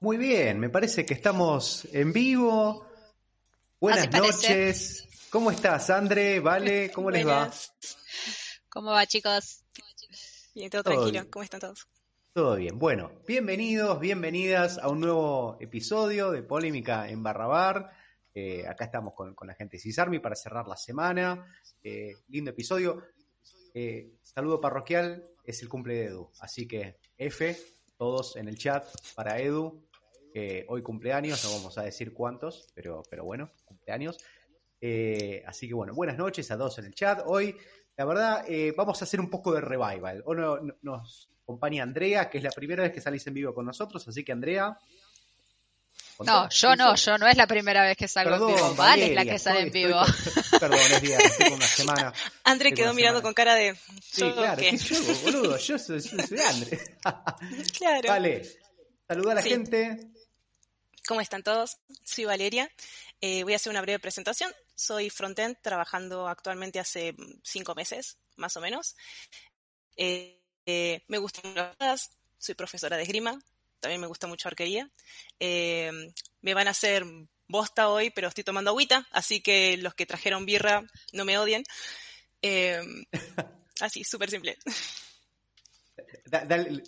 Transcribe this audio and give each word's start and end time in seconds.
Muy 0.00 0.16
bien, 0.16 0.60
me 0.60 0.70
parece 0.70 1.04
que 1.04 1.14
estamos 1.14 1.84
en 1.92 2.12
vivo. 2.12 2.86
Buenas 3.80 4.08
noches. 4.12 5.08
¿Cómo 5.28 5.50
estás, 5.50 5.90
André? 5.90 6.38
Vale, 6.38 6.92
¿cómo 6.92 7.10
les 7.10 7.26
va? 7.26 7.50
¿Cómo 8.68 8.92
va, 8.92 9.04
chicos? 9.06 9.64
Bien, 10.54 10.70
todo, 10.70 10.84
tranquilo. 10.84 11.28
¿Cómo 11.28 11.42
están 11.42 11.58
todos? 11.58 11.88
Todo 12.32 12.54
bien. 12.54 12.78
Bueno, 12.78 13.10
bienvenidos, 13.26 13.98
bienvenidas 13.98 14.78
a 14.78 14.88
un 14.88 15.00
nuevo 15.00 15.56
episodio 15.58 16.30
de 16.30 16.44
Polémica 16.44 17.08
en 17.08 17.24
Barrabar. 17.24 17.90
Eh, 18.32 18.68
acá 18.68 18.84
estamos 18.84 19.14
con, 19.14 19.34
la 19.48 19.54
gente 19.54 19.78
de 19.78 19.82
Cisarmi 19.82 20.20
para 20.20 20.36
cerrar 20.36 20.68
la 20.68 20.76
semana. 20.76 21.44
Eh, 21.82 22.14
lindo 22.28 22.52
episodio. 22.52 23.02
Eh, 23.74 24.12
saludo 24.22 24.60
parroquial, 24.60 25.28
es 25.42 25.60
el 25.60 25.68
cumple 25.68 25.94
de 25.94 26.04
Edu. 26.04 26.30
Así 26.38 26.68
que 26.68 27.00
F, 27.16 27.58
todos 27.96 28.36
en 28.36 28.46
el 28.46 28.56
chat 28.56 28.86
para 29.16 29.40
Edu, 29.40 29.87
que 30.38 30.64
hoy 30.68 30.82
cumpleaños, 30.82 31.42
no 31.44 31.50
vamos 31.52 31.76
a 31.78 31.82
decir 31.82 32.12
cuántos, 32.12 32.68
pero, 32.74 33.02
pero 33.10 33.24
bueno, 33.24 33.50
cumpleaños. 33.64 34.18
Eh, 34.80 35.42
así 35.46 35.66
que 35.66 35.74
bueno, 35.74 35.94
buenas 35.94 36.16
noches 36.16 36.48
a 36.50 36.56
todos 36.56 36.78
en 36.78 36.86
el 36.86 36.94
chat. 36.94 37.22
Hoy, 37.26 37.56
la 37.96 38.04
verdad, 38.04 38.44
eh, 38.48 38.72
vamos 38.76 39.02
a 39.02 39.04
hacer 39.04 39.18
un 39.18 39.28
poco 39.28 39.52
de 39.52 39.60
revival. 39.60 40.22
Hoy 40.24 40.36
nos 40.82 41.28
acompaña 41.42 41.82
Andrea, 41.82 42.30
que 42.30 42.38
es 42.38 42.44
la 42.44 42.50
primera 42.50 42.84
vez 42.84 42.92
que 42.92 43.00
salís 43.00 43.26
en 43.26 43.34
vivo 43.34 43.52
con 43.52 43.66
nosotros, 43.66 44.06
así 44.06 44.24
que 44.24 44.32
Andrea, 44.32 44.78
no, 46.24 46.48
yo 46.48 46.74
no, 46.74 46.96
yo 46.96 47.16
no 47.16 47.28
es 47.28 47.36
la 47.36 47.46
primera 47.46 47.82
vez 47.84 47.96
que 47.96 48.08
salgo 48.08 48.48
en 48.48 48.56
vivo. 48.56 48.74
Vale, 48.74 49.06
es 49.06 49.14
la 49.14 49.24
que 49.24 49.38
sale 49.38 49.60
en 49.60 49.70
vivo. 49.70 50.00
perdón, 50.58 50.78
es 50.78 51.00
día, 51.00 51.16
estoy 51.18 51.52
una 51.52 51.66
semana. 51.66 52.12
André 52.44 52.72
quedó 52.72 52.92
mirando 52.92 53.22
con 53.22 53.34
cara 53.34 53.54
de. 53.54 53.76
Sí, 54.02 54.28
claro, 54.32 54.60
¿qué 54.60 54.76
yo, 54.76 54.96
boludo? 55.22 55.56
Yo 55.58 55.78
soy, 55.78 56.00
soy 56.00 56.18
André. 56.40 56.96
claro. 57.78 58.08
Vale, 58.08 58.42
saluda 59.06 59.32
a 59.32 59.34
la 59.36 59.42
gente. 59.42 60.17
¿Cómo 61.08 61.22
están 61.22 61.42
todos? 61.42 61.78
Soy 62.04 62.26
Valeria. 62.26 62.70
Eh, 63.22 63.42
voy 63.42 63.54
a 63.54 63.56
hacer 63.56 63.70
una 63.70 63.80
breve 63.80 63.98
presentación. 63.98 64.52
Soy 64.74 65.08
frontend, 65.08 65.56
trabajando 65.62 66.28
actualmente 66.28 66.78
hace 66.80 67.16
cinco 67.42 67.74
meses, 67.74 68.18
más 68.36 68.54
o 68.58 68.60
menos. 68.60 68.94
Eh, 69.96 70.38
eh, 70.66 71.02
me 71.08 71.16
gustan 71.16 71.54
las 71.54 71.74
cosas, 71.76 72.10
soy 72.36 72.54
profesora 72.54 72.98
de 72.98 73.04
esgrima, 73.04 73.42
también 73.80 74.02
me 74.02 74.06
gusta 74.06 74.26
mucho 74.26 74.48
arquería. 74.48 74.90
Eh, 75.40 75.90
me 76.42 76.52
van 76.52 76.68
a 76.68 76.72
hacer 76.72 77.06
bosta 77.46 77.88
hoy, 77.88 78.10
pero 78.10 78.28
estoy 78.28 78.44
tomando 78.44 78.72
agüita, 78.72 79.08
así 79.10 79.40
que 79.40 79.78
los 79.78 79.94
que 79.94 80.04
trajeron 80.04 80.44
birra 80.44 80.84
no 81.14 81.24
me 81.24 81.38
odien. 81.38 81.64
Eh, 82.42 82.82
así, 83.80 84.04
súper 84.04 84.28
simple. 84.28 84.58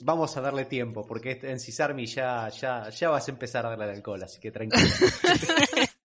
Vamos 0.03 0.37
a 0.37 0.41
darle 0.41 0.65
tiempo, 0.65 1.07
porque 1.07 1.33
este, 1.33 1.51
en 1.51 1.61
Cisarmi 1.61 2.07
ya, 2.07 2.49
ya, 2.49 2.91
ya 2.91 3.11
vas 3.11 3.29
a 3.29 3.31
empar 3.31 3.49
a 3.57 3.63
darle 3.63 3.85
al 3.85 3.91
alcohol, 3.91 4.23
así 4.23 4.41
que 4.41 4.51
tranquilo. 4.51 4.87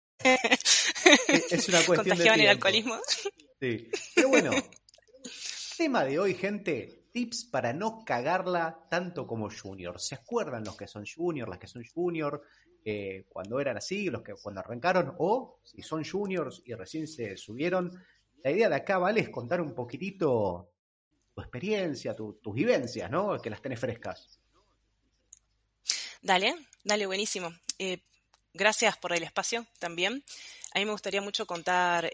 es 1.51 1.69
una 1.69 1.83
cuestión 1.83 2.19
de 2.19 2.25
el 2.25 2.49
alcoholismo? 2.49 2.97
Sí. 3.61 3.91
Pero 4.15 4.29
bueno, 4.29 4.53
tema 5.77 6.05
de 6.05 6.19
hoy, 6.19 6.35
gente, 6.35 7.09
tips 7.13 7.45
para 7.45 7.73
no 7.73 8.05
cagarla 8.05 8.87
tanto 8.91 9.27
como 9.27 9.49
junior. 9.51 10.01
¿Se 10.01 10.15
acuerdan 10.15 10.65
los 10.65 10.77
que 10.77 10.87
son 10.87 11.05
junior, 11.07 11.49
las 11.49 11.59
que 11.59 11.67
son 11.67 11.85
junior, 11.85 12.43
eh, 12.85 13.25
cuando 13.29 13.61
eran 13.61 13.77
así, 13.77 14.11
los 14.11 14.23
que 14.23 14.35
cuando 14.35 14.61
arrancaron, 14.61 15.15
o 15.19 15.61
si 15.63 15.83
son 15.83 16.05
juniors 16.05 16.63
y 16.65 16.75
recién 16.75 17.07
se 17.07 17.37
subieron? 17.37 17.93
La 18.43 18.51
idea 18.51 18.69
de 18.69 18.77
acá, 18.77 18.99
¿vale? 18.99 19.21
Es 19.21 19.31
contar 19.31 19.61
un 19.61 19.75
poquitito 19.75 20.74
tu 21.35 21.41
experiencia, 21.41 22.15
tus 22.15 22.55
vivencias, 22.55 23.11
¿no? 23.11 23.41
Que 23.41 23.51
las 23.51 23.61
tenés 23.61 23.81
frescas. 23.81 24.39
Dale, 26.23 26.55
dale, 26.85 27.07
buenísimo. 27.07 27.53
Eh, 27.79 27.99
gracias 28.53 28.97
por 28.97 29.13
el 29.13 29.23
espacio 29.23 29.67
también. 29.79 30.25
A 30.75 30.79
mí 30.79 30.85
me 30.85 30.93
gustaría 30.93 31.21
mucho 31.21 31.47
contar 31.47 32.11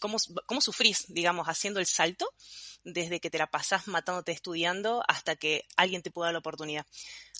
cómo, 0.00 0.16
cómo 0.46 0.60
sufrís, 0.60 1.04
digamos, 1.08 1.46
haciendo 1.46 1.80
el 1.80 1.86
salto 1.86 2.32
desde 2.86 3.18
que 3.18 3.30
te 3.30 3.38
la 3.38 3.48
pasás 3.48 3.88
matándote 3.88 4.30
estudiando 4.30 5.02
hasta 5.08 5.34
que 5.34 5.64
alguien 5.76 6.02
te 6.02 6.12
pueda 6.12 6.28
dar 6.28 6.34
la 6.34 6.38
oportunidad. 6.38 6.86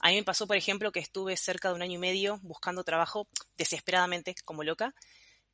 A 0.01 0.09
mí 0.09 0.17
me 0.17 0.25
pasó, 0.25 0.47
por 0.47 0.57
ejemplo, 0.57 0.91
que 0.91 1.01
estuve 1.01 1.37
cerca 1.37 1.69
de 1.69 1.77
un 1.77 1.83
año 1.83 1.95
y 1.95 1.99
medio 1.99 2.41
buscando 2.43 2.83
trabajo 2.83 3.29
desesperadamente, 3.57 4.35
como 4.45 4.65
loca, 4.65 4.93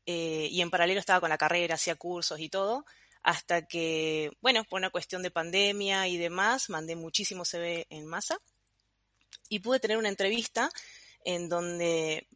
eh, 0.06 0.48
y 0.50 0.62
en 0.62 0.70
paralelo 0.70 0.98
estaba 0.98 1.20
con 1.20 1.28
la 1.28 1.38
carrera, 1.38 1.74
hacía 1.74 1.94
cursos 1.94 2.40
y 2.40 2.48
todo, 2.48 2.86
hasta 3.22 3.66
que, 3.66 4.30
bueno, 4.40 4.64
por 4.64 4.78
una 4.78 4.90
cuestión 4.90 5.22
de 5.22 5.30
pandemia 5.30 6.08
y 6.08 6.16
demás, 6.16 6.70
mandé 6.70 6.96
muchísimo 6.96 7.44
CV 7.44 7.86
en 7.90 8.06
masa 8.06 8.38
y 9.48 9.60
pude 9.60 9.80
tener 9.80 9.96
una 9.96 10.08
entrevista 10.08 10.70
en 11.24 11.48
donde 11.48 12.26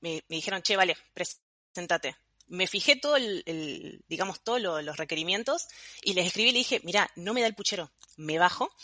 me, 0.00 0.24
dijeron, 0.28 0.62
che, 0.62 0.76
vale, 0.76 0.96
presentate 1.12 2.16
me 2.46 2.66
fijé 2.66 2.96
todo 2.96 3.16
el, 3.16 4.04
digamos, 4.08 4.42
todos 4.42 4.60
los 4.60 4.96
requerimientos 4.96 5.66
y 6.02 6.14
les 6.14 6.26
escribí 6.26 6.50
y 6.50 6.54
dije, 6.54 6.80
mira, 6.84 7.10
no 7.16 7.32
me 7.32 7.40
da 7.40 7.46
el 7.46 7.54
puchero, 7.54 7.90
me 8.16 8.38
bajo. 8.38 8.74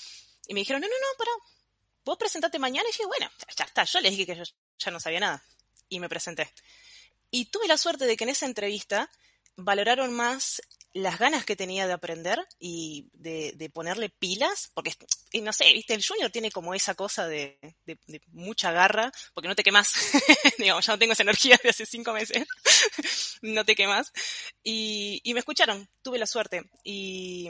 Y 0.47 0.55
me 0.55 0.61
dijeron, 0.61 0.81
no, 0.81 0.89
no, 0.89 0.95
no, 0.95 1.07
pero 1.19 1.31
vos 2.05 2.17
presentate 2.17 2.59
mañana. 2.59 2.89
Y 2.89 2.93
dije, 2.93 3.07
bueno, 3.07 3.31
ya 3.57 3.65
está, 3.65 3.85
yo 3.85 4.01
les 4.01 4.13
dije 4.13 4.27
que 4.27 4.37
yo 4.37 4.45
ya 4.79 4.91
no 4.91 5.01
sabía 5.01 5.21
nada. 5.21 5.45
Y 5.89 6.01
me 6.01 6.09
presenté. 6.09 6.53
Y 7.31 7.47
tuve 7.47 7.69
la 7.69 7.79
suerte 7.79 8.07
de 8.07 8.17
que 8.17 8.25
en 8.25 8.31
esa 8.31 8.47
entrevista 8.47 9.11
valoraron 9.57 10.13
más 10.13 10.63
las 10.93 11.19
ganas 11.19 11.45
que 11.45 11.57
tenía 11.57 11.87
de 11.87 11.93
aprender 11.93 12.47
y 12.59 13.09
de, 13.13 13.71
ponerle 13.73 14.09
pilas, 14.09 14.71
porque, 14.75 14.93
no 15.43 15.53
sé, 15.53 15.73
viste, 15.73 15.95
el 15.95 16.05
junior 16.05 16.31
tiene 16.31 16.51
como 16.51 16.75
esa 16.75 16.95
cosa 16.95 17.29
de, 17.29 17.59
mucha 18.33 18.73
garra, 18.73 19.13
porque 19.35 19.49
no 19.49 19.55
te 19.55 19.63
quemas, 19.63 19.93
digamos, 20.59 20.85
ya 20.85 20.93
no 20.93 20.99
tengo 20.99 21.13
esa 21.13 21.23
energía 21.23 21.59
de 21.63 21.71
hace 21.71 21.87
cinco 21.87 22.13
meses, 22.13 22.47
no 23.43 23.65
te 23.65 23.77
quemas, 23.77 24.13
y, 24.65 25.21
y 25.23 25.35
me 25.35 25.41
escucharon, 25.41 25.89
tuve 26.03 26.19
la 26.19 26.27
suerte, 26.27 26.69
y, 26.83 27.49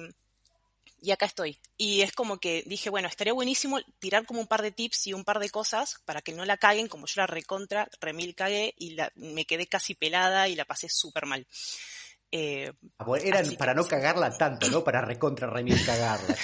y 1.02 1.10
acá 1.12 1.26
estoy. 1.26 1.58
Y 1.76 2.02
es 2.02 2.12
como 2.12 2.38
que 2.38 2.62
dije, 2.66 2.90
bueno, 2.90 3.08
estaría 3.08 3.32
buenísimo 3.32 3.80
tirar 3.98 4.26
como 4.26 4.40
un 4.40 4.46
par 4.46 4.62
de 4.62 4.70
tips 4.70 5.06
y 5.06 5.12
un 5.14 5.24
par 5.24 5.38
de 5.38 5.50
cosas 5.50 6.00
para 6.04 6.20
que 6.20 6.32
no 6.32 6.44
la 6.44 6.58
caguen, 6.58 6.88
como 6.88 7.06
yo 7.06 7.22
la 7.22 7.26
recontra, 7.26 7.88
remil 8.00 8.34
cagué 8.34 8.74
y 8.76 8.90
la, 8.90 9.10
me 9.14 9.46
quedé 9.46 9.66
casi 9.66 9.94
pelada 9.94 10.48
y 10.48 10.56
la 10.56 10.66
pasé 10.66 10.88
súper 10.88 11.26
mal. 11.26 11.46
Eh, 12.32 12.72
ah, 12.98 13.06
eran 13.22 13.56
para 13.56 13.74
no 13.74 13.84
cagarla 13.86 14.36
tanto, 14.36 14.68
¿no? 14.70 14.84
Para 14.84 15.00
recontra 15.04 15.48
remil 15.50 15.84
cagarla. 15.84 16.36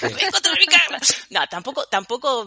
No, 1.31 1.47
tampoco, 1.49 1.87
tampoco 1.87 2.47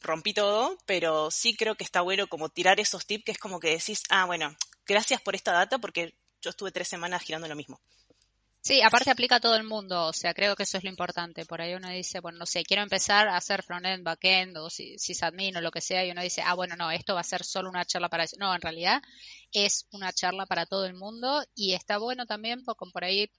rompí 0.00 0.32
todo, 0.32 0.78
pero 0.86 1.30
sí 1.30 1.54
creo 1.54 1.74
que 1.74 1.84
está 1.84 2.00
bueno 2.00 2.26
como 2.26 2.48
tirar 2.48 2.80
esos 2.80 3.06
tips 3.06 3.24
que 3.24 3.32
es 3.32 3.38
como 3.38 3.60
que 3.60 3.70
decís, 3.70 4.02
ah, 4.08 4.24
bueno, 4.24 4.56
gracias 4.86 5.20
por 5.20 5.34
esta 5.34 5.52
data 5.52 5.78
porque 5.78 6.14
yo 6.40 6.50
estuve 6.50 6.72
tres 6.72 6.88
semanas 6.88 7.22
girando 7.22 7.48
lo 7.48 7.56
mismo. 7.56 7.80
Sí, 8.62 8.82
aparte 8.82 9.10
aplica 9.10 9.36
a 9.36 9.40
todo 9.40 9.56
el 9.56 9.64
mundo, 9.64 10.06
o 10.08 10.12
sea, 10.12 10.34
creo 10.34 10.54
que 10.54 10.64
eso 10.64 10.76
es 10.76 10.84
lo 10.84 10.90
importante. 10.90 11.46
Por 11.46 11.62
ahí 11.62 11.74
uno 11.74 11.88
dice, 11.88 12.20
bueno, 12.20 12.38
no 12.38 12.46
sé, 12.46 12.62
quiero 12.62 12.82
empezar 12.82 13.26
a 13.28 13.36
hacer 13.36 13.62
frontend, 13.62 14.04
backend 14.04 14.56
o 14.58 14.68
sysadmin 14.70 15.56
o 15.56 15.60
lo 15.62 15.70
que 15.70 15.80
sea, 15.80 16.04
y 16.04 16.10
uno 16.10 16.22
dice, 16.22 16.42
ah, 16.44 16.54
bueno, 16.54 16.76
no, 16.76 16.90
esto 16.90 17.14
va 17.14 17.20
a 17.20 17.24
ser 17.24 17.42
solo 17.42 17.70
una 17.70 17.86
charla 17.86 18.10
para 18.10 18.24
eso. 18.24 18.36
No, 18.38 18.54
en 18.54 18.60
realidad 18.60 19.00
es 19.52 19.86
una 19.92 20.12
charla 20.12 20.44
para 20.46 20.66
todo 20.66 20.84
el 20.84 20.94
mundo 20.94 21.42
y 21.54 21.72
está 21.72 21.98
bueno 21.98 22.26
también 22.26 22.62
porque 22.64 22.84
por 22.92 23.04
ahí 23.04 23.30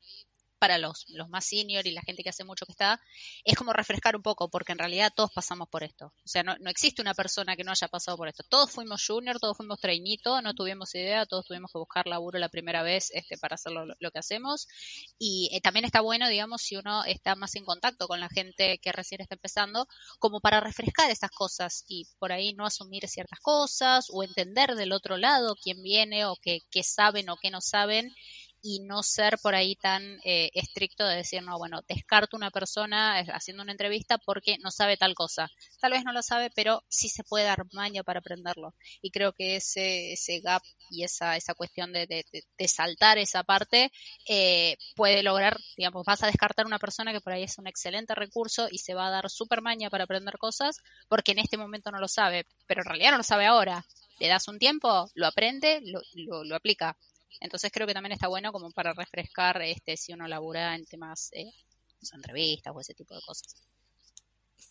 para 0.62 0.78
los, 0.78 1.06
los 1.10 1.28
más 1.28 1.46
senior 1.46 1.88
y 1.88 1.92
la 1.92 2.04
gente 2.04 2.22
que 2.22 2.30
hace 2.30 2.44
mucho 2.44 2.68
que 2.68 2.72
está, 2.72 3.02
es 3.44 3.56
como 3.58 3.74
refrescar 3.74 4.16
un 4.16 4.22
poco, 4.22 4.48
porque 4.48 4.74
en 4.74 4.78
realidad 4.78 5.12
todos 5.16 5.32
pasamos 5.34 5.68
por 5.68 5.84
esto. 5.84 6.14
O 6.24 6.28
sea, 6.28 6.44
no, 6.44 6.56
no 6.60 6.70
existe 6.70 7.02
una 7.02 7.16
persona 7.16 7.56
que 7.56 7.64
no 7.64 7.72
haya 7.72 7.88
pasado 7.88 8.16
por 8.16 8.28
esto. 8.28 8.44
Todos 8.48 8.70
fuimos 8.70 9.04
junior, 9.04 9.40
todos 9.40 9.58
fuimos 9.58 9.80
trainito, 9.80 10.40
no 10.44 10.54
tuvimos 10.54 10.94
idea, 10.94 11.26
todos 11.26 11.48
tuvimos 11.48 11.72
que 11.72 11.80
buscar 11.80 12.06
laburo 12.06 12.38
la 12.38 12.50
primera 12.50 12.84
vez 12.84 13.10
este, 13.12 13.40
para 13.40 13.56
hacer 13.56 13.72
lo, 13.72 14.12
que 14.12 14.20
hacemos. 14.20 14.68
Y 15.18 15.50
eh, 15.52 15.62
también 15.62 15.86
está 15.86 16.02
bueno, 16.02 16.30
digamos, 16.30 16.62
si 16.62 16.78
uno 16.78 17.06
está 17.06 17.34
más 17.34 17.56
en 17.56 17.66
contacto 17.66 18.08
con 18.08 18.20
la 18.20 18.30
gente 18.30 18.78
que 18.78 18.92
recién 18.92 19.20
está 19.22 19.34
empezando, 19.34 19.88
como 20.20 20.42
para 20.42 20.60
refrescar 20.60 21.10
esas 21.10 21.32
cosas 21.32 21.86
y 21.88 22.06
por 22.20 22.32
ahí 22.32 22.54
no 22.54 22.68
asumir 22.68 23.08
ciertas 23.08 23.40
cosas 23.40 24.10
o 24.12 24.24
entender 24.24 24.76
del 24.76 24.92
otro 24.92 25.18
lado 25.18 25.56
quién 25.56 25.82
viene 25.82 26.26
o 26.26 26.36
qué, 26.36 26.60
qué 26.70 26.84
saben 26.84 27.32
o 27.32 27.38
qué 27.42 27.50
no 27.50 27.62
saben 27.62 28.14
y 28.62 28.80
no 28.82 29.04
ser 29.04 29.40
por 29.40 29.56
ahí 29.56 29.76
tan 29.76 30.20
eh, 30.24 30.50
estricto 30.54 31.06
de 31.06 31.18
decir, 31.18 31.42
no, 31.44 31.58
bueno, 31.58 31.82
descarto 31.88 32.38
una 32.38 32.52
persona 32.52 33.22
eh, 33.22 33.26
haciendo 33.34 33.64
una 33.64 33.72
entrevista 33.72 34.18
porque 34.18 34.58
no 34.60 34.72
sabe 34.72 34.98
tal 34.98 35.16
cosa. 35.16 35.50
Tal 35.80 35.92
vez 35.92 36.04
no 36.04 36.14
lo 36.14 36.22
sabe, 36.22 36.52
pero 36.54 36.84
sí 36.88 37.10
se 37.10 37.24
puede 37.24 37.46
dar 37.46 37.66
maña 37.74 38.04
para 38.04 38.20
aprenderlo. 38.20 38.76
Y 39.02 39.12
creo 39.12 39.34
que 39.34 39.56
ese, 39.58 40.14
ese 40.14 40.40
gap 40.40 40.62
y 40.90 41.04
esa, 41.04 41.38
esa 41.38 41.54
cuestión 41.54 41.92
de, 41.94 42.06
de, 42.08 42.68
saltar 42.68 43.18
esa 43.18 43.44
parte 43.44 43.92
eh, 44.28 44.78
puede 44.96 45.24
lograr, 45.24 45.58
digamos, 45.78 46.06
vas 46.06 46.24
a 46.24 46.28
descartar 46.28 46.66
una 46.66 46.80
persona 46.80 47.12
que 47.12 47.22
por 47.22 47.34
ahí 47.34 47.44
es 47.44 47.58
un 47.58 47.68
excelente 47.68 48.14
recurso 48.16 48.68
y 48.70 48.78
se 48.78 48.94
va 48.94 49.08
a 49.08 49.12
dar 49.12 49.30
súper 49.30 49.62
maña 49.62 49.90
para 49.90 50.04
aprender 50.04 50.38
cosas 50.38 50.78
porque 51.10 51.32
en 51.32 51.40
este 51.40 51.58
momento 51.58 51.92
no 51.92 52.00
lo 52.00 52.08
sabe, 52.08 52.46
pero 52.68 52.82
en 52.82 52.90
realidad 52.90 53.12
no 53.12 53.18
lo 53.18 53.24
sabe 53.24 53.46
ahora. 53.46 53.86
Le 54.20 54.28
das 54.28 54.48
un 54.48 54.60
tiempo, 54.60 55.10
lo 55.16 55.26
aprende, 55.26 55.82
lo, 55.84 56.44
lo 56.44 56.56
aplica 56.56 56.96
entonces 57.40 57.72
creo 57.72 57.88
que 57.88 57.94
también 57.94 58.14
está 58.14 58.28
bueno 58.28 58.52
como 58.52 58.72
para 58.72 58.94
refrescar 58.94 59.62
este 59.62 59.98
si 59.98 60.14
uno 60.14 60.28
labura 60.28 60.76
en 60.76 60.86
temas, 60.86 61.30
eh, 61.34 61.52
entrevistas 62.14 62.74
o 62.76 62.80
ese 62.80 62.94
tipo 62.94 63.16
de 63.16 63.22
cosas. 63.22 63.56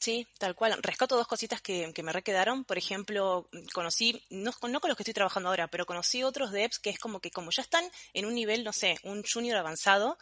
Sí, 0.00 0.26
tal 0.38 0.54
cual. 0.54 0.82
Rescato 0.82 1.14
dos 1.14 1.26
cositas 1.26 1.60
que, 1.60 1.92
me 2.02 2.12
requedaron. 2.12 2.64
Por 2.64 2.78
ejemplo, 2.78 3.50
conocí, 3.74 4.24
no, 4.30 4.50
no, 4.68 4.80
con 4.80 4.88
los 4.88 4.96
que 4.96 5.02
estoy 5.02 5.12
trabajando 5.12 5.50
ahora, 5.50 5.68
pero 5.68 5.84
conocí 5.84 6.22
otros 6.22 6.52
devs 6.52 6.78
que 6.78 6.88
es 6.88 6.98
como 6.98 7.20
que 7.20 7.30
como 7.30 7.50
ya 7.50 7.62
están 7.62 7.84
en 8.14 8.24
un 8.24 8.34
nivel, 8.34 8.64
no 8.64 8.72
sé, 8.72 8.96
un 9.02 9.22
junior 9.22 9.58
avanzado, 9.58 10.16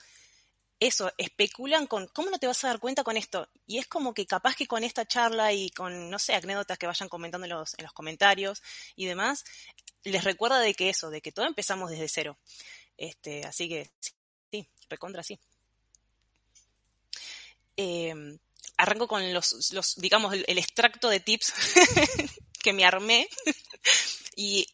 eso, 0.80 1.12
especulan 1.18 1.86
con 1.86 2.06
cómo 2.08 2.30
no 2.30 2.38
te 2.38 2.46
vas 2.46 2.62
a 2.64 2.68
dar 2.68 2.78
cuenta 2.78 3.02
con 3.02 3.16
esto. 3.16 3.48
Y 3.66 3.78
es 3.78 3.86
como 3.86 4.14
que 4.14 4.26
capaz 4.26 4.54
que 4.54 4.66
con 4.66 4.84
esta 4.84 5.06
charla 5.06 5.52
y 5.52 5.70
con, 5.70 6.08
no 6.08 6.18
sé, 6.18 6.34
anécdotas 6.34 6.78
que 6.78 6.86
vayan 6.86 7.08
comentando 7.08 7.46
en 7.46 7.50
los, 7.50 7.74
en 7.78 7.84
los 7.84 7.92
comentarios 7.92 8.62
y 8.94 9.06
demás, 9.06 9.44
les 10.04 10.22
recuerda 10.24 10.60
de 10.60 10.74
que 10.74 10.88
eso, 10.88 11.10
de 11.10 11.20
que 11.20 11.32
todo 11.32 11.46
empezamos 11.46 11.90
desde 11.90 12.08
cero. 12.08 12.38
Este, 12.96 13.44
así 13.44 13.68
que 13.68 13.90
sí, 14.50 14.68
recontra 14.88 15.22
sí. 15.22 15.38
Eh, 17.76 18.38
arranco 18.76 19.08
con 19.08 19.32
los, 19.32 19.72
los 19.72 19.96
digamos, 19.96 20.32
el, 20.32 20.58
extracto 20.58 21.08
de 21.08 21.20
tips 21.20 21.52
que 22.62 22.72
me 22.72 22.84
armé. 22.84 23.28
y 24.36 24.66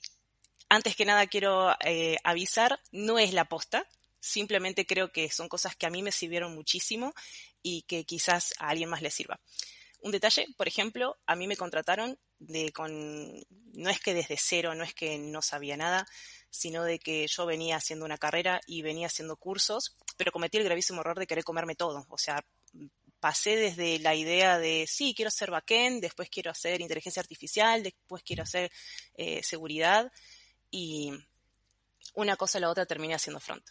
antes 0.69 0.97
que 0.97 1.05
nada 1.07 1.27
quiero 1.27 1.75
eh, 1.81 2.19
avisar, 2.25 2.81
no 2.93 3.19
es 3.19 3.33
la 3.33 3.47
posta, 3.47 3.87
simplemente 4.25 4.87
creo 4.87 5.13
que 5.13 5.31
son 5.31 5.49
cosas 5.49 5.77
que 5.77 5.87
a 5.87 5.91
mí 5.91 6.03
me 6.03 6.11
sirvieron 6.11 6.55
muchísimo 6.55 7.13
y 7.63 7.83
que 7.83 8.05
quizás 8.05 8.55
a 8.59 8.69
alguien 8.69 8.89
más 8.89 9.03
le 9.03 9.11
sirva. 9.11 9.39
Un 10.01 10.13
detalle, 10.13 10.47
por 10.57 10.67
ejemplo, 10.67 11.19
a 11.27 11.37
mí 11.37 11.47
me 11.47 11.57
contrataron 11.57 12.19
de 12.39 12.73
con, 12.73 13.35
no 13.73 13.91
es 13.91 14.01
que 14.01 14.15
desde 14.15 14.37
cero, 14.39 14.75
no 14.75 14.85
es 14.85 14.95
que 14.95 15.19
no 15.19 15.43
sabía 15.43 15.77
nada, 15.77 16.07
sino 16.51 16.85
de 16.85 16.99
que 16.99 17.27
yo 17.27 17.47
venía 17.47 17.77
haciendo 17.77 18.05
una 18.05 18.19
carrera 18.19 18.61
y 18.67 18.83
venía 18.83 19.07
haciendo 19.07 19.37
cursos, 19.37 19.97
pero 20.17 20.33
cometí 20.33 20.57
el 20.59 20.65
gravísimo 20.65 21.01
error 21.01 21.19
de 21.19 21.27
querer 21.27 21.45
comerme 21.45 21.75
todo. 21.75 22.07
O 22.09 22.19
sea, 22.19 22.45
pasé 23.21 23.57
desde 23.57 23.99
la 23.99 24.15
idea 24.15 24.59
de, 24.59 24.87
sí, 24.89 25.15
quiero 25.15 25.29
hacer 25.29 25.51
backend, 25.51 26.01
después 26.01 26.29
quiero 26.31 26.51
hacer 26.51 26.81
inteligencia 26.81 27.21
artificial, 27.21 27.83
después 27.83 28.23
quiero 28.23 28.43
hacer 28.43 28.71
eh, 29.15 29.43
seguridad 29.43 30.11
y 30.71 31.13
una 32.15 32.37
cosa 32.37 32.59
o 32.59 32.61
la 32.61 32.71
otra 32.71 32.87
terminé 32.87 33.15
haciendo 33.15 33.41
front. 33.41 33.65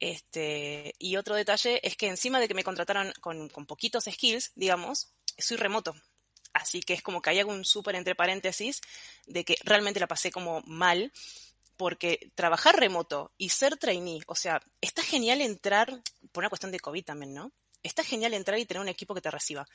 Este, 0.00 0.94
y 0.98 1.16
otro 1.16 1.34
detalle 1.34 1.86
es 1.86 1.96
que 1.96 2.08
encima 2.08 2.40
de 2.40 2.48
que 2.48 2.54
me 2.54 2.64
contrataron 2.64 3.12
con, 3.20 3.48
poquitos 3.66 4.04
skills, 4.04 4.52
digamos, 4.54 5.12
soy 5.38 5.56
remoto. 5.56 5.94
Así 6.52 6.80
que 6.80 6.94
es 6.94 7.02
como 7.02 7.22
que 7.22 7.30
hay 7.30 7.38
algún 7.38 7.64
súper 7.64 7.94
entre 7.94 8.16
paréntesis 8.16 8.80
de 9.26 9.44
que 9.44 9.56
realmente 9.62 10.00
la 10.00 10.08
pasé 10.08 10.32
como 10.32 10.62
mal 10.66 11.12
porque 11.76 12.32
trabajar 12.34 12.78
remoto 12.78 13.32
y 13.38 13.50
ser 13.50 13.76
trainee, 13.76 14.20
o 14.26 14.34
sea, 14.34 14.60
está 14.80 15.02
genial 15.02 15.40
entrar, 15.40 16.02
por 16.32 16.42
una 16.42 16.50
cuestión 16.50 16.72
de 16.72 16.80
COVID 16.80 17.04
también, 17.04 17.32
¿no? 17.32 17.52
está 17.82 18.04
genial 18.04 18.34
entrar 18.34 18.58
y 18.58 18.66
tener 18.66 18.80
un 18.80 18.88
equipo 18.88 19.14
que 19.14 19.20
te 19.20 19.30
reciba. 19.30 19.66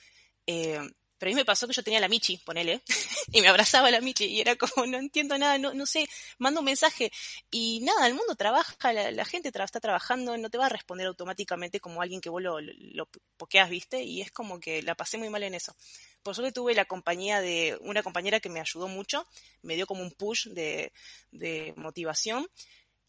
Eh, 0.48 0.80
pero 1.18 1.30
a 1.30 1.32
mí 1.32 1.36
me 1.36 1.46
pasó 1.46 1.68
que 1.68 1.74
yo 1.74 1.84
tenía 1.84 2.00
la 2.00 2.08
Michi, 2.08 2.38
ponele, 2.38 2.82
y 3.32 3.42
me 3.42 3.48
abrazaba 3.48 3.90
la 3.92 4.02
Michi 4.02 4.26
y 4.26 4.42
era 4.42 4.56
como, 4.56 4.86
no 4.86 4.98
entiendo 4.98 5.38
nada, 5.38 5.58
no, 5.58 5.74
no 5.74 5.86
sé, 5.86 6.08
mando 6.38 6.60
un 6.60 6.66
mensaje 6.66 7.12
y 7.52 7.80
nada, 7.82 8.08
el 8.08 8.14
mundo 8.14 8.36
trabaja, 8.36 8.94
la, 8.94 9.26
gente 9.26 9.50
está 9.50 9.80
trabajando, 9.80 10.38
no 10.38 10.50
te 10.50 10.58
va 10.58 10.68
a 10.68 10.70
responder 10.70 11.08
automáticamente 11.08 11.80
como 11.80 12.02
alguien 12.02 12.22
que 12.22 12.30
vos 12.30 12.42
lo, 12.42 12.60
lo, 12.62 13.08
pokeas, 13.38 13.70
viste, 13.70 14.04
y 14.04 14.22
es 14.22 14.32
como 14.32 14.60
que 14.60 14.82
la 14.82 14.96
pasé 14.96 15.18
muy 15.18 15.30
mal 15.30 15.44
en 15.44 15.56
eso. 15.56 15.76
Por 16.24 16.36
suerte 16.36 16.52
tuve 16.52 16.74
la 16.74 16.86
compañía 16.86 17.40
de 17.42 17.78
una 17.82 18.02
compañera 18.02 18.40
que 18.40 18.50
me 18.50 18.60
ayudó 18.60 18.88
mucho, 18.88 19.28
me 19.62 19.76
dio 19.76 19.86
como 19.86 20.02
un 20.02 20.12
push 20.12 20.48
de, 20.48 20.92
de 21.32 21.74
motivación 21.78 22.48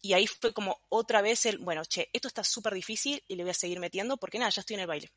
y 0.01 0.13
ahí 0.13 0.27
fue 0.27 0.53
como 0.53 0.79
otra 0.89 1.21
vez 1.21 1.45
el, 1.45 1.57
bueno, 1.57 1.83
che, 1.85 2.09
esto 2.13 2.27
está 2.27 2.43
súper 2.43 2.73
difícil 2.73 3.23
y 3.27 3.35
le 3.35 3.43
voy 3.43 3.51
a 3.51 3.55
seguir 3.55 3.79
metiendo 3.79 4.17
porque 4.17 4.39
nada, 4.39 4.51
ya 4.51 4.61
estoy 4.61 4.75
en 4.75 4.81
el 4.81 4.87
baile. 4.87 5.11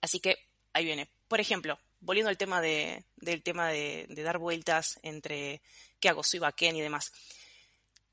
Así 0.00 0.20
que 0.20 0.36
ahí 0.74 0.84
viene. 0.84 1.08
Por 1.28 1.40
ejemplo, 1.40 1.78
volviendo 2.00 2.28
al 2.28 2.36
tema 2.36 2.60
de, 2.60 3.04
del 3.16 3.42
tema 3.42 3.68
de, 3.70 4.06
dar 4.08 4.38
vueltas 4.38 4.98
entre 5.02 5.62
qué 6.00 6.10
hago, 6.10 6.22
soy 6.22 6.40
backend 6.40 6.76
y 6.76 6.82
demás. 6.82 7.12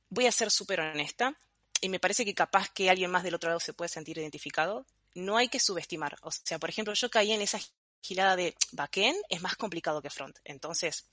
Voy 0.10 0.28
a 0.28 0.31
ser 0.31 0.50
súper 0.50 0.80
honesta 0.80 1.36
y 1.81 1.90
me 1.90 2.00
parece 2.00 2.24
que 2.24 2.34
capaz 2.34 2.69
que 2.69 2.90
alguien 2.90 3.12
más 3.12 3.24
del 3.24 3.36
otro 3.36 3.50
lado 3.50 3.60
se 3.60 3.74
puede 3.74 3.90
sentir 3.90 4.18
identificado. 4.18 4.86
No 5.13 5.38
hay 5.38 5.50
que 5.50 5.60
subestimar. 5.60 6.18
O 6.22 6.31
sea, 6.31 6.60
por 6.60 6.69
ejemplo, 6.69 6.94
yo 6.94 7.10
caí 7.10 7.34
en 7.34 7.42
esa 7.42 7.60
gilada 8.02 8.36
de 8.36 8.56
backend, 8.72 9.18
es 9.30 9.42
más 9.42 9.56
complicado 9.56 10.02
que 10.02 10.10
front. 10.10 10.38
Entonces, 10.46 11.06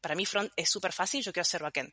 para 0.00 0.14
mí 0.14 0.26
front 0.26 0.52
es 0.56 0.68
súper 0.68 0.92
fácil, 0.92 1.22
yo 1.22 1.32
quiero 1.32 1.42
hacer 1.42 1.62
backend 1.62 1.92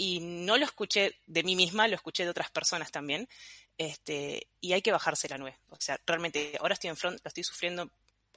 y 0.00 0.20
no 0.20 0.56
lo 0.56 0.64
escuché 0.64 1.16
de 1.26 1.42
mí 1.42 1.54
misma, 1.54 1.86
lo 1.86 1.94
escuché 1.94 2.24
de 2.24 2.30
otras 2.30 2.50
personas 2.50 2.90
también, 2.90 3.28
este, 3.76 4.48
y 4.58 4.72
hay 4.72 4.80
que 4.80 4.92
bajarse 4.92 5.28
la 5.28 5.36
nuez. 5.36 5.56
O 5.68 5.76
sea, 5.78 6.00
realmente, 6.06 6.56
ahora 6.58 6.72
estoy 6.72 6.88
en 6.88 6.96
front, 6.96 7.20
lo 7.22 7.28
estoy 7.28 7.44
sufriendo, 7.44 7.90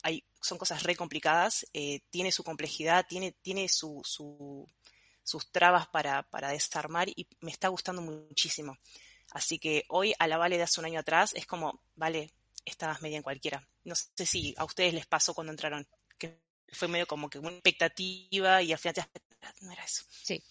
hay, 0.04 0.24
son 0.42 0.58
cosas 0.58 0.84
re 0.84 0.96
complicadas, 0.96 1.66
eh, 1.74 2.02
tiene 2.10 2.32
su 2.32 2.44
complejidad, 2.44 3.06
tiene, 3.08 3.32
tiene 3.42 3.68
su, 3.70 4.02
sus 5.24 5.52
trabas 5.52 5.88
para, 5.88 6.24
para 6.24 6.50
desarmar 6.50 7.10
y 7.10 7.28
me 7.40 7.52
está 7.52 7.70
gustando 7.70 8.02
muchísimo. 8.02 8.78
Así 9.32 9.58
que 9.58 9.86
hoy 9.90 10.14
a 10.20 10.28
la 10.28 10.38
Vale 10.38 10.58
de 10.58 10.64
hace 10.64 10.80
un 10.80 10.86
año 10.86 11.00
atrás 11.00 11.34
es 11.34 11.48
como, 11.48 11.82
vale, 11.96 12.32
estabas 12.66 13.02
media 13.02 13.18
en 13.18 13.24
cualquiera. 13.24 13.68
No 13.84 13.96
sé 13.96 14.26
si 14.26 14.54
a 14.58 14.66
ustedes 14.66 14.94
les 14.94 15.08
pasó 15.08 15.34
cuando 15.34 15.52
entraron, 15.52 15.88
que 16.18 16.40
fue 16.70 16.88
medio 16.88 17.08
como 17.08 17.30
que 17.30 17.40
una 17.40 17.50
expectativa 17.50 18.62
y 18.62 18.72
al 18.72 18.80
final 18.80 18.96
no 19.62 19.72
era 19.72 19.84
eso. 19.84 20.04
Sí, 20.10 20.44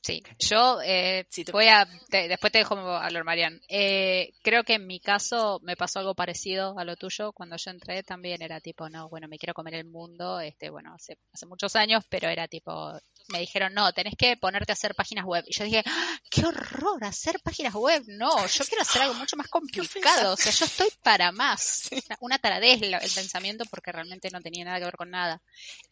Sí, 0.00 0.22
yo 0.38 0.80
eh, 0.82 1.26
voy 1.52 1.66
a, 1.66 1.86
después 2.10 2.52
te 2.52 2.58
dejo 2.58 2.76
hablar, 2.76 3.24
Marian. 3.24 3.60
Eh, 3.68 4.32
creo 4.42 4.62
que 4.62 4.74
en 4.74 4.86
mi 4.86 5.00
caso 5.00 5.60
me 5.62 5.76
pasó 5.76 5.98
algo 5.98 6.14
parecido 6.14 6.78
a 6.78 6.84
lo 6.84 6.96
tuyo. 6.96 7.32
Cuando 7.32 7.56
yo 7.56 7.70
entré 7.70 8.02
también 8.04 8.40
era 8.40 8.60
tipo, 8.60 8.88
no, 8.88 9.08
bueno, 9.08 9.28
me 9.28 9.38
quiero 9.38 9.54
comer 9.54 9.74
el 9.74 9.84
mundo, 9.84 10.40
este, 10.40 10.70
bueno, 10.70 10.94
hace, 10.94 11.18
hace 11.32 11.46
muchos 11.46 11.74
años, 11.76 12.04
pero 12.08 12.28
era 12.28 12.46
tipo, 12.48 12.92
me 13.28 13.40
dijeron, 13.40 13.74
no, 13.74 13.92
tenés 13.92 14.14
que 14.16 14.36
ponerte 14.36 14.72
a 14.72 14.74
hacer 14.74 14.94
páginas 14.94 15.24
web. 15.24 15.44
Y 15.46 15.54
yo 15.54 15.64
dije, 15.64 15.82
¡Ah, 15.86 16.18
qué 16.30 16.44
horror, 16.44 17.04
hacer 17.04 17.40
páginas 17.40 17.74
web. 17.74 18.02
No, 18.06 18.46
yo 18.46 18.64
quiero 18.64 18.82
hacer 18.82 19.02
algo 19.02 19.14
mucho 19.14 19.36
más 19.36 19.48
complicado. 19.50 20.34
O 20.34 20.36
sea, 20.36 20.52
yo 20.52 20.64
estoy 20.64 20.88
para 21.02 21.32
más. 21.32 21.88
Una 22.20 22.38
taradez 22.38 22.82
el 22.82 22.98
pensamiento 23.14 23.64
porque 23.70 23.92
realmente 23.92 24.30
no 24.30 24.40
tenía 24.40 24.64
nada 24.64 24.78
que 24.78 24.84
ver 24.84 24.96
con 24.96 25.10
nada. 25.10 25.40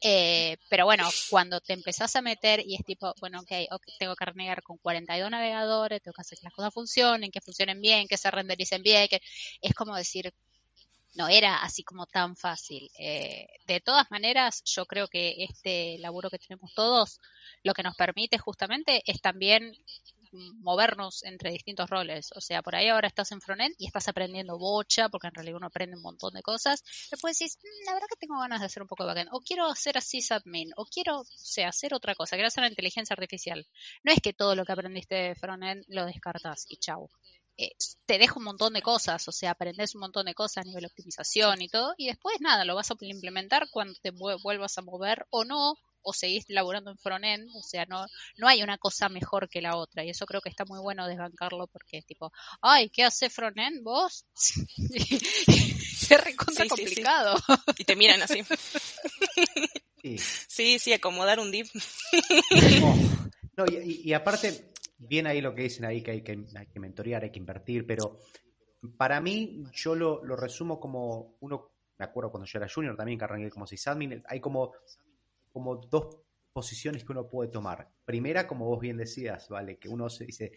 Eh, 0.00 0.56
pero 0.68 0.84
bueno, 0.84 1.08
cuando 1.30 1.60
te 1.60 1.72
empezás 1.72 2.16
a 2.16 2.22
meter 2.22 2.62
y 2.64 2.74
es 2.74 2.84
tipo, 2.84 3.14
bueno, 3.20 3.40
ok, 3.40 3.52
okay 3.70 3.94
tengo 3.98 4.16
que 4.16 4.24
renegar 4.24 4.62
con 4.62 4.78
42 4.78 5.30
navegadores, 5.30 6.02
tengo 6.02 6.14
que 6.14 6.20
hacer 6.20 6.38
que 6.38 6.44
las 6.44 6.54
cosas 6.54 6.72
funcionen, 6.72 7.30
que 7.30 7.40
funcionen 7.40 7.80
bien, 7.80 8.08
que 8.08 8.16
se 8.16 8.30
rendericen 8.30 8.82
bien, 8.82 9.08
que 9.08 9.20
es 9.60 9.74
como 9.74 9.96
decir, 9.96 10.32
no 11.16 11.28
era 11.28 11.62
así 11.62 11.82
como 11.82 12.06
tan 12.06 12.36
fácil. 12.36 12.90
Eh, 12.98 13.46
de 13.66 13.80
todas 13.80 14.10
maneras, 14.10 14.62
yo 14.64 14.86
creo 14.86 15.08
que 15.08 15.34
este 15.38 15.98
laburo 15.98 16.30
que 16.30 16.38
tenemos 16.38 16.72
todos 16.74 17.20
lo 17.62 17.74
que 17.74 17.82
nos 17.82 17.96
permite 17.96 18.38
justamente 18.38 19.02
es 19.06 19.20
también 19.20 19.73
movernos 20.61 21.25
entre 21.25 21.50
distintos 21.50 21.88
roles. 21.88 22.30
O 22.35 22.40
sea, 22.40 22.62
por 22.62 22.75
ahí 22.76 22.88
ahora 22.88 23.08
estás 23.08 23.32
en 23.32 23.40
frontend 23.40 23.75
y 23.78 23.87
estás 23.87 24.08
aprendiendo 24.08 24.58
bocha, 24.58 25.08
porque 25.08 25.28
en 25.28 25.35
realidad 25.35 25.56
uno 25.56 25.66
aprende 25.66 25.96
un 25.96 26.02
montón 26.02 26.35
de 26.35 26.42
cosas. 26.42 26.82
Después 27.11 27.38
decís, 27.38 27.58
mm, 27.62 27.87
la 27.87 27.94
verdad 27.94 28.06
que 28.08 28.26
tengo 28.26 28.38
ganas 28.38 28.61
de 28.61 28.66
hacer 28.66 28.82
un 28.82 28.88
poco 28.88 29.04
de 29.04 29.08
backend. 29.08 29.30
O 29.32 29.40
quiero 29.40 29.66
hacer 29.66 29.99
así 29.99 30.20
admin. 30.30 30.70
O 30.76 30.85
quiero, 30.87 31.20
o 31.20 31.66
hacer 31.66 31.94
otra 31.94 32.14
cosa. 32.14 32.37
Quiero 32.37 32.49
hacer 32.49 32.62
una 32.62 32.68
inteligencia 32.68 33.14
artificial. 33.14 33.66
No 34.04 34.12
es 34.12 34.20
que 34.20 34.32
todo 34.32 34.54
lo 34.54 34.64
que 34.64 34.73
aprendiste 34.73 35.14
de 35.14 35.35
frontend 35.35 35.85
lo 35.88 36.04
descartas 36.06 36.66
y 36.68 36.76
chau. 36.76 37.11
Eh, 37.58 37.72
te 38.04 38.18
deja 38.18 38.34
un 38.36 38.44
montón 38.44 38.75
de 38.75 38.82
cosas, 38.82 39.26
o 39.28 39.32
sea, 39.32 39.52
aprendes 39.52 39.94
un 39.94 40.02
montón 40.02 40.26
de 40.26 40.34
cosas 40.34 40.58
a 40.58 40.66
nivel 40.66 40.82
de 40.82 40.88
optimización 40.88 41.62
y 41.62 41.68
todo, 41.68 41.94
y 41.96 42.06
después 42.06 42.36
nada, 42.40 42.66
lo 42.66 42.75
vas 42.75 42.90
a 42.90 42.96
implementar 43.00 43.68
cuando 43.70 43.94
te 44.02 44.10
vuelvas 44.10 44.76
a 44.76 44.82
mover 44.82 45.26
o 45.30 45.44
no, 45.44 45.75
o 46.02 46.12
seguís 46.12 46.44
laburando 46.48 46.90
en 46.90 46.98
frontend, 46.98 47.48
o 47.54 47.62
sea, 47.62 47.86
no, 47.86 48.06
no 48.36 48.46
hay 48.46 48.62
una 48.62 48.76
cosa 48.76 49.08
mejor 49.08 49.48
que 49.48 49.62
la 49.62 49.76
otra, 49.76 50.04
y 50.04 50.10
eso 50.10 50.26
creo 50.26 50.42
que 50.42 50.50
está 50.50 50.66
muy 50.66 50.80
bueno 50.80 51.08
desbancarlo 51.08 51.66
porque 51.66 51.98
es 51.98 52.06
tipo, 52.06 52.30
ay, 52.60 52.90
¿qué 52.90 53.04
hace 53.04 53.30
frontend 53.30 53.82
vos? 53.82 54.26
es 54.76 56.25
recontra 56.25 56.68
complicado. 56.68 57.36
Y 57.78 57.84
te 57.84 57.96
miran 57.96 58.22
así. 58.22 58.44
Sí, 60.46 60.78
sí, 60.78 60.92
acomodar 60.92 61.40
un 61.40 61.50
dip. 61.50 61.66
no, 63.56 63.66
y 63.66 64.12
aparte, 64.12 64.70
bien 64.98 65.26
ahí 65.26 65.40
lo 65.40 65.54
que 65.54 65.62
dicen 65.62 65.84
ahí, 65.84 66.02
que 66.02 66.10
hay 66.12 66.22
que, 66.22 66.80
mentorear, 66.80 67.24
hay 67.24 67.30
que 67.30 67.38
invertir, 67.38 67.86
pero 67.86 68.18
para 68.96 69.20
mí 69.20 69.64
yo 69.72 69.94
lo, 69.94 70.36
resumo 70.36 70.80
como 70.80 71.36
uno, 71.40 71.70
me 71.98 72.04
acuerdo 72.04 72.30
cuando 72.30 72.46
yo 72.46 72.58
era 72.58 72.68
junior 72.68 72.96
también, 72.96 73.18
que 73.18 73.24
arranqué 73.24 73.50
como 73.50 73.66
sysadmin, 73.66 74.22
hay 74.26 74.40
como, 74.40 74.72
como 75.52 75.76
dos 75.76 76.18
posiciones 76.52 77.04
que 77.04 77.12
uno 77.12 77.28
puede 77.28 77.50
tomar. 77.50 77.88
Primera, 78.04 78.46
como 78.46 78.66
vos 78.66 78.80
bien 78.80 78.96
decías, 78.96 79.48
¿vale? 79.48 79.78
Que 79.78 79.88
uno 79.88 80.08
se 80.08 80.24
dice, 80.24 80.52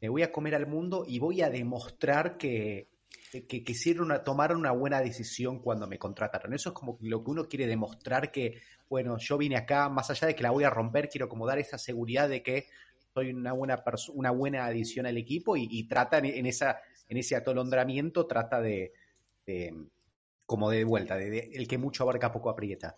me 0.00 0.08
voy 0.08 0.22
a 0.22 0.30
comer 0.30 0.54
al 0.54 0.66
mundo 0.66 1.04
y 1.06 1.18
voy 1.18 1.42
a 1.42 1.50
demostrar 1.50 2.36
que, 2.36 2.88
que, 3.32 3.64
quisieron 3.64 4.12
tomar 4.24 4.54
una 4.54 4.72
buena 4.72 5.00
decisión 5.00 5.60
cuando 5.60 5.86
me 5.86 5.98
contrataron. 5.98 6.52
Eso 6.54 6.70
es 6.70 6.74
como 6.74 6.98
lo 7.00 7.24
que 7.24 7.30
uno 7.30 7.48
quiere 7.48 7.66
demostrar 7.66 8.30
que, 8.30 8.60
bueno, 8.88 9.16
yo 9.18 9.38
vine 9.38 9.56
acá, 9.56 9.88
más 9.88 10.10
allá 10.10 10.28
de 10.28 10.34
que 10.34 10.42
la 10.42 10.50
voy 10.50 10.64
a 10.64 10.70
romper, 10.70 11.08
quiero 11.08 11.28
como 11.28 11.46
dar 11.46 11.58
esa 11.58 11.78
seguridad 11.78 12.28
de 12.28 12.42
que 12.42 12.66
soy 13.12 13.32
una 13.32 13.52
buena, 13.52 13.82
una 14.14 14.30
buena 14.30 14.66
adición 14.66 15.06
al 15.06 15.16
equipo 15.16 15.56
y, 15.56 15.86
trata 15.86 16.18
en, 16.18 16.46
esa, 16.46 16.80
en 17.08 17.18
ese 17.18 17.36
atolondramiento, 17.36 18.26
trata 18.26 18.60
de, 18.60 18.92
como 20.46 20.70
de 20.70 20.84
vuelta, 20.84 21.16
de, 21.16 21.50
el 21.52 21.68
que 21.68 21.78
mucho 21.78 22.04
abarca 22.04 22.32
poco 22.32 22.50
aprieta. 22.50 22.96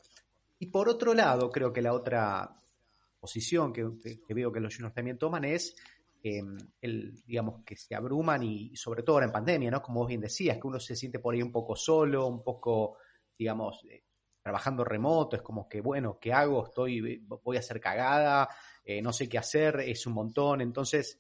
Y 0.59 0.67
por 0.67 0.89
otro 0.89 1.15
lado, 1.15 1.51
creo 1.51 1.73
que 1.73 1.83
la 1.83 1.93
otra 1.93 2.61
posición 3.19 3.73
que, 3.73 3.85
veo 4.29 4.53
que 4.53 4.61
los 4.61 4.75
juniors 4.75 4.95
también 4.95 5.19
toman 5.19 5.45
es 5.45 5.75
em, 6.23 6.57
el, 6.81 7.23
digamos, 7.25 7.65
que 7.65 7.77
se 7.77 7.95
abruman 7.95 8.43
y 8.43 8.77
sobre 8.77 9.03
todo 9.03 9.17
ahora 9.17 9.27
en 9.27 9.33
pandemia, 9.33 9.71
¿no? 9.71 9.83
Como 9.83 10.01
vos 10.01 10.09
bien 10.09 10.21
decías, 10.21 10.59
que 10.59 10.67
uno 10.67 10.79
se 10.79 10.95
siente 10.95 11.19
por 11.19 11.35
ahí 11.35 11.43
un 11.43 11.53
poco 11.53 11.75
solo, 11.75 12.27
un 12.27 12.43
poco, 12.43 12.99
digamos, 13.37 13.85
eh, 13.91 14.05
trabajando 14.45 14.85
remoto, 14.85 15.37
es 15.37 15.43
como 15.43 15.67
que, 15.67 15.81
bueno, 15.81 16.19
¿qué 16.21 16.31
hago? 16.31 16.67
Estoy, 16.67 17.25
voy 17.43 17.57
a 17.57 17.61
hacer 17.61 17.81
cagada, 17.81 18.47
eh, 18.85 19.01
no 19.01 19.11
sé 19.11 19.27
qué 19.27 19.39
hacer, 19.39 19.81
es 19.81 20.07
un 20.07 20.13
montón. 20.13 20.61
Entonces, 20.61 21.19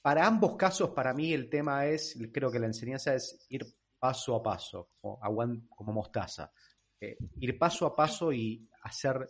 para 0.00 0.26
ambos 0.26 0.56
casos, 0.56 0.90
para 0.90 1.12
mí 1.12 1.34
el 1.34 1.50
tema 1.50 1.84
es, 1.84 2.18
creo 2.32 2.50
que 2.50 2.58
la 2.58 2.66
enseñanza 2.66 3.14
es 3.14 3.44
ir 3.50 3.66
paso 3.98 4.36
a 4.36 4.42
paso, 4.42 4.92
como, 4.98 5.20
como 5.68 5.92
mostaza. 5.92 6.50
Eh, 6.98 7.18
ir 7.40 7.58
paso 7.58 7.84
a 7.84 7.94
paso 7.94 8.32
y 8.32 8.66
hacer 8.84 9.28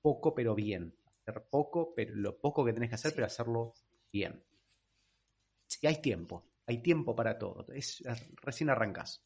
poco 0.00 0.34
pero 0.34 0.54
bien. 0.54 0.96
Hacer 1.20 1.46
poco, 1.50 1.92
pero 1.94 2.14
lo 2.14 2.40
poco 2.40 2.64
que 2.64 2.72
tenés 2.72 2.88
que 2.88 2.94
hacer, 2.94 3.12
pero 3.14 3.26
hacerlo 3.26 3.74
bien. 4.10 4.42
Y 5.78 5.86
hay 5.86 6.00
tiempo, 6.00 6.52
hay 6.66 6.78
tiempo 6.80 7.14
para 7.14 7.36
todo. 7.36 7.66
Es, 7.74 8.02
recién 8.40 8.70
arrancás. 8.70 9.22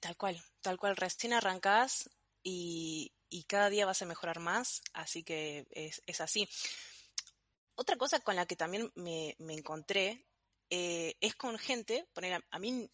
Tal 0.00 0.16
cual, 0.16 0.40
tal 0.60 0.76
cual, 0.76 0.96
recién 0.96 1.34
arrancás 1.34 2.10
y, 2.42 3.12
cada 3.48 3.70
día 3.70 3.86
vas 3.86 4.00
a 4.00 4.06
mejorar 4.06 4.40
más, 4.40 4.82
así 4.92 5.22
que 5.22 5.66
es, 5.70 6.20
así. 6.20 6.48
Otra 7.74 7.96
cosa 7.96 8.20
con 8.20 8.36
la 8.36 8.46
que 8.46 8.56
también 8.56 8.90
me, 8.94 9.34
encontré 9.38 10.26
eh, 10.70 11.16
es 11.20 11.34
con 11.34 11.58
gente, 11.58 12.06
poner, 12.12 12.42
a 12.50 12.58
mí 12.58 12.90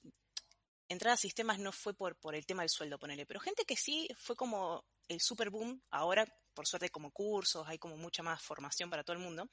entrar 0.89 1.15
a 1.15 1.17
sistemas 1.17 1.59
no 1.59 1.71
fue 1.71 1.95
por, 1.95 2.17
por 2.17 2.35
el 2.35 2.47
tema 2.47 2.63
del 2.63 2.71
sueldo, 2.71 2.99
ponerle, 2.99 3.27
pero 3.27 3.41
gente 3.41 3.65
que 3.65 3.77
sí 3.77 4.09
fue 4.17 4.35
como 4.37 4.85
el 5.09 5.21
super 5.21 5.51
boom, 5.51 5.83
ahora 5.91 6.27
por 6.55 6.67
suerte 6.67 6.91
como 6.91 7.13
cursos, 7.13 7.67
hay 7.69 7.79
como 7.79 7.97
mucha 7.97 8.23
más 8.25 8.43
formación 8.43 8.91
para 8.91 9.05
todo 9.05 9.15
el 9.15 9.23
mundo. 9.23 9.49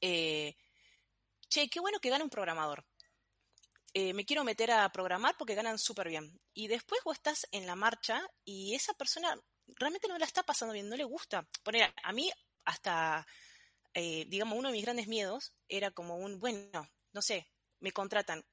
Eh, 0.00 0.54
che, 1.48 1.68
qué 1.70 1.80
bueno 1.80 1.98
que 1.98 2.10
gane 2.10 2.24
un 2.24 2.28
programador. 2.28 2.84
Eh, 3.94 4.12
me 4.12 4.24
quiero 4.24 4.44
meter 4.44 4.70
a 4.70 4.88
programar 4.90 5.36
porque 5.38 5.54
ganan 5.54 5.78
súper 5.78 6.08
bien. 6.08 6.38
Y 6.54 6.68
después 6.68 7.00
vos 7.04 7.16
estás 7.16 7.46
en 7.52 7.66
la 7.66 7.74
marcha 7.74 8.22
y 8.44 8.74
esa 8.74 8.94
persona 8.94 9.34
realmente 9.66 10.08
no 10.08 10.18
la 10.18 10.26
está 10.26 10.42
pasando 10.42 10.74
bien, 10.74 10.88
no 10.88 10.96
le 10.96 11.04
gusta. 11.04 11.46
Poner, 11.62 11.92
a 12.02 12.12
mí 12.12 12.30
hasta, 12.64 13.26
eh, 13.94 14.24
digamos, 14.28 14.58
uno 14.58 14.68
de 14.68 14.74
mis 14.74 14.84
grandes 14.84 15.08
miedos 15.08 15.54
era 15.68 15.90
como 15.90 16.16
un, 16.16 16.38
bueno, 16.38 16.88
no 17.12 17.22
sé, 17.22 17.50
me 17.80 17.92
contratan. 17.92 18.44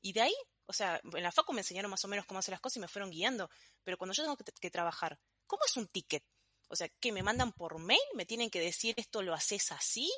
Y 0.00 0.12
de 0.12 0.22
ahí 0.22 0.34
o 0.66 0.72
sea, 0.72 1.00
en 1.02 1.22
la 1.22 1.32
facu 1.32 1.52
me 1.52 1.60
enseñaron 1.60 1.90
más 1.90 2.04
o 2.04 2.08
menos 2.08 2.26
cómo 2.26 2.40
hacer 2.40 2.52
las 2.52 2.60
cosas 2.60 2.78
y 2.78 2.80
me 2.80 2.88
fueron 2.88 3.10
guiando, 3.10 3.50
pero 3.82 3.98
cuando 3.98 4.14
yo 4.14 4.22
tengo 4.22 4.36
que, 4.36 4.70
trabajar, 4.70 5.18
¿cómo 5.46 5.62
es 5.66 5.76
un 5.76 5.88
ticket? 5.88 6.24
O 6.68 6.76
sea, 6.76 6.88
que 7.00 7.12
me 7.12 7.22
mandan 7.22 7.52
por 7.52 7.78
mail, 7.78 8.00
me 8.14 8.26
tienen 8.26 8.50
que 8.50 8.60
decir 8.60 8.94
esto 8.96 9.22
lo 9.22 9.34
haces 9.34 9.70
así. 9.72 10.10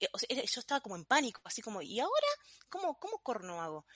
Eh, 0.00 0.08
o 0.12 0.18
sea, 0.18 0.28
yo 0.28 0.60
estaba 0.60 0.80
como 0.80 0.96
en 0.96 1.04
pánico, 1.04 1.40
así 1.44 1.62
como, 1.62 1.80
¿y 1.82 2.00
ahora 2.00 2.26
cómo, 2.68 2.98
cómo 2.98 3.18
corno 3.22 3.62
hago? 3.62 3.86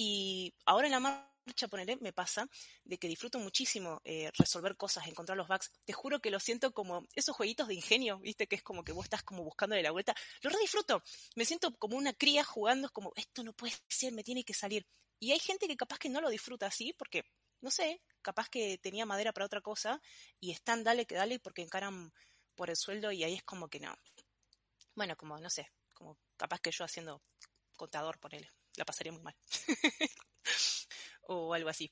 Y 0.00 0.54
ahora 0.64 0.86
en 0.86 0.92
la 0.92 1.00
marcha, 1.00 1.66
ponele, 1.66 1.96
me 1.96 2.12
pasa 2.12 2.48
de 2.84 2.98
que 2.98 3.08
disfruto 3.08 3.40
muchísimo 3.40 4.00
eh, 4.04 4.30
resolver 4.38 4.76
cosas, 4.76 5.08
encontrar 5.08 5.36
los 5.36 5.48
bugs. 5.48 5.72
Te 5.84 5.92
juro 5.92 6.20
que 6.20 6.30
lo 6.30 6.38
siento 6.38 6.72
como 6.72 7.04
esos 7.16 7.34
jueguitos 7.34 7.66
de 7.66 7.74
ingenio, 7.74 8.20
¿viste? 8.20 8.46
Que 8.46 8.54
es 8.54 8.62
como 8.62 8.84
que 8.84 8.92
vos 8.92 9.06
estás 9.06 9.24
como 9.24 9.42
buscando 9.42 9.74
de 9.74 9.82
la 9.82 9.90
vuelta. 9.90 10.14
Lo 10.42 10.50
re 10.50 10.60
disfruto. 10.60 11.02
Me 11.34 11.44
siento 11.44 11.74
como 11.78 11.96
una 11.96 12.12
cría 12.12 12.44
jugando, 12.44 12.86
es 12.86 12.92
como, 12.92 13.12
esto 13.16 13.42
no 13.42 13.52
puede 13.54 13.74
ser, 13.88 14.12
me 14.12 14.22
tiene 14.22 14.44
que 14.44 14.54
salir. 14.54 14.86
Y 15.18 15.32
hay 15.32 15.40
gente 15.40 15.66
que 15.66 15.76
capaz 15.76 15.98
que 15.98 16.08
no 16.08 16.20
lo 16.20 16.30
disfruta 16.30 16.66
así 16.66 16.92
porque, 16.92 17.24
no 17.60 17.72
sé, 17.72 18.00
capaz 18.22 18.48
que 18.48 18.78
tenía 18.78 19.04
madera 19.04 19.32
para 19.32 19.46
otra 19.46 19.62
cosa 19.62 20.00
y 20.38 20.52
están 20.52 20.84
dale 20.84 21.06
que 21.06 21.16
dale 21.16 21.40
porque 21.40 21.62
encaran 21.62 22.12
por 22.54 22.70
el 22.70 22.76
sueldo 22.76 23.10
y 23.10 23.24
ahí 23.24 23.34
es 23.34 23.42
como 23.42 23.66
que 23.68 23.80
no. 23.80 23.92
Bueno, 24.94 25.16
como, 25.16 25.40
no 25.40 25.50
sé, 25.50 25.66
como 25.92 26.16
capaz 26.36 26.60
que 26.60 26.70
yo 26.70 26.84
haciendo 26.84 27.20
contador, 27.74 28.20
ponele, 28.20 28.48
la 28.78 28.84
pasaría 28.84 29.12
muy 29.12 29.22
mal. 29.22 29.36
o 31.28 31.52
algo 31.52 31.68
así. 31.68 31.90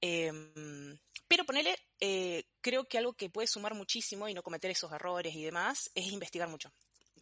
Em, 0.00 0.98
pero 1.26 1.44
ponele, 1.44 1.76
eh, 2.00 2.44
creo 2.60 2.84
que 2.86 2.98
algo 2.98 3.14
que 3.14 3.30
puede 3.30 3.48
sumar 3.48 3.74
muchísimo 3.74 4.28
y 4.28 4.34
no 4.34 4.42
cometer 4.42 4.70
esos 4.70 4.92
errores 4.92 5.34
y 5.34 5.42
demás 5.42 5.90
es 5.94 6.06
investigar 6.06 6.48
mucho. 6.48 6.72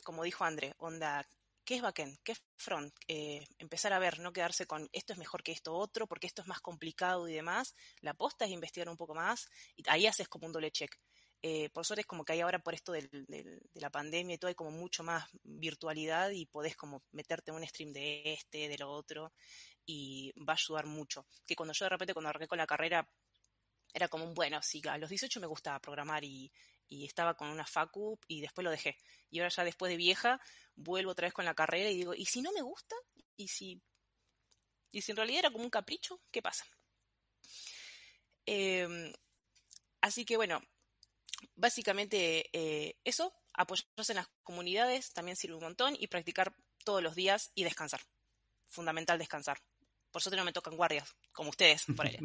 Como 0.02 0.24
dijo 0.24 0.44
André, 0.44 0.74
onda, 0.78 1.26
¿Qué 1.64 1.76
es 1.76 1.82
backend? 1.82 2.18
¿Qué 2.22 2.32
es 2.32 2.42
front? 2.58 2.94
Eh, 3.08 3.46
empezar 3.58 3.94
a 3.94 3.98
ver, 3.98 4.20
no 4.20 4.34
quedarse 4.34 4.66
con 4.66 4.86
esto 4.92 5.14
es 5.14 5.18
mejor 5.18 5.42
que 5.42 5.52
esto 5.52 5.72
otro, 5.72 6.06
porque 6.06 6.26
esto 6.26 6.42
es 6.42 6.48
más 6.48 6.60
complicado 6.60 7.26
y 7.26 7.32
demás. 7.32 7.74
La 8.00 8.10
aposta 8.10 8.44
es 8.44 8.50
investigar 8.50 8.90
un 8.90 8.98
poco 8.98 9.14
más 9.14 9.48
y 9.74 9.82
ahí 9.88 10.06
haces 10.06 10.28
como 10.28 10.46
un 10.46 10.52
doble 10.52 10.70
check. 10.70 10.94
Eh, 11.46 11.68
por 11.68 11.84
suerte 11.84 12.00
es 12.00 12.06
como 12.06 12.24
que 12.24 12.32
hay 12.32 12.40
ahora 12.40 12.58
por 12.58 12.72
esto 12.72 12.92
de 12.92 13.60
la 13.74 13.90
pandemia 13.90 14.34
y 14.34 14.38
todo, 14.38 14.48
hay 14.48 14.54
como 14.54 14.70
mucho 14.70 15.02
más 15.02 15.28
virtualidad 15.42 16.30
y 16.30 16.46
podés 16.46 16.74
como 16.74 17.02
meterte 17.12 17.50
en 17.50 17.58
un 17.58 17.66
stream 17.66 17.92
de 17.92 18.32
este, 18.32 18.66
de 18.66 18.78
lo 18.78 18.90
otro 18.90 19.30
y 19.84 20.32
va 20.40 20.54
a 20.54 20.56
ayudar 20.56 20.86
mucho. 20.86 21.26
Que 21.46 21.54
cuando 21.54 21.74
yo 21.74 21.84
de 21.84 21.90
repente 21.90 22.14
cuando 22.14 22.30
arranqué 22.30 22.48
con 22.48 22.56
la 22.56 22.66
carrera 22.66 23.06
era 23.92 24.08
como 24.08 24.24
un, 24.24 24.32
bueno, 24.32 24.62
sí, 24.62 24.80
a 24.88 24.96
los 24.96 25.10
18 25.10 25.38
me 25.38 25.46
gustaba 25.46 25.78
programar 25.80 26.24
y, 26.24 26.50
estaba 26.88 27.34
con 27.34 27.48
una 27.48 27.66
facu 27.66 28.18
y 28.26 28.40
después 28.40 28.64
lo 28.64 28.70
dejé. 28.70 28.96
Y 29.28 29.40
ahora 29.40 29.50
ya 29.50 29.64
después 29.64 29.90
de 29.90 29.98
vieja 29.98 30.40
vuelvo 30.76 31.10
otra 31.10 31.26
vez 31.26 31.34
con 31.34 31.44
la 31.44 31.54
carrera 31.54 31.90
y 31.90 31.96
digo, 31.98 32.14
¿y 32.14 32.24
si 32.24 32.40
no 32.40 32.52
me 32.52 32.62
gusta? 32.62 32.96
¿Y 33.36 33.48
si, 33.48 33.82
y 34.92 35.02
si 35.02 35.12
en 35.12 35.16
realidad 35.18 35.40
era 35.40 35.50
como 35.50 35.64
un 35.64 35.70
capricho? 35.70 36.22
¿Qué 36.30 36.40
pasa? 36.40 36.64
Em, 38.46 39.12
así 40.00 40.24
que 40.24 40.36
bueno, 40.36 40.62
básicamente 41.54 42.50
eh, 42.52 42.96
eso, 43.04 43.32
apoyarse 43.52 44.12
en 44.12 44.16
las 44.16 44.28
comunidades 44.42 45.12
también 45.12 45.36
sirve 45.36 45.56
un 45.56 45.64
montón 45.64 45.96
y 45.98 46.06
practicar 46.08 46.54
todos 46.84 47.02
los 47.02 47.14
días 47.14 47.50
y 47.54 47.64
descansar. 47.64 48.00
Fundamental 48.68 49.18
descansar. 49.18 49.58
Por 50.10 50.22
suerte 50.22 50.36
no 50.36 50.44
me 50.44 50.52
tocan 50.52 50.76
guardias, 50.76 51.14
como 51.32 51.50
ustedes, 51.50 51.84
por 51.96 52.06
ahí. 52.06 52.18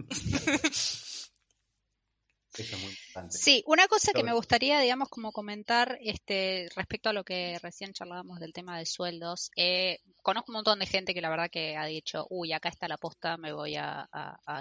Sí, 3.30 3.64
una 3.68 3.88
cosa 3.88 4.12
que 4.12 4.24
me 4.24 4.34
gustaría, 4.34 4.80
digamos, 4.80 5.10
como 5.10 5.32
comentar 5.32 5.98
este, 6.02 6.68
respecto 6.76 7.10
a 7.10 7.14
lo 7.14 7.24
que 7.24 7.60
recién 7.60 7.94
charlábamos 7.94 8.40
del 8.40 8.54
tema 8.54 8.78
de 8.80 8.86
sueldos. 8.86 9.52
Eh, 9.56 10.00
conozco 10.24 10.52
un 10.52 10.56
montón 10.56 10.80
de 10.80 10.88
gente 10.88 11.14
que 11.14 11.22
la 11.22 11.30
verdad 11.30 11.50
que 11.52 11.78
ha 11.78 11.86
dicho, 11.86 12.26
uy, 12.30 12.52
acá 12.52 12.70
está 12.70 12.88
la 12.88 12.98
posta, 12.98 13.38
me 13.38 13.54
voy 13.54 13.76
a, 13.76 14.10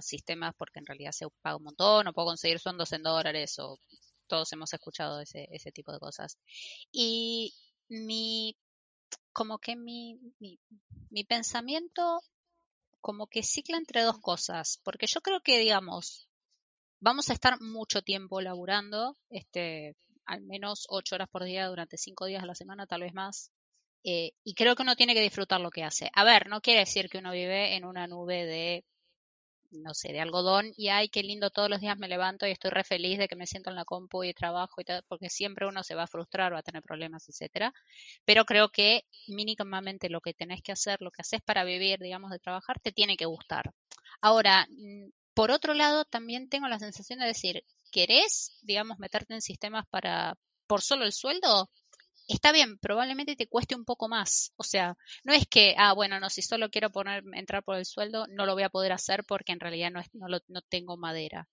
sistemas 0.03 0.55
porque 0.57 0.79
en 0.79 0.87
realidad 0.87 1.13
se 1.13 1.27
paga 1.41 1.57
un 1.57 1.65
montón, 1.65 2.07
o 2.07 2.13
puedo 2.13 2.29
conseguir 2.29 2.59
sueldos 2.61 2.93
en 2.93 3.03
dólares, 3.03 3.59
o 3.59 3.79
todos 4.29 4.53
hemos 4.53 4.73
escuchado 4.73 5.21
ese, 5.21 5.49
ese 5.51 5.73
tipo 5.73 5.93
de 5.93 5.99
cosas. 5.99 6.39
Y 6.93 7.55
mi, 7.89 8.57
como 9.33 9.59
que 9.59 9.77
mi, 9.77 10.19
mi, 10.39 10.59
mi 11.11 11.25
pensamiento 11.25 12.23
como 13.01 13.27
que 13.27 13.43
cicla 13.43 13.79
entre 13.79 14.03
dos 14.03 14.19
cosas, 14.21 14.81
porque 14.85 15.07
yo 15.07 15.21
creo 15.21 15.41
que, 15.41 15.59
digamos, 15.59 16.29
vamos 17.01 17.31
a 17.31 17.33
estar 17.33 17.61
mucho 17.61 18.03
tiempo 18.03 18.41
laburando, 18.41 19.17
este, 19.31 19.97
al 20.25 20.43
menos 20.43 20.87
ocho 20.89 21.15
horas 21.15 21.29
por 21.29 21.45
día 21.45 21.67
durante 21.69 21.97
cinco 21.97 22.27
días 22.27 22.43
a 22.43 22.47
la 22.47 22.55
semana, 22.55 22.87
tal 22.87 23.03
vez 23.03 23.15
más. 23.15 23.51
Eh, 24.05 24.33
y 24.45 24.55
creo 24.55 24.77
que 24.77 24.83
uno 24.83 24.97
tiene 24.97 25.15
que 25.15 25.23
disfrutar 25.23 25.61
lo 25.61 25.71
que 25.71 25.85
hace. 25.85 26.11
A 26.15 26.25
ver, 26.25 26.49
no 26.49 26.61
quiere 26.61 26.81
decir 26.81 27.09
que 27.09 27.19
uno 27.19 27.33
vive 27.33 27.77
en 27.77 27.85
una 27.85 28.07
nube 28.07 28.45
de, 28.47 28.85
no 29.71 29.95
sé, 29.95 30.13
de 30.13 30.21
algodón 30.21 30.73
y 30.77 30.89
ay, 30.89 31.09
qué 31.09 31.23
lindo, 31.23 31.51
todos 31.51 31.71
los 31.71 31.81
días 31.81 31.99
me 31.99 32.09
levanto 32.09 32.47
y 32.47 32.51
estoy 32.51 32.71
re 32.71 32.85
feliz 32.85 33.19
de 33.19 33.29
que 33.29 33.37
me 33.37 33.47
siento 33.47 33.71
en 33.71 33.77
la 33.77 33.85
compu 33.85 34.25
y 34.25 34.33
trabajo 34.35 34.81
y 34.81 34.85
todo, 34.85 35.03
porque 35.09 35.29
siempre 35.31 35.67
uno 35.67 35.83
se 35.83 35.95
va 35.95 36.05
a 36.05 36.07
frustrar, 36.07 36.55
va 36.55 36.61
a 36.61 36.63
tener 36.63 36.83
problemas, 36.83 37.29
etcétera. 37.29 37.73
Pero 38.25 38.45
creo 38.45 38.71
que 38.71 39.05
mínimamente 39.29 40.09
lo 40.09 40.21
que 40.21 40.35
tenés 40.35 40.63
que 40.63 40.73
hacer, 40.73 41.01
lo 41.01 41.11
que 41.11 41.23
haces 41.23 41.41
para 41.43 41.65
vivir, 41.65 41.99
digamos, 42.01 42.31
de 42.31 42.39
trabajar, 42.39 42.81
te 42.81 42.93
tiene 42.93 43.17
que 43.17 43.27
gustar. 43.27 43.73
Ahora, 44.21 44.67
por 45.35 45.51
otro 45.51 45.75
lado, 45.75 46.05
también 46.05 46.49
tengo 46.49 46.69
la 46.69 46.79
sensación 46.79 47.21
de 47.21 47.27
decir, 47.27 47.65
¿querés, 47.93 48.59
digamos, 48.63 48.99
meterte 48.99 49.35
en 49.35 49.43
sistemas 49.43 49.87
para 49.91 50.35
por 50.67 50.83
solo 50.83 51.05
el 51.05 51.13
sueldo? 51.13 51.71
Está 52.29 52.53
bien, 52.53 52.79
probablemente 52.79 53.37
te 53.37 53.47
cueste 53.49 53.75
un 53.75 53.85
poco 53.87 54.07
más. 54.09 54.53
O 54.57 54.63
sea, 54.63 54.97
no 55.25 55.33
es 55.33 55.47
que, 55.49 55.75
ah, 55.79 55.95
bueno, 55.95 56.21
no, 56.21 56.29
si 56.29 56.43
solo 56.43 56.69
quiero 56.71 56.91
poner, 56.91 57.25
entrar 57.33 57.63
por 57.65 57.77
el 57.77 57.87
sueldo, 57.87 58.27
no 58.29 58.45
lo 58.45 58.53
voy 58.55 58.65
a 58.65 58.69
poder 58.69 58.93
hacer 58.93 59.25
porque 59.25 59.53
en 59.53 59.61
realidad 59.61 59.91
no, 59.91 60.01
es, 60.01 60.09
no, 60.15 60.29
lo, 60.29 60.39
no 60.49 60.61
tengo 60.63 60.97
madera. 60.99 61.49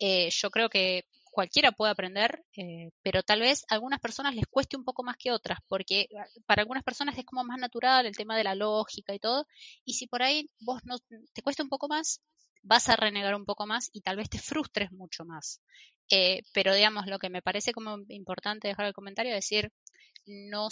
Eh, 0.00 0.28
yo 0.30 0.50
creo 0.50 0.68
que 0.68 1.04
cualquiera 1.30 1.70
puede 1.72 1.92
aprender, 1.92 2.44
eh, 2.56 2.90
pero 3.02 3.22
tal 3.22 3.40
vez 3.40 3.64
a 3.70 3.74
algunas 3.74 4.00
personas 4.00 4.34
les 4.34 4.46
cueste 4.48 4.76
un 4.76 4.84
poco 4.84 5.04
más 5.04 5.16
que 5.16 5.30
otras, 5.30 5.60
porque 5.68 6.08
para 6.46 6.62
algunas 6.62 6.82
personas 6.82 7.16
es 7.18 7.24
como 7.26 7.44
más 7.44 7.58
natural 7.60 8.06
el 8.06 8.16
tema 8.16 8.36
de 8.36 8.44
la 8.44 8.54
lógica 8.54 9.14
y 9.14 9.18
todo, 9.20 9.46
y 9.84 9.94
si 9.94 10.06
por 10.08 10.22
ahí 10.22 10.48
vos 10.60 10.80
no 10.84 10.96
te 11.34 11.42
cuesta 11.42 11.62
un 11.62 11.68
poco 11.68 11.88
más, 11.88 12.20
vas 12.62 12.88
a 12.88 12.96
renegar 12.96 13.34
un 13.34 13.44
poco 13.44 13.66
más 13.66 13.90
y 13.92 14.00
tal 14.00 14.16
vez 14.16 14.28
te 14.30 14.38
frustres 14.38 14.90
mucho 14.92 15.24
más. 15.24 15.60
Eh, 16.10 16.42
pero 16.52 16.74
digamos, 16.74 17.06
lo 17.06 17.18
que 17.18 17.30
me 17.30 17.42
parece 17.42 17.72
como 17.72 17.98
importante 18.08 18.68
dejar 18.68 18.86
el 18.86 18.92
comentario 18.94 19.32
es 19.32 19.38
decir, 19.38 19.72
no, 20.26 20.68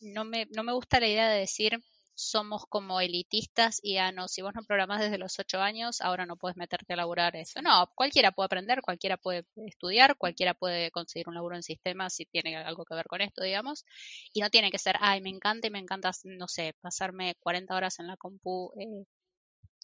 no, 0.00 0.24
me, 0.24 0.46
no 0.50 0.62
me 0.62 0.72
gusta 0.72 1.00
la 1.00 1.08
idea 1.08 1.28
de 1.28 1.40
decir, 1.40 1.80
somos 2.14 2.66
como 2.68 3.00
elitistas 3.00 3.80
y 3.82 3.96
ah, 3.98 4.12
no, 4.12 4.28
si 4.28 4.42
vos 4.42 4.54
no 4.54 4.62
programás 4.64 5.00
desde 5.00 5.18
los 5.18 5.38
ocho 5.38 5.60
años, 5.60 6.00
ahora 6.00 6.26
no 6.26 6.36
puedes 6.36 6.56
meterte 6.56 6.92
a 6.92 6.96
laburar 6.96 7.36
eso. 7.36 7.60
No, 7.62 7.90
cualquiera 7.94 8.32
puede 8.32 8.46
aprender, 8.46 8.82
cualquiera 8.82 9.16
puede 9.16 9.44
estudiar, 9.66 10.16
cualquiera 10.16 10.54
puede 10.54 10.90
conseguir 10.90 11.28
un 11.28 11.34
laburo 11.34 11.56
en 11.56 11.62
sistemas 11.62 12.14
si 12.14 12.24
tiene 12.26 12.56
algo 12.56 12.84
que 12.84 12.94
ver 12.94 13.06
con 13.06 13.20
esto, 13.20 13.42
digamos. 13.42 13.84
Y 14.32 14.40
no 14.40 14.50
tiene 14.50 14.70
que 14.70 14.78
ser, 14.78 14.96
ay, 15.00 15.20
me 15.20 15.30
encanta 15.30 15.66
y 15.66 15.70
me 15.70 15.80
encanta, 15.80 16.12
no 16.24 16.48
sé, 16.48 16.74
pasarme 16.80 17.34
40 17.40 17.74
horas 17.74 17.98
en 17.98 18.06
la 18.06 18.16
compu, 18.16 18.72
eh, 18.78 19.04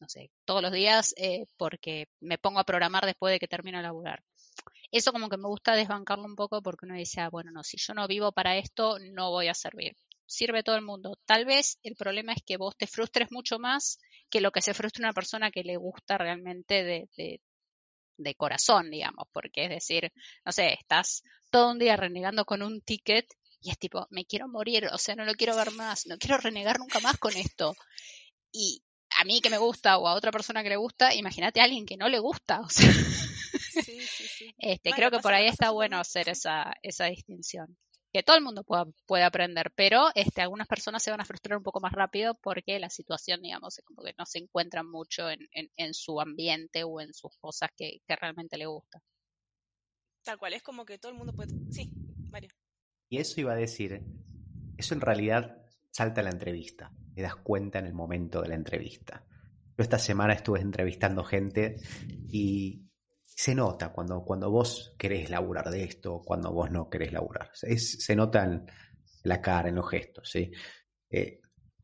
no 0.00 0.08
sé, 0.08 0.30
todos 0.44 0.62
los 0.62 0.72
días 0.72 1.14
eh, 1.16 1.46
porque 1.56 2.08
me 2.20 2.38
pongo 2.38 2.60
a 2.60 2.64
programar 2.64 3.06
después 3.06 3.32
de 3.32 3.40
que 3.40 3.48
termino 3.48 3.78
de 3.78 3.84
laburar. 3.84 4.22
Eso 4.92 5.12
como 5.12 5.28
que 5.28 5.36
me 5.36 5.48
gusta 5.48 5.74
desbancarlo 5.74 6.24
un 6.24 6.36
poco 6.36 6.62
porque 6.62 6.86
uno 6.86 6.94
dice, 6.94 7.20
ah, 7.20 7.30
bueno, 7.30 7.50
no, 7.52 7.62
si 7.62 7.76
yo 7.78 7.94
no 7.94 8.06
vivo 8.08 8.32
para 8.32 8.56
esto, 8.56 8.98
no 8.98 9.30
voy 9.30 9.48
a 9.48 9.54
servir 9.54 9.96
sirve 10.30 10.62
todo 10.62 10.76
el 10.76 10.82
mundo. 10.82 11.18
Tal 11.26 11.44
vez 11.44 11.78
el 11.82 11.96
problema 11.96 12.32
es 12.32 12.42
que 12.46 12.56
vos 12.56 12.76
te 12.76 12.86
frustres 12.86 13.30
mucho 13.32 13.58
más 13.58 13.98
que 14.30 14.40
lo 14.40 14.52
que 14.52 14.62
se 14.62 14.74
frustra 14.74 15.04
una 15.04 15.12
persona 15.12 15.50
que 15.50 15.64
le 15.64 15.76
gusta 15.76 16.16
realmente 16.16 16.84
de, 16.84 17.08
de, 18.16 18.34
corazón, 18.36 18.90
digamos, 18.90 19.26
porque 19.32 19.64
es 19.64 19.70
decir, 19.70 20.12
no 20.44 20.52
sé, 20.52 20.74
estás 20.74 21.22
todo 21.50 21.72
un 21.72 21.78
día 21.78 21.96
renegando 21.96 22.44
con 22.44 22.62
un 22.62 22.80
ticket 22.80 23.26
y 23.60 23.70
es 23.70 23.78
tipo, 23.78 24.06
me 24.10 24.24
quiero 24.24 24.46
morir, 24.46 24.86
o 24.92 24.98
sea, 24.98 25.16
no 25.16 25.24
lo 25.24 25.34
quiero 25.34 25.56
ver 25.56 25.72
más, 25.72 26.06
no 26.06 26.16
quiero 26.16 26.38
renegar 26.38 26.78
nunca 26.78 27.00
más 27.00 27.18
con 27.18 27.36
esto. 27.36 27.74
Y 28.52 28.82
a 29.20 29.24
mí 29.24 29.40
que 29.40 29.50
me 29.50 29.58
gusta 29.58 29.98
o 29.98 30.08
a 30.08 30.14
otra 30.14 30.32
persona 30.32 30.62
que 30.62 30.70
le 30.70 30.76
gusta, 30.76 31.14
imagínate 31.14 31.60
a 31.60 31.64
alguien 31.64 31.84
que 31.84 31.98
no 31.98 32.08
le 32.08 32.18
gusta, 32.18 32.60
o 32.60 32.68
sea. 32.68 32.90
Este, 34.58 34.90
creo 34.92 35.10
que 35.10 35.18
por 35.18 35.34
ahí 35.34 35.46
está 35.46 35.70
bueno 35.70 35.98
hacer 35.98 36.28
esa, 36.28 36.72
esa 36.82 37.06
distinción 37.06 37.76
que 38.12 38.22
todo 38.22 38.36
el 38.36 38.42
mundo 38.42 38.64
pueda, 38.64 38.86
puede 39.06 39.22
aprender, 39.22 39.72
pero 39.76 40.08
este, 40.14 40.42
algunas 40.42 40.66
personas 40.66 41.02
se 41.02 41.10
van 41.10 41.20
a 41.20 41.24
frustrar 41.24 41.56
un 41.56 41.62
poco 41.62 41.80
más 41.80 41.92
rápido 41.92 42.34
porque 42.42 42.78
la 42.80 42.90
situación, 42.90 43.42
digamos, 43.42 43.78
es 43.78 43.84
como 43.84 44.02
que 44.02 44.14
no 44.18 44.26
se 44.26 44.38
encuentran 44.38 44.90
mucho 44.90 45.30
en, 45.30 45.48
en, 45.52 45.94
su 45.94 46.20
ambiente 46.20 46.82
o 46.82 47.00
en 47.00 47.14
sus 47.14 47.36
cosas 47.38 47.70
que, 47.76 48.00
que, 48.06 48.16
realmente 48.16 48.58
le 48.58 48.66
gustan. 48.66 49.00
Tal 50.24 50.38
cual, 50.38 50.54
es 50.54 50.62
como 50.62 50.84
que 50.84 50.98
todo 50.98 51.12
el 51.12 51.18
mundo 51.18 51.32
puede... 51.32 51.54
Sí, 51.70 51.92
Mario. 52.30 52.50
Y 53.08 53.18
eso 53.18 53.40
iba 53.40 53.52
a 53.52 53.56
decir, 53.56 54.02
eso 54.76 54.94
en 54.94 55.00
realidad 55.00 55.62
salta 55.92 56.20
a 56.20 56.24
la 56.24 56.30
entrevista, 56.30 56.92
te 57.14 57.22
das 57.22 57.36
cuenta 57.36 57.78
en 57.78 57.86
el 57.86 57.94
momento 57.94 58.42
de 58.42 58.48
la 58.48 58.54
entrevista. 58.54 59.24
Yo 59.76 59.82
esta 59.82 59.98
semana 59.98 60.34
estuve 60.34 60.60
entrevistando 60.60 61.24
gente 61.24 61.76
y 62.28 62.82
se 63.24 63.54
nota 63.54 63.90
cuando, 63.90 64.22
cuando 64.24 64.50
vos 64.50 64.94
querés 64.98 65.30
laburar 65.30 65.70
de 65.70 65.84
esto, 65.84 66.20
cuando 66.24 66.52
vos 66.52 66.70
no 66.70 66.90
querés 66.90 67.12
laburar. 67.12 67.50
se 67.54 68.16
nota 68.16 68.44
en 68.44 68.66
la 69.22 69.40
cara, 69.40 69.68
en 69.68 69.76
los 69.76 69.88
gestos, 69.88 70.30
¿sí? 70.30 70.50
Eh, 71.08 71.40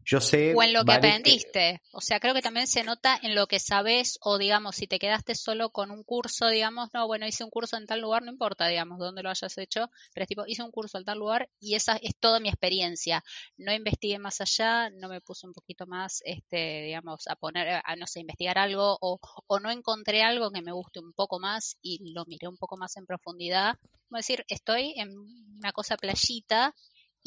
yo 0.07 0.21
sé. 0.21 0.55
O 0.55 0.63
en 0.63 0.73
lo 0.73 0.85
que 0.85 0.93
aprendiste. 0.93 1.83
O 1.93 2.01
sea, 2.01 2.21
creo 2.21 2.33
que 2.33 2.41
también 2.41 2.69
se 2.69 2.85
nota 2.85 3.19
en 3.21 3.35
lo 3.35 3.49
que 3.49 3.59
sabes, 3.59 4.19
o 4.23 4.39
digamos, 4.39 4.77
si 4.77 4.87
te 4.87 5.01
quedaste 5.01 5.35
solo 5.35 5.71
con 5.71 5.91
un 5.91 6.05
curso, 6.05 6.49
digamos, 6.49 6.91
no, 6.95 7.09
bueno, 7.09 7.27
hice 7.27 7.43
un 7.43 7.51
curso 7.51 7.77
en 7.77 7.87
tal 7.87 8.01
lugar, 8.01 8.23
no 8.23 8.31
importa, 8.31 8.69
digamos, 8.69 9.01
dónde 9.01 9.25
lo 9.25 9.31
hayas 9.31 9.59
hecho, 9.59 9.91
pero 10.15 10.23
es 10.23 10.29
tipo, 10.29 10.45
hice 10.47 10.63
un 10.63 10.71
curso 10.71 10.99
en 10.99 11.05
tal 11.05 11.19
lugar 11.19 11.51
y 11.59 11.75
esa 11.75 11.97
es 11.97 12.17
toda 12.21 12.39
mi 12.39 12.49
experiencia. 12.49 13.25
No 13.57 13.73
investigué 13.75 14.21
más 14.21 14.41
allá, 14.41 14.91
no 14.91 15.09
me 15.09 15.21
puse 15.21 15.45
un 15.45 15.53
poquito 15.53 15.89
más, 15.89 16.23
este, 16.25 16.83
digamos, 16.85 17.27
a 17.27 17.35
poner, 17.35 17.83
a 17.85 17.97
no 17.97 18.07
sé, 18.07 18.21
investigar 18.21 18.59
algo, 18.59 18.97
o, 19.01 19.19
o 19.49 19.59
no 19.59 19.73
encontré 19.73 20.23
algo 20.23 20.53
que 20.53 20.63
me 20.63 20.71
guste 20.71 21.01
un 21.01 21.15
poco 21.15 21.41
más 21.41 21.79
y 21.83 22.13
lo 22.13 22.25
miré 22.27 22.47
un 22.47 22.59
poco 22.59 22.77
más 22.77 22.97
en 22.97 23.07
profundidad. 23.07 23.75
Como 24.09 24.19
decir, 24.19 24.45
estoy 24.47 24.95
en 24.99 25.11
una 25.59 25.73
cosa 25.73 25.97
playita 25.97 26.73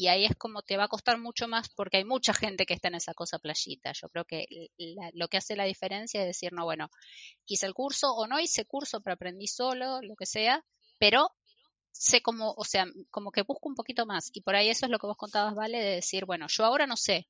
y 0.00 0.08
ahí 0.08 0.24
es 0.24 0.34
como 0.34 0.62
te 0.62 0.78
va 0.78 0.84
a 0.84 0.88
costar 0.88 1.18
mucho 1.18 1.46
más 1.46 1.68
porque 1.68 1.98
hay 1.98 2.06
mucha 2.06 2.32
gente 2.32 2.64
que 2.64 2.72
está 2.72 2.88
en 2.88 2.94
esa 2.94 3.12
cosa 3.12 3.38
playita. 3.38 3.92
Yo 3.92 4.08
creo 4.08 4.24
que 4.24 4.46
lo 5.12 5.28
que 5.28 5.36
hace 5.36 5.56
la 5.56 5.64
diferencia 5.64 6.22
es 6.22 6.26
decir, 6.26 6.54
no, 6.54 6.64
bueno, 6.64 6.88
hice 7.44 7.66
el 7.66 7.74
curso 7.74 8.10
o 8.14 8.26
no 8.26 8.40
hice 8.40 8.64
curso, 8.64 9.02
pero 9.02 9.12
aprendí 9.12 9.46
solo, 9.46 10.00
lo 10.00 10.16
que 10.16 10.24
sea, 10.24 10.64
pero 10.98 11.36
sé 11.92 12.22
como, 12.22 12.54
o 12.56 12.64
sea, 12.64 12.86
como 13.10 13.30
que 13.30 13.42
busco 13.42 13.68
un 13.68 13.74
poquito 13.74 14.06
más. 14.06 14.30
Y 14.32 14.40
por 14.40 14.56
ahí 14.56 14.70
eso 14.70 14.86
es 14.86 14.90
lo 14.90 14.98
que 14.98 15.06
vos 15.06 15.18
contabas, 15.18 15.54
Vale, 15.54 15.76
de 15.76 15.96
decir, 15.96 16.24
bueno, 16.24 16.46
yo 16.48 16.64
ahora 16.64 16.86
no 16.86 16.96
sé, 16.96 17.28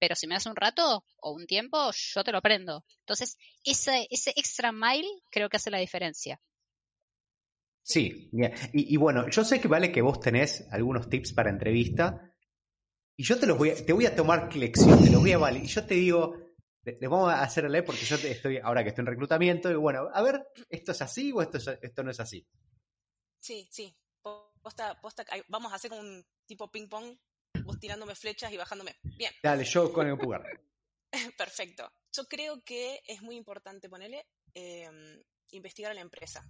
pero 0.00 0.16
si 0.16 0.26
me 0.26 0.34
das 0.34 0.46
un 0.46 0.56
rato 0.56 1.04
o 1.20 1.30
un 1.30 1.46
tiempo, 1.46 1.92
yo 1.92 2.24
te 2.24 2.32
lo 2.32 2.38
aprendo. 2.38 2.84
Entonces, 3.02 3.36
ese, 3.62 4.08
ese 4.10 4.32
extra 4.34 4.72
mile 4.72 5.08
creo 5.30 5.48
que 5.48 5.58
hace 5.58 5.70
la 5.70 5.78
diferencia. 5.78 6.40
Sí, 7.88 8.28
y, 8.74 8.98
bueno, 8.98 9.30
yo 9.30 9.42
sé 9.44 9.62
que 9.62 9.66
vale 9.66 9.90
que 9.90 10.02
vos 10.02 10.20
tenés 10.20 10.68
algunos 10.70 11.08
tips 11.08 11.32
para 11.32 11.48
entrevista 11.48 12.34
y 13.16 13.24
yo 13.24 13.40
te 13.40 13.46
los 13.46 13.56
voy 13.56 13.70
a, 13.70 13.74
te 13.82 13.94
voy 13.94 14.04
a 14.04 14.14
tomar 14.14 14.54
lección, 14.54 15.02
te 15.02 15.10
los 15.10 15.22
voy 15.22 15.32
a 15.32 15.38
valer. 15.38 15.64
Y 15.64 15.68
yo 15.68 15.86
te 15.86 15.94
digo, 15.94 16.36
les 16.84 17.00
vamos 17.00 17.32
a 17.32 17.40
hacerle 17.42 17.82
porque 17.82 18.04
yo 18.04 18.16
estoy, 18.16 18.58
ahora 18.58 18.82
que 18.82 18.90
estoy 18.90 19.04
en 19.04 19.06
reclutamiento, 19.06 19.70
y 19.70 19.74
bueno, 19.76 20.10
a 20.12 20.20
ver, 20.20 20.48
¿esto 20.68 20.92
es 20.92 21.00
así 21.00 21.32
o 21.32 21.40
esto, 21.40 21.56
esto 21.80 22.02
no 22.02 22.10
es 22.10 22.20
así? 22.20 22.46
Sí, 23.40 23.66
sí. 23.70 23.96
vamos 25.48 25.72
a 25.72 25.76
hacer 25.76 25.90
un 25.92 26.22
tipo 26.44 26.70
ping 26.70 26.88
pong, 26.88 27.16
vos 27.64 27.80
tirándome 27.80 28.14
flechas 28.14 28.52
y 28.52 28.58
bajándome. 28.58 28.96
Bien. 29.16 29.32
Dale, 29.42 29.64
yo 29.64 29.90
con 29.94 30.06
el 30.06 30.18
pulgar. 30.18 30.44
Perfecto. 31.38 31.90
Yo 32.12 32.24
creo 32.26 32.62
que 32.62 33.00
es 33.06 33.22
muy 33.22 33.36
importante 33.36 33.88
ponerle 33.88 34.26
em, 34.52 35.22
investigar 35.52 35.92
a 35.92 35.94
la 35.94 36.02
empresa 36.02 36.46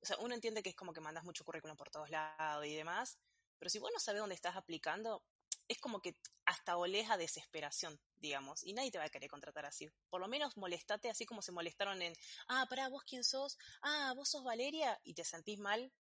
o 0.00 0.06
sea, 0.06 0.16
uno 0.18 0.34
entiende 0.34 0.62
que 0.62 0.70
es 0.70 0.76
como 0.76 0.92
que 0.92 1.00
mandas 1.00 1.24
mucho 1.24 1.44
currículum 1.44 1.76
por 1.76 1.90
todos 1.90 2.10
lados 2.10 2.66
y 2.66 2.74
demás, 2.74 3.18
pero 3.58 3.70
si 3.70 3.78
vos 3.78 3.90
no 3.92 4.00
sabes 4.00 4.20
dónde 4.20 4.34
estás 4.34 4.56
aplicando, 4.56 5.22
es 5.68 5.78
como 5.78 6.00
que 6.00 6.14
hasta 6.44 6.76
oleja 6.76 7.16
desesperación, 7.16 7.98
digamos, 8.16 8.62
y 8.62 8.72
nadie 8.72 8.90
te 8.90 8.98
va 8.98 9.04
a 9.04 9.08
querer 9.08 9.28
contratar 9.28 9.66
así. 9.66 9.88
Por 10.08 10.20
lo 10.20 10.28
menos 10.28 10.56
molestate 10.56 11.10
así 11.10 11.26
como 11.26 11.42
se 11.42 11.52
molestaron 11.52 12.00
en, 12.02 12.14
ah, 12.48 12.66
pará, 12.68 12.88
vos 12.88 13.02
quién 13.04 13.24
sos, 13.24 13.58
ah, 13.82 14.12
vos 14.14 14.28
sos 14.28 14.44
Valeria, 14.44 14.98
y 15.02 15.14
te 15.14 15.24
sentís 15.24 15.58
mal, 15.58 15.92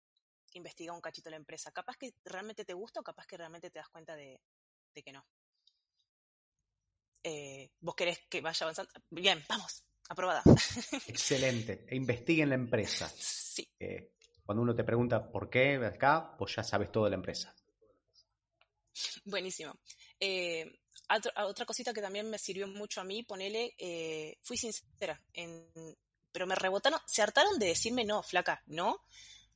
investiga 0.53 0.93
un 0.93 1.01
cachito 1.01 1.31
la 1.31 1.37
empresa. 1.37 1.73
Capaz 1.73 1.97
que 1.97 2.15
realmente 2.25 2.65
te 2.65 2.75
gusta 2.75 3.01
o 3.01 3.03
capaz 3.03 3.27
que 3.27 3.37
realmente 3.37 3.71
te 3.71 3.79
das 3.79 3.89
cuenta 3.89 4.15
de, 4.17 4.41
que 4.95 5.13
no. 5.13 5.27
Eh, 7.23 7.71
vos 7.81 7.95
querés 7.95 8.21
que 8.29 8.41
vaya 8.41 8.65
avanzando. 8.65 8.93
Bien, 9.11 9.43
vamos, 9.49 9.83
aprobada. 10.09 10.43
Excelente. 11.07 11.85
E 11.89 11.97
investiguen 11.97 12.51
la 12.51 12.55
empresa. 12.55 13.11
Sí. 13.17 13.67
Eh, 13.79 14.13
cuando 14.45 14.63
uno 14.63 14.75
te 14.75 14.85
pregunta 14.85 15.31
por 15.31 15.49
qué 15.49 15.77
acá, 15.77 16.35
pues 16.37 16.55
ya 16.57 16.63
sabes 16.63 16.93
todo 16.93 17.05
de 17.05 17.11
la 17.11 17.17
empresa. 17.17 17.55
Buenísimo. 19.25 19.79
Eh, 20.21 20.81
otra, 21.45 21.67
cosita 21.67 21.93
que 21.93 22.03
también 22.03 22.29
me 22.29 22.39
sirvió 22.39 22.69
mucho 22.69 23.01
a 23.01 23.05
mí, 23.05 23.23
ponele, 23.23 23.75
eh, 23.79 24.39
fui 24.43 24.57
sincera, 24.57 25.21
pero 26.33 26.47
me 26.47 26.55
rebotaron, 26.55 27.01
se 27.07 27.23
hartaron 27.23 27.59
de 27.59 27.67
decirme 27.67 28.05
no, 28.05 28.23
flaca, 28.23 28.63
no, 28.67 29.05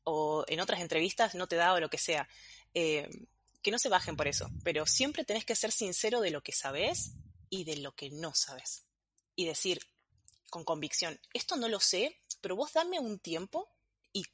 o 0.04 0.44
en 0.48 0.60
otras 0.60 0.80
entrevistas 0.80 1.34
no 1.34 1.46
te 1.46 1.56
da 1.56 1.72
o 1.74 1.80
lo 1.80 1.88
que 1.88 1.98
sea. 1.98 2.28
que 2.72 3.70
no 3.70 3.78
se 3.78 3.88
bajen 3.88 4.16
por 4.16 4.28
eso, 4.28 4.48
pero 4.64 4.86
siempre 4.86 5.24
tenés 5.24 5.44
que 5.44 5.54
ser 5.54 5.72
sincero 5.72 6.20
de 6.20 6.30
lo 6.30 6.42
que 6.42 6.52
sabes 6.52 7.12
y 7.50 7.64
de 7.64 7.76
lo 7.76 7.94
que 7.94 8.10
no 8.10 8.32
sabes. 8.34 8.86
Y 9.34 9.46
decir, 9.46 9.80
con 10.50 10.64
convicción, 10.64 11.18
esto 11.32 11.56
no 11.56 11.68
lo 11.68 11.80
sé, 11.80 12.20
pero 12.40 12.56
vos 12.56 12.72
dame 12.72 12.98
un 12.98 13.18
tiempo 13.18 13.68
y 14.12 14.24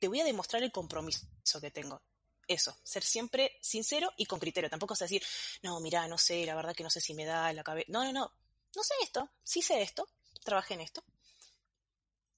te 0.00 0.08
voy 0.08 0.20
a 0.20 0.24
demostrar 0.24 0.62
el 0.62 0.72
compromiso 0.72 1.26
que 1.60 1.70
tengo. 1.70 2.02
Eso, 2.46 2.74
ser 2.82 3.02
siempre 3.02 3.58
sincero 3.60 4.10
y 4.16 4.24
con 4.24 4.38
criterio. 4.38 4.70
Tampoco 4.70 4.94
es 4.94 5.00
decir, 5.00 5.22
no, 5.62 5.80
mira, 5.80 6.08
no 6.08 6.16
sé, 6.16 6.46
la 6.46 6.54
verdad 6.54 6.74
que 6.74 6.82
no 6.82 6.88
sé 6.88 7.00
si 7.00 7.12
me 7.12 7.26
da 7.26 7.52
la 7.52 7.62
cabeza. 7.62 7.86
No, 7.90 8.04
no, 8.04 8.12
no. 8.12 8.32
No 8.74 8.82
sé 8.82 8.94
esto, 9.02 9.30
sí 9.42 9.60
sé 9.60 9.82
esto, 9.82 10.08
trabajé 10.44 10.74
en 10.74 10.80
esto. 10.80 11.04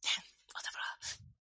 Otra. 0.55 0.73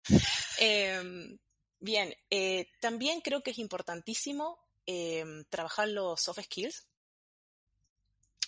Em, 0.59 1.37
bien, 1.79 2.15
eh, 2.29 2.69
también 2.79 3.19
creo 3.21 3.41
que 3.41 3.51
es 3.51 3.57
importantísimo 3.57 4.59
em, 4.85 5.43
trabajar 5.45 5.89
los 5.89 6.21
soft 6.21 6.41
skills 6.43 6.87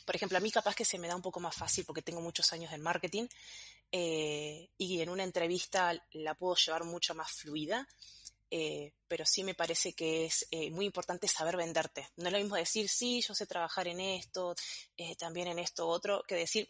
por 0.05 0.15
ejemplo, 0.15 0.37
a 0.37 0.41
mí 0.41 0.51
capaz 0.51 0.75
que 0.75 0.85
se 0.85 0.99
me 0.99 1.07
da 1.07 1.15
un 1.15 1.21
poco 1.21 1.39
más 1.39 1.55
fácil 1.55 1.85
porque 1.85 2.01
tengo 2.01 2.21
muchos 2.21 2.51
años 2.53 2.71
en 2.73 2.81
marketing 2.81 3.27
eh, 3.91 4.69
y 4.77 5.01
en 5.01 5.09
una 5.09 5.23
entrevista 5.23 5.93
la 6.13 6.35
puedo 6.35 6.55
llevar 6.55 6.83
mucho 6.83 7.15
más 7.15 7.31
fluida, 7.31 7.87
eh, 8.51 8.93
pero 9.07 9.25
sí 9.25 9.43
me 9.43 9.55
parece 9.55 9.93
que 9.93 10.25
es 10.25 10.47
eh, 10.51 10.71
muy 10.71 10.85
importante 10.85 11.27
saber 11.27 11.57
venderte. 11.57 12.09
No 12.17 12.27
es 12.27 12.33
lo 12.33 12.39
mismo 12.39 12.55
decir, 12.55 12.89
sí, 12.89 13.21
yo 13.21 13.33
sé 13.33 13.45
trabajar 13.45 13.87
en 13.87 13.99
esto, 13.99 14.55
también 15.17 15.47
en 15.47 15.59
esto 15.59 15.87
otro, 15.87 16.23
que 16.27 16.35
decir, 16.35 16.67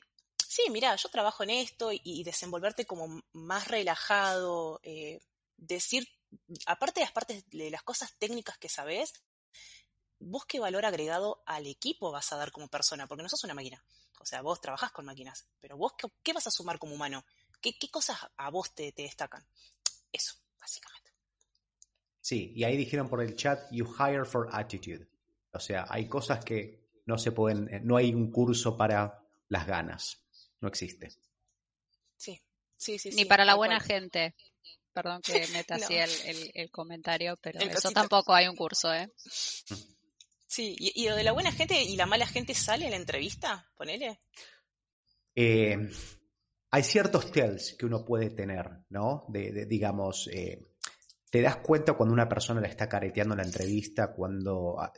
sí, 0.48 0.64
mira, 0.70 0.96
yo 0.96 1.10
trabajo 1.10 1.44
en 1.44 1.52
esto 1.52 1.92
y, 1.92 2.24
desenvolverte 2.24 2.86
como 2.86 3.22
más 3.34 3.68
relajado, 3.68 4.82
decir, 5.58 6.08
aparte 6.66 7.00
de 7.00 7.06
las 7.06 7.14
partes 7.14 7.44
de 7.50 7.70
las 7.70 7.84
cosas 7.84 8.14
técnicas 8.18 8.58
que 8.58 8.70
sabes, 8.70 9.14
vos 10.20 10.46
qué 10.46 10.60
valor 10.60 10.86
agregado 10.86 11.44
al 11.46 11.68
equipo 11.68 12.12
vas 12.12 12.32
a 12.34 12.38
dar 12.38 12.52
como 12.52 12.68
persona, 12.68 13.08
porque 13.08 13.24
no 13.24 13.30
sos 13.30 13.44
una 13.44 13.54
máquina. 13.54 13.84
O 14.20 14.26
sea, 14.26 14.42
vos 14.42 14.62
trabajás 14.62 14.92
con 14.92 15.06
máquinas, 15.06 15.48
pero 15.60 15.78
vos 15.78 15.94
qué, 16.24 16.34
vas 16.34 16.48
a 16.48 16.52
sumar 16.52 16.80
como 16.80 16.96
humano? 16.96 17.26
¿Qué, 17.62 17.74
cosas 17.92 18.18
a 18.38 18.50
vos 18.50 18.74
te, 18.74 18.94
destacan? 18.96 19.46
Eso, 20.12 20.36
básicamente. 20.60 21.12
Sí, 22.22 22.54
y 22.56 22.64
ahí 22.64 22.78
dijeron 22.78 23.08
por 23.08 23.22
el 23.22 23.36
chat, 23.36 23.72
you 23.72 23.86
hire 23.86 24.26
for 24.26 24.50
attitude. 24.52 25.08
O 25.52 25.60
sea, 25.60 25.86
hay 25.90 26.08
cosas 26.08 26.44
que 26.44 27.02
no 27.06 27.18
se 27.18 27.32
pueden, 27.32 27.70
no 27.84 27.98
hay 27.98 28.14
un 28.14 28.32
curso 28.32 28.76
para 28.76 29.24
las 29.48 29.68
ganas, 29.68 30.26
no 30.60 30.68
existe. 30.68 31.10
Sí, 32.18 32.42
sí, 32.76 32.98
sí. 32.98 33.10
Ni 33.14 33.26
para 33.26 33.46
la 33.46 33.56
buena 33.56 33.80
gente. 33.80 34.36
Perdón 34.92 35.22
que 35.22 35.34
meta 35.54 35.76
así 35.76 35.96
el, 36.54 36.72
comentario, 36.72 37.38
pero 37.42 37.60
eso 37.60 37.92
tampoco 37.92 38.34
hay 38.34 38.48
un 38.48 38.56
curso, 38.56 38.94
¿eh? 38.94 39.12
Sí, 40.56 40.74
¿Y, 40.80 41.10
lo 41.10 41.18
de 41.18 41.24
la 41.26 41.34
buena 41.34 41.52
gente 41.52 41.84
y 41.84 41.98
la 41.98 42.06
mala 42.06 42.26
gente 42.26 42.54
sale 42.54 42.86
en 42.86 42.92
la 42.92 42.96
entrevista? 42.96 43.70
Ponele. 43.76 44.22
Eh, 45.36 45.78
hay 46.72 46.84
ciertos 46.84 47.30
tells 47.30 47.76
que 47.78 47.86
uno 47.86 48.06
puede 48.06 48.30
tener, 48.30 48.86
¿no? 48.88 49.26
De, 49.28 49.66
digamos, 49.66 50.30
eh, 50.32 50.72
te 51.30 51.42
das 51.42 51.58
cuenta 51.58 51.92
cuando 51.92 52.14
una 52.14 52.30
persona 52.30 52.62
le 52.62 52.70
está 52.70 52.88
careteando 52.88 53.36
la 53.36 53.44
entrevista, 53.44 54.14
cuando 54.14 54.80
ah, 54.80 54.94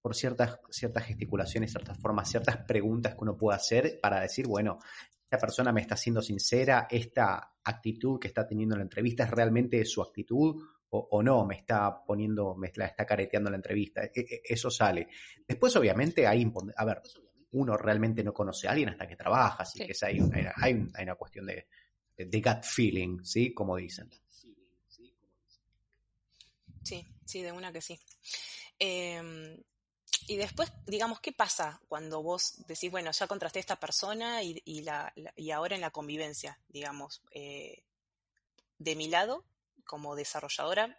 por 0.00 0.14
ciertas, 0.14 0.60
ciertas 0.70 1.04
gesticulaciones, 1.04 1.72
ciertas 1.72 1.98
formas, 1.98 2.30
ciertas 2.30 2.58
preguntas 2.58 3.14
que 3.14 3.22
uno 3.22 3.36
puede 3.36 3.56
hacer 3.56 3.98
para 4.00 4.20
decir, 4.20 4.46
bueno, 4.46 4.78
esta 5.24 5.38
persona 5.38 5.72
me 5.72 5.80
está 5.80 5.96
siendo 5.96 6.22
sincera, 6.22 6.86
esta 6.88 7.54
actitud 7.64 8.20
que 8.20 8.28
está 8.28 8.46
teniendo 8.46 8.76
en 8.76 8.78
la 8.78 8.84
entrevista 8.84 9.24
es 9.24 9.30
realmente 9.32 9.84
su 9.84 10.00
actitud 10.00 10.62
o, 10.94 11.22
no, 11.22 11.46
me 11.46 11.56
está 11.56 12.04
poniendo, 12.04 12.54
me 12.54 12.70
la 12.74 12.86
está 12.86 13.06
careteando 13.06 13.48
la 13.48 13.56
entrevista. 13.56 14.04
E, 14.04 14.10
e, 14.14 14.42
eso 14.44 14.70
sale. 14.70 15.08
Después, 15.46 15.74
obviamente, 15.76 16.26
hay, 16.26 16.50
a 16.76 16.84
ver, 16.84 17.00
uno 17.52 17.76
realmente 17.78 18.22
no 18.22 18.34
conoce 18.34 18.68
a 18.68 18.72
alguien 18.72 18.90
hasta 18.90 19.08
que 19.08 19.16
trabaja, 19.16 19.62
así 19.62 19.86
que 19.86 19.94
hay, 20.02 20.20
hay, 20.56 20.74
una 21.02 21.14
cuestión 21.14 21.46
de, 21.46 21.66
de, 22.16 22.40
gut 22.40 22.62
feeling, 22.62 23.24
¿sí? 23.24 23.54
Como 23.54 23.76
dicen. 23.76 24.10
Sí, 26.82 27.06
sí, 27.24 27.42
de 27.42 27.52
una 27.52 27.72
que 27.72 27.80
sí. 27.80 27.98
Em, 28.78 29.56
y 30.26 30.36
después, 30.36 30.72
digamos, 30.86 31.20
¿qué 31.20 31.32
pasa 31.32 31.80
cuando 31.88 32.22
vos 32.22 32.62
decís, 32.66 32.90
bueno, 32.90 33.10
ya 33.12 33.26
contrasté 33.26 33.60
a 33.60 33.60
esta 33.60 33.80
persona 33.80 34.42
y, 34.42 34.82
la, 34.82 35.12
y 35.36 35.50
ahora 35.52 35.74
en 35.74 35.80
la 35.80 35.90
convivencia, 35.90 36.58
digamos, 36.68 37.22
eh, 37.30 37.82
de 38.78 38.94
mi 38.94 39.08
lado, 39.08 39.46
como 39.92 40.16
desarrolladora, 40.16 40.98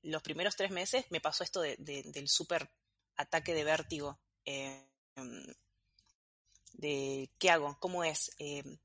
los 0.00 0.22
primeros 0.22 0.56
tres 0.56 0.70
meses 0.70 1.04
me 1.10 1.20
pasó 1.20 1.44
esto 1.44 1.60
del 1.60 2.26
súper 2.26 2.70
ataque 3.16 3.52
de 3.52 3.64
vértigo. 3.64 4.18
Em, 4.46 4.82
de 6.72 7.28
qué 7.38 7.50
hago, 7.50 7.76
cómo 7.78 8.02
es, 8.02 8.30
em, 8.38 8.78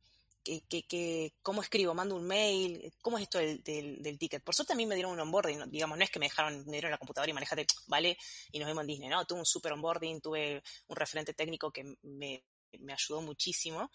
cómo 1.41 1.61
escribo, 1.61 1.93
mando 1.93 2.17
un 2.17 2.27
mail, 2.27 2.91
cómo 3.01 3.17
es 3.17 3.23
esto 3.23 3.37
del, 3.37 4.17
ticket. 4.19 4.43
Por 4.43 4.53
suerte 4.53 4.71
también 4.71 4.89
me 4.89 4.95
dieron 4.95 5.13
un 5.13 5.21
onboarding, 5.21 5.71
digamos, 5.71 5.97
no 5.97 6.03
es 6.03 6.11
que 6.11 6.19
me 6.19 6.25
dejaron, 6.25 6.65
me 6.65 6.73
dieron 6.73 6.91
la 6.91 6.97
computadora 6.97 7.29
y 7.29 7.33
manejate, 7.33 7.65
vale, 7.87 8.17
y 8.51 8.59
nos 8.59 8.67
vemos 8.67 8.81
en 8.81 8.87
Disney, 8.87 9.07
¿no? 9.07 9.23
Tuve 9.23 9.39
un 9.39 9.45
super 9.45 9.71
onboarding, 9.71 10.19
tuve 10.19 10.61
un 10.87 10.95
referente 10.97 11.33
técnico 11.33 11.71
que 11.71 11.95
me, 12.01 12.43
ayudó 12.91 13.21
muchísimo, 13.21 13.89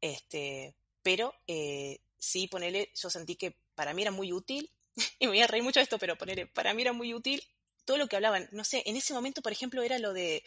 este, 0.00 0.76
pero 1.02 1.34
eh, 1.48 1.98
sí, 2.20 2.46
ponele, 2.46 2.92
yo 2.94 3.10
sentí 3.10 3.34
que 3.34 3.58
para 3.74 3.92
mí 3.94 4.02
era 4.02 4.12
muy 4.12 4.32
útil, 4.32 4.70
y 5.18 5.26
me 5.26 5.32
voy 5.32 5.40
a 5.40 5.48
reír 5.48 5.64
mucho 5.64 5.80
de 5.80 5.84
esto, 5.84 5.98
pero 5.98 6.16
ponele, 6.16 6.46
para 6.46 6.72
mí 6.74 6.82
era 6.82 6.92
muy 6.92 7.12
útil 7.14 7.42
todo 7.84 7.96
lo 7.96 8.06
que 8.06 8.14
hablaban, 8.14 8.48
no 8.52 8.62
sé, 8.62 8.84
en 8.86 8.96
ese 8.96 9.12
momento, 9.14 9.42
por 9.42 9.50
ejemplo, 9.50 9.82
era 9.82 9.98
lo 9.98 10.12
de 10.12 10.44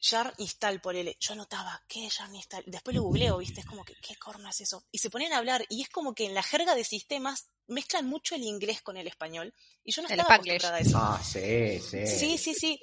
Jar 0.00 0.32
install 0.38 0.80
por 0.80 0.94
él. 0.94 1.16
Yo 1.18 1.32
anotaba, 1.32 1.82
¿qué 1.88 2.06
es 2.06 2.14
Jar 2.14 2.32
install? 2.32 2.64
Después 2.66 2.94
lo 2.94 3.02
googleo, 3.02 3.38
¿viste? 3.38 3.60
Es 3.60 3.66
como 3.66 3.84
que, 3.84 3.94
¿qué 4.00 4.14
corno 4.16 4.48
es 4.48 4.60
eso? 4.60 4.84
Y 4.92 4.98
se 4.98 5.10
ponen 5.10 5.32
a 5.32 5.38
hablar, 5.38 5.66
y 5.68 5.82
es 5.82 5.88
como 5.88 6.14
que 6.14 6.24
en 6.26 6.34
la 6.34 6.42
jerga 6.42 6.74
de 6.74 6.84
sistemas 6.84 7.48
mezclan 7.66 8.06
mucho 8.06 8.34
el 8.34 8.44
inglés 8.44 8.80
con 8.80 8.96
el 8.96 9.08
español. 9.08 9.52
Y 9.84 9.92
yo 9.92 10.02
no 10.02 10.08
estaba 10.08 10.30
acostumbrada 10.34 10.76
a 10.76 10.80
eso. 10.80 10.96
Ah, 10.96 11.20
sí, 11.22 11.80
sí. 11.80 12.06
Sí, 12.06 12.38
sí, 12.38 12.54
sí. 12.54 12.80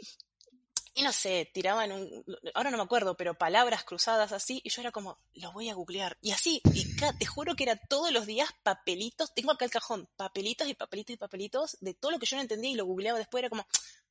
Y 0.95 1.03
no 1.03 1.11
sé, 1.11 1.51
tiraban 1.53 1.91
un, 1.91 2.23
ahora 2.53 2.71
no 2.71 2.77
me 2.77 2.83
acuerdo, 2.83 3.15
pero 3.15 3.33
palabras 3.33 3.83
cruzadas 3.83 4.31
así, 4.31 4.61
y 4.63 4.69
yo 4.69 4.81
era 4.81 4.91
como, 4.91 5.19
lo 5.33 5.51
voy 5.51 5.69
a 5.69 5.73
googlear. 5.73 6.17
Y 6.21 6.31
así, 6.31 6.61
y 6.73 6.95
te 6.95 7.25
juro 7.25 7.55
que 7.55 7.65
era 7.65 7.75
todos 7.75 8.11
los 8.11 8.25
días 8.25 8.49
papelitos, 8.63 9.33
tengo 9.33 9.51
acá 9.51 9.65
el 9.65 9.71
cajón, 9.71 10.07
papelitos 10.15 10.67
y 10.69 10.73
papelitos 10.73 11.13
y 11.13 11.17
papelitos 11.17 11.77
de 11.81 11.93
todo 11.93 12.11
lo 12.11 12.19
que 12.19 12.25
yo 12.25 12.37
no 12.37 12.41
entendía 12.41 12.71
y 12.71 12.75
lo 12.75 12.85
googleaba 12.85 13.19
después, 13.19 13.41
era 13.41 13.49
como, 13.49 13.67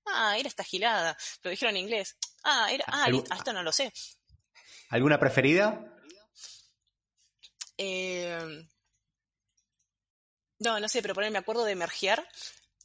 Ah, 0.07 0.37
era 0.38 0.49
esta 0.49 0.64
gilada. 0.64 1.16
Lo 1.42 1.51
dijeron 1.51 1.77
en 1.77 1.85
inglés. 1.85 2.16
Ah, 2.42 2.68
era. 2.70 2.85
Ah, 2.88 3.09
esto 3.11 3.53
no 3.53 3.62
lo 3.62 3.73
sé. 3.73 3.92
¿Alguna 4.90 5.18
preferida? 5.18 5.90
Eh, 7.77 8.66
no, 10.59 10.79
no 10.79 10.88
sé, 10.88 11.03
pero 11.03 11.14
por 11.14 11.25
ahí 11.25 11.31
me 11.31 11.38
acuerdo 11.38 11.64
de 11.64 11.75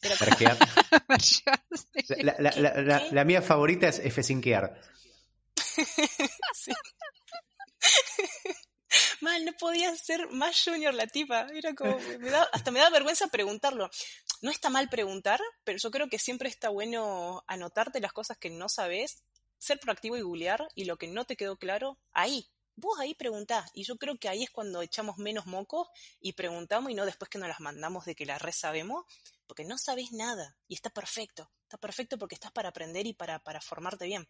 la, 3.11 3.23
mía 3.25 3.41
favorita 3.41 3.87
es 3.87 3.99
F-Sinkear. 3.99 4.79
sí. 6.53 6.71
Mal, 9.21 9.45
no 9.45 9.53
podía 9.53 9.95
ser 9.95 10.29
más 10.29 10.61
junior 10.63 10.93
la 10.93 11.07
tipa. 11.07 11.47
Era 11.53 11.73
como, 11.75 11.97
hasta 12.51 12.71
me 12.71 12.79
da 12.79 12.89
vergüenza 12.89 13.27
preguntarlo. 13.27 13.89
No 14.41 14.51
está 14.51 14.69
mal 14.69 14.89
preguntar, 14.89 15.39
pero 15.63 15.77
yo 15.77 15.91
creo 15.91 16.07
que 16.07 16.17
siempre 16.17 16.49
está 16.49 16.69
bueno 16.69 17.43
anotarte 17.47 17.99
las 17.99 18.13
cosas 18.13 18.37
que 18.37 18.49
no 18.49 18.69
sabes, 18.69 19.23
ser 19.57 19.79
proactivo 19.79 20.17
y 20.17 20.21
googlear, 20.21 20.67
y 20.75 20.85
lo 20.85 20.97
que 20.97 21.07
no 21.07 21.25
te 21.25 21.35
quedó 21.35 21.57
claro, 21.57 21.99
ahí. 22.13 22.49
Vos 22.79 22.97
ahí 22.99 23.13
preguntás, 23.13 23.69
y 23.73 23.83
yo 23.83 23.97
creo 23.97 24.17
que 24.17 24.29
ahí 24.29 24.43
es 24.43 24.49
cuando 24.51 24.81
echamos 24.81 25.17
menos 25.17 25.45
mocos 25.45 25.89
y 26.21 26.33
preguntamos 26.33 26.91
y 26.91 26.95
no 26.95 27.05
después 27.05 27.27
que 27.29 27.37
nos 27.37 27.49
las 27.49 27.59
mandamos 27.59 28.05
de 28.05 28.15
que 28.15 28.25
la 28.25 28.39
red 28.39 28.53
sabemos, 28.53 29.05
porque 29.47 29.65
no 29.65 29.77
sabes 29.77 30.13
nada, 30.13 30.57
y 30.67 30.75
está 30.75 30.89
perfecto, 30.89 31.51
está 31.63 31.77
perfecto 31.77 32.17
porque 32.17 32.35
estás 32.35 32.53
para 32.53 32.69
aprender 32.69 33.05
y 33.05 33.13
para, 33.13 33.39
para 33.39 33.59
formarte 33.59 34.05
bien. 34.05 34.29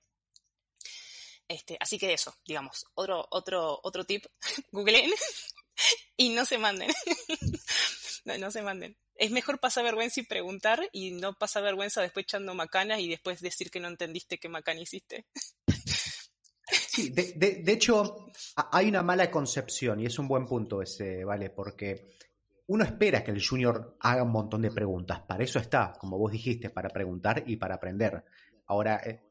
Este, 1.48 1.78
así 1.80 2.00
que 2.00 2.12
eso, 2.12 2.36
digamos, 2.46 2.86
otro, 2.96 3.28
otro, 3.30 3.80
otro 3.84 4.04
tip, 4.04 4.26
googleen 4.72 5.12
y 6.18 6.30
no 6.30 6.46
se 6.46 6.58
manden. 6.58 6.92
no, 8.26 8.52
se 8.52 8.62
manden. 8.62 8.98
Es 9.16 9.32
mejor 9.32 9.60
pasar 9.60 9.84
vergüenza 9.84 10.20
y 10.20 10.26
preguntar 10.26 10.90
y 10.92 11.12
no 11.12 11.34
pasar 11.34 11.64
vergüenza 11.64 12.02
después 12.02 12.24
echando 12.24 12.54
macanas 12.54 13.00
y 13.00 13.10
después 13.10 13.42
decir 13.42 13.70
que 13.70 13.80
no 13.80 13.88
entendiste 13.88 14.40
qué 14.40 14.50
macana 14.50 14.82
hiciste. 14.82 15.26
Sí, 17.00 17.10
de, 17.12 17.62
de, 17.64 17.72
hecho, 17.72 18.32
hay 18.72 18.90
una 18.90 19.02
mala 19.04 19.32
concepción 19.32 20.02
y 20.02 20.06
es 20.06 20.20
un 20.20 20.28
buen 20.28 20.46
punto 20.46 20.82
ese, 20.82 21.24
¿vale? 21.24 21.50
Porque 21.50 22.18
uno 22.68 22.84
espera 22.84 23.24
que 23.24 23.32
el 23.32 23.46
junior 23.46 23.96
haga 24.02 24.24
un 24.24 24.32
montón 24.32 24.62
de 24.62 24.72
preguntas. 24.72 25.22
Para 25.22 25.44
eso 25.44 25.60
está, 25.60 25.94
como 25.98 26.18
vos 26.18 26.32
dijiste, 26.32 26.70
para 26.70 26.90
preguntar 26.90 27.44
y 27.46 27.56
para 27.56 27.76
aprender. 27.76 28.24
Ahora, 28.68 29.02
eh, 29.06 29.22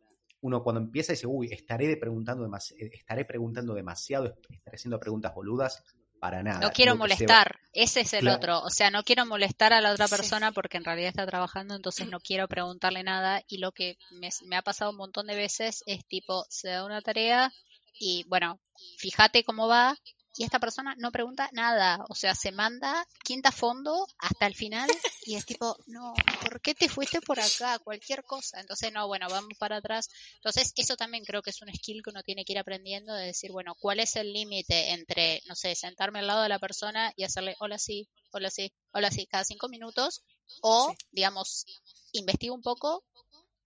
uno 0.40 0.62
cuando 0.62 0.80
empieza 0.80 1.12
dice, 1.12 1.26
uy, 1.26 1.48
estaré 1.52 1.96
preguntando, 1.96 2.46
eh, 2.46 2.90
estaré 2.92 3.24
preguntando 3.24 3.74
demasiado, 3.74 4.26
estaré 4.26 4.76
haciendo 4.76 4.98
preguntas 4.98 5.34
boludas, 5.34 5.84
para 6.18 6.42
nada. 6.42 6.60
No 6.60 6.70
quiero 6.70 6.96
molestar, 6.96 7.58
ese 7.72 8.00
es 8.00 8.12
el 8.12 8.28
otro. 8.28 8.60
O 8.60 8.70
sea, 8.70 8.90
no 8.90 9.02
quiero 9.02 9.26
molestar 9.26 9.72
a 9.72 9.80
la 9.80 9.92
otra 9.92 10.08
persona 10.08 10.52
porque 10.52 10.76
en 10.76 10.84
realidad 10.84 11.08
está 11.08 11.26
trabajando, 11.26 11.74
entonces 11.74 12.08
no 12.08 12.20
quiero 12.20 12.48
preguntarle 12.48 13.02
nada. 13.02 13.42
Y 13.48 13.58
lo 13.58 13.72
que 13.72 13.96
me, 14.10 14.28
me, 14.46 14.56
ha 14.56 14.62
pasado 14.62 14.90
un 14.90 14.96
montón 14.96 15.26
de 15.26 15.36
veces 15.36 15.82
es 15.86 16.04
tipo, 16.06 16.44
se 16.48 16.68
da 16.68 16.84
una 16.84 17.00
tarea 17.00 17.52
y 17.98 18.24
bueno, 18.28 18.60
fíjate 18.98 19.44
cómo 19.44 19.68
va 19.68 19.96
y 20.38 20.44
esta 20.44 20.60
persona 20.60 20.94
no 20.98 21.10
pregunta 21.10 21.50
nada, 21.52 22.04
o 22.08 22.14
sea, 22.14 22.32
se 22.32 22.52
manda 22.52 23.04
quinta 23.24 23.50
fondo 23.50 24.06
hasta 24.18 24.46
el 24.46 24.54
final 24.54 24.88
y 25.26 25.34
es 25.34 25.44
tipo, 25.44 25.76
no, 25.88 26.14
¿por 26.40 26.60
qué 26.60 26.76
te 26.76 26.88
fuiste 26.88 27.20
por 27.20 27.40
acá? 27.40 27.80
Cualquier 27.80 28.22
cosa. 28.22 28.60
Entonces, 28.60 28.92
no, 28.92 29.08
bueno, 29.08 29.26
vamos 29.28 29.58
para 29.58 29.78
atrás. 29.78 30.08
Entonces, 30.36 30.72
eso 30.76 30.96
también 30.96 31.24
creo 31.24 31.42
que 31.42 31.50
es 31.50 31.60
un 31.60 31.74
skill 31.74 32.04
que 32.04 32.10
uno 32.10 32.22
tiene 32.22 32.44
que 32.44 32.52
ir 32.52 32.58
aprendiendo 32.60 33.12
de 33.14 33.26
decir, 33.26 33.50
bueno, 33.50 33.74
¿cuál 33.80 33.98
es 33.98 34.14
el 34.14 34.32
límite 34.32 34.92
entre, 34.92 35.42
no 35.48 35.56
sé, 35.56 35.74
sentarme 35.74 36.20
al 36.20 36.28
lado 36.28 36.42
de 36.42 36.48
la 36.48 36.60
persona 36.60 37.12
y 37.16 37.24
hacerle, 37.24 37.56
hola 37.58 37.76
sí, 37.76 38.08
hola 38.30 38.48
sí, 38.48 38.72
hola 38.92 39.10
sí, 39.10 39.26
cada 39.26 39.42
cinco 39.42 39.68
minutos? 39.68 40.22
O, 40.62 40.94
digamos, 41.10 41.66
investigo 42.12 42.54
un 42.54 42.62
poco, 42.62 43.04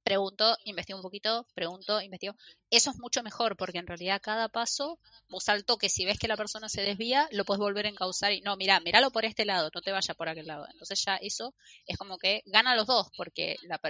pregunto, 0.03 0.57
investigo 0.65 0.99
un 0.99 1.03
poquito, 1.03 1.47
pregunto, 1.55 2.01
investigo. 2.01 2.35
Eso 2.71 2.91
es 2.91 2.99
mucho 2.99 3.23
mejor 3.23 3.57
porque 3.57 3.79
en 3.79 3.87
realidad 3.87 4.21
cada 4.23 4.49
paso, 4.49 4.99
vos 5.29 5.45
salto 5.45 5.77
que 5.77 5.89
si 5.89 6.05
ves 6.05 6.19
que 6.19 6.29
la 6.29 6.37
persona 6.37 6.69
se 6.69 6.83
desvía, 6.83 7.29
lo 7.33 7.45
puedes 7.45 7.61
volver 7.61 7.87
a 7.87 7.91
encauzar 7.91 8.33
y 8.33 8.41
no, 8.41 8.57
mira, 8.57 8.81
míralo 8.81 9.11
por 9.11 9.25
este 9.25 9.45
lado, 9.45 9.71
no 9.75 9.83
te 9.83 9.93
vayas 9.93 10.17
por 10.17 10.29
aquel 10.29 10.47
lado. 10.47 10.67
Entonces 10.71 11.03
ya 11.05 11.17
eso 11.17 11.55
es 11.87 11.97
como 11.97 12.19
que 12.19 12.43
gana 12.47 12.75
los 12.75 12.87
dos 12.87 13.09
porque 13.17 13.57
la, 13.63 13.81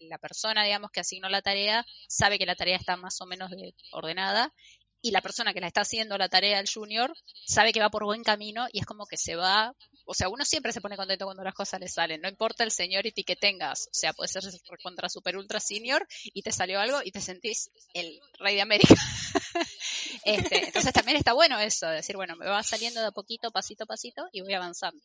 la 0.00 0.18
persona, 0.18 0.64
digamos, 0.64 0.90
que 0.90 1.00
asignó 1.00 1.28
la 1.28 1.42
tarea 1.42 1.84
sabe 2.08 2.38
que 2.38 2.46
la 2.46 2.56
tarea 2.56 2.76
está 2.76 2.96
más 2.96 3.20
o 3.20 3.26
menos 3.26 3.50
ordenada 3.92 4.52
y 5.02 5.10
la 5.10 5.20
persona 5.20 5.52
que 5.52 5.60
la 5.60 5.66
está 5.66 5.82
haciendo 5.82 6.16
la 6.16 6.28
tarea 6.28 6.58
al 6.58 6.68
junior 6.72 7.12
sabe 7.44 7.72
que 7.72 7.80
va 7.80 7.90
por 7.90 8.04
buen 8.04 8.22
camino 8.22 8.66
y 8.72 8.78
es 8.78 8.86
como 8.86 9.04
que 9.04 9.16
se 9.16 9.34
va, 9.34 9.74
o 10.06 10.14
sea, 10.14 10.28
uno 10.28 10.44
siempre 10.44 10.72
se 10.72 10.80
pone 10.80 10.96
contento 10.96 11.24
cuando 11.24 11.42
las 11.42 11.54
cosas 11.54 11.80
le 11.80 11.88
salen, 11.88 12.20
no 12.20 12.28
importa 12.28 12.62
el 12.62 12.70
seniority 12.70 13.24
que 13.24 13.36
tengas, 13.36 13.88
o 13.88 13.94
sea, 13.94 14.12
puede 14.12 14.28
ser 14.28 14.44
contra 14.82 15.08
super 15.08 15.36
ultra 15.36 15.58
senior 15.60 16.06
y 16.32 16.42
te 16.42 16.52
salió 16.52 16.78
algo 16.78 17.00
y 17.04 17.10
te 17.10 17.20
sentís 17.20 17.70
el 17.92 18.20
rey 18.38 18.54
de 18.54 18.62
América. 18.62 18.94
este, 20.24 20.66
entonces 20.66 20.92
también 20.92 21.16
está 21.16 21.32
bueno 21.32 21.58
eso, 21.58 21.88
decir, 21.88 22.16
bueno, 22.16 22.36
me 22.36 22.46
va 22.46 22.62
saliendo 22.62 23.00
de 23.00 23.08
a 23.08 23.12
poquito, 23.12 23.50
pasito 23.50 23.84
a 23.84 23.86
pasito 23.86 24.28
y 24.32 24.40
voy 24.40 24.54
avanzando. 24.54 25.02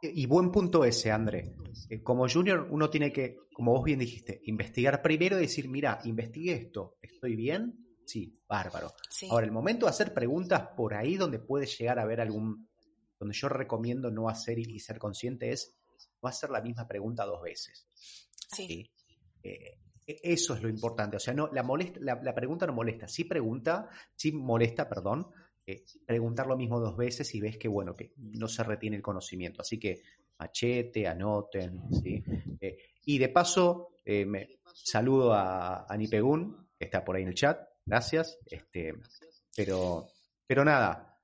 Y 0.00 0.26
buen 0.26 0.52
punto 0.52 0.84
ese, 0.84 1.10
André. 1.10 1.56
Eh, 1.90 2.02
como 2.02 2.28
junior, 2.28 2.68
uno 2.70 2.88
tiene 2.88 3.12
que, 3.12 3.36
como 3.52 3.72
vos 3.72 3.84
bien 3.84 3.98
dijiste, 3.98 4.40
investigar 4.44 5.02
primero 5.02 5.36
y 5.36 5.42
decir, 5.42 5.68
mira, 5.68 6.00
investigué 6.04 6.52
esto, 6.52 6.96
¿estoy 7.02 7.34
bien? 7.34 7.87
Sí, 8.08 8.40
bárbaro. 8.48 8.94
Ahora, 9.28 9.44
el 9.44 9.52
momento 9.52 9.84
de 9.84 9.90
hacer 9.90 10.14
preguntas 10.14 10.70
por 10.74 10.94
ahí 10.94 11.16
donde 11.16 11.38
puede 11.38 11.66
llegar 11.66 11.98
a 11.98 12.04
haber 12.04 12.22
algún, 12.22 12.66
donde 13.20 13.34
yo 13.34 13.50
recomiendo 13.50 14.10
no 14.10 14.30
hacer 14.30 14.58
y 14.58 14.80
ser 14.80 14.98
consciente 14.98 15.52
es, 15.52 15.76
no 16.22 16.30
hacer 16.30 16.48
la 16.48 16.62
misma 16.62 16.88
pregunta 16.88 17.26
dos 17.26 17.42
veces. 17.42 17.86
Sí. 18.50 18.90
Eh, 19.42 19.78
e, 20.06 20.20
eso 20.22 20.54
es 20.54 20.62
lo 20.62 20.70
importante. 20.70 21.18
O 21.18 21.20
sea, 21.20 21.34
no, 21.34 21.48
la, 21.52 21.62
molesta, 21.62 22.00
la, 22.00 22.34
pregunta 22.34 22.66
no 22.66 22.72
molesta. 22.72 23.06
Sí 23.08 23.24
pregunta, 23.24 23.90
sí 24.16 24.32
molesta, 24.32 24.88
perdón, 24.88 25.26
eh, 25.66 25.84
preguntar 26.06 26.46
lo 26.46 26.56
mismo 26.56 26.80
dos 26.80 26.96
veces 26.96 27.34
y 27.34 27.42
ves 27.42 27.58
que, 27.58 27.68
bueno, 27.68 27.92
que 27.92 28.14
no 28.16 28.48
se 28.48 28.64
retiene 28.64 28.96
el 28.96 29.02
conocimiento. 29.02 29.60
Así 29.60 29.78
que 29.78 30.00
machete, 30.38 31.06
anoten, 31.06 31.92
¿sí? 31.92 32.24
Eh, 32.58 32.78
y 33.04 33.18
de 33.18 33.28
paso, 33.28 33.96
eh, 34.02 34.24
me 34.24 34.60
saludo 34.72 35.34
a, 35.34 35.84
a 35.86 35.96
Nipegun, 35.98 36.70
que 36.78 36.86
está 36.86 37.04
por 37.04 37.16
ahí 37.16 37.22
en 37.24 37.28
el 37.28 37.34
chat, 37.34 37.67
gracias. 37.88 38.38
Este, 38.46 38.94
pero, 39.56 40.08
pero 40.46 40.64
nada, 40.64 41.18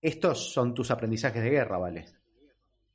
estos 0.00 0.52
son 0.52 0.74
tus 0.74 0.90
aprendizajes 0.90 1.42
de 1.42 1.50
guerra, 1.50 1.78
¿vale? 1.78 2.06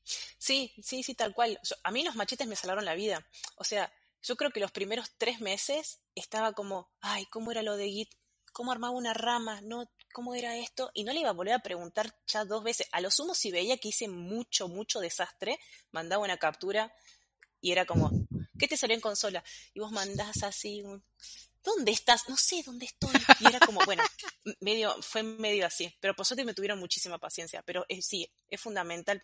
Sí, 0.04 0.74
sí, 0.82 1.02
sí, 1.04 1.16
tal 1.16 1.34
cual. 1.34 1.60
a 1.84 1.92
mí 1.92 2.04
los 2.04 2.16
machetes 2.16 2.48
me 2.48 2.56
salvaron 2.56 2.86
la 2.86 2.96
vida. 2.96 3.26
O 3.58 3.64
sea, 3.64 3.92
yo 4.22 4.36
creo 4.36 4.52
que 4.52 4.60
los 4.60 4.72
primeros 4.72 5.12
tres 5.18 5.40
meses 5.42 6.02
estaba 6.14 6.54
como, 6.54 6.92
ay, 7.02 7.26
¿cómo 7.28 7.52
era 7.52 7.64
lo 7.64 7.78
de 7.78 7.90
Git? 7.90 8.10
cómo 8.56 8.72
armaba 8.72 8.94
una 8.94 9.14
rama, 9.14 9.60
no, 9.60 9.92
cómo 10.14 10.34
era 10.34 10.58
esto, 10.58 10.90
y 10.94 11.04
no 11.04 11.12
le 11.12 11.20
iba 11.20 11.30
a 11.30 11.34
volver 11.34 11.56
a 11.56 11.60
preguntar 11.60 12.16
ya 12.26 12.46
dos 12.46 12.64
veces. 12.64 12.88
A 12.94 13.02
lo 13.02 13.12
sumo, 13.12 13.36
si 13.36 13.52
veía 13.52 13.78
que 13.78 13.90
hice 13.90 14.08
mucho, 14.08 14.70
mucho 14.70 15.02
desastre, 15.02 15.60
mandaba 15.92 16.24
una 16.24 16.38
captura 16.38 16.94
y 17.60 17.74
era 17.74 17.86
como, 17.86 18.10
¿qué 18.58 18.70
te 18.70 18.78
salió 18.78 18.96
en 18.96 19.02
consola? 19.02 19.44
Y 19.74 19.82
vos 19.82 19.92
mandás 19.92 20.42
así, 20.44 20.82
¿dónde 21.66 21.92
estás? 21.92 22.30
No 22.30 22.38
sé 22.38 22.64
dónde 22.64 22.86
estoy. 22.86 23.12
Y 23.40 23.48
era 23.48 23.60
como, 23.60 23.82
bueno, 23.86 24.04
medio, 24.62 24.96
fue 25.02 25.24
medio 25.24 25.66
así. 25.66 25.94
Pero 26.00 26.16
por 26.16 26.26
suerte 26.26 26.46
me 26.46 26.54
tuvieron 26.54 26.80
muchísima 26.80 27.18
paciencia. 27.18 27.62
Pero 27.64 27.86
eh, 27.90 28.02
sí, 28.02 28.32
es 28.48 28.62
fundamental 28.62 29.22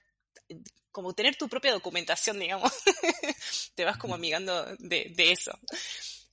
como 0.92 1.14
tener 1.14 1.36
tu 1.36 1.48
propia 1.48 1.72
documentación, 1.72 2.40
digamos. 2.40 2.72
Te 3.76 3.86
vas 3.86 3.98
como 3.98 4.16
amigando 4.16 4.66
de, 4.78 5.12
de 5.16 5.32
eso. 5.32 5.58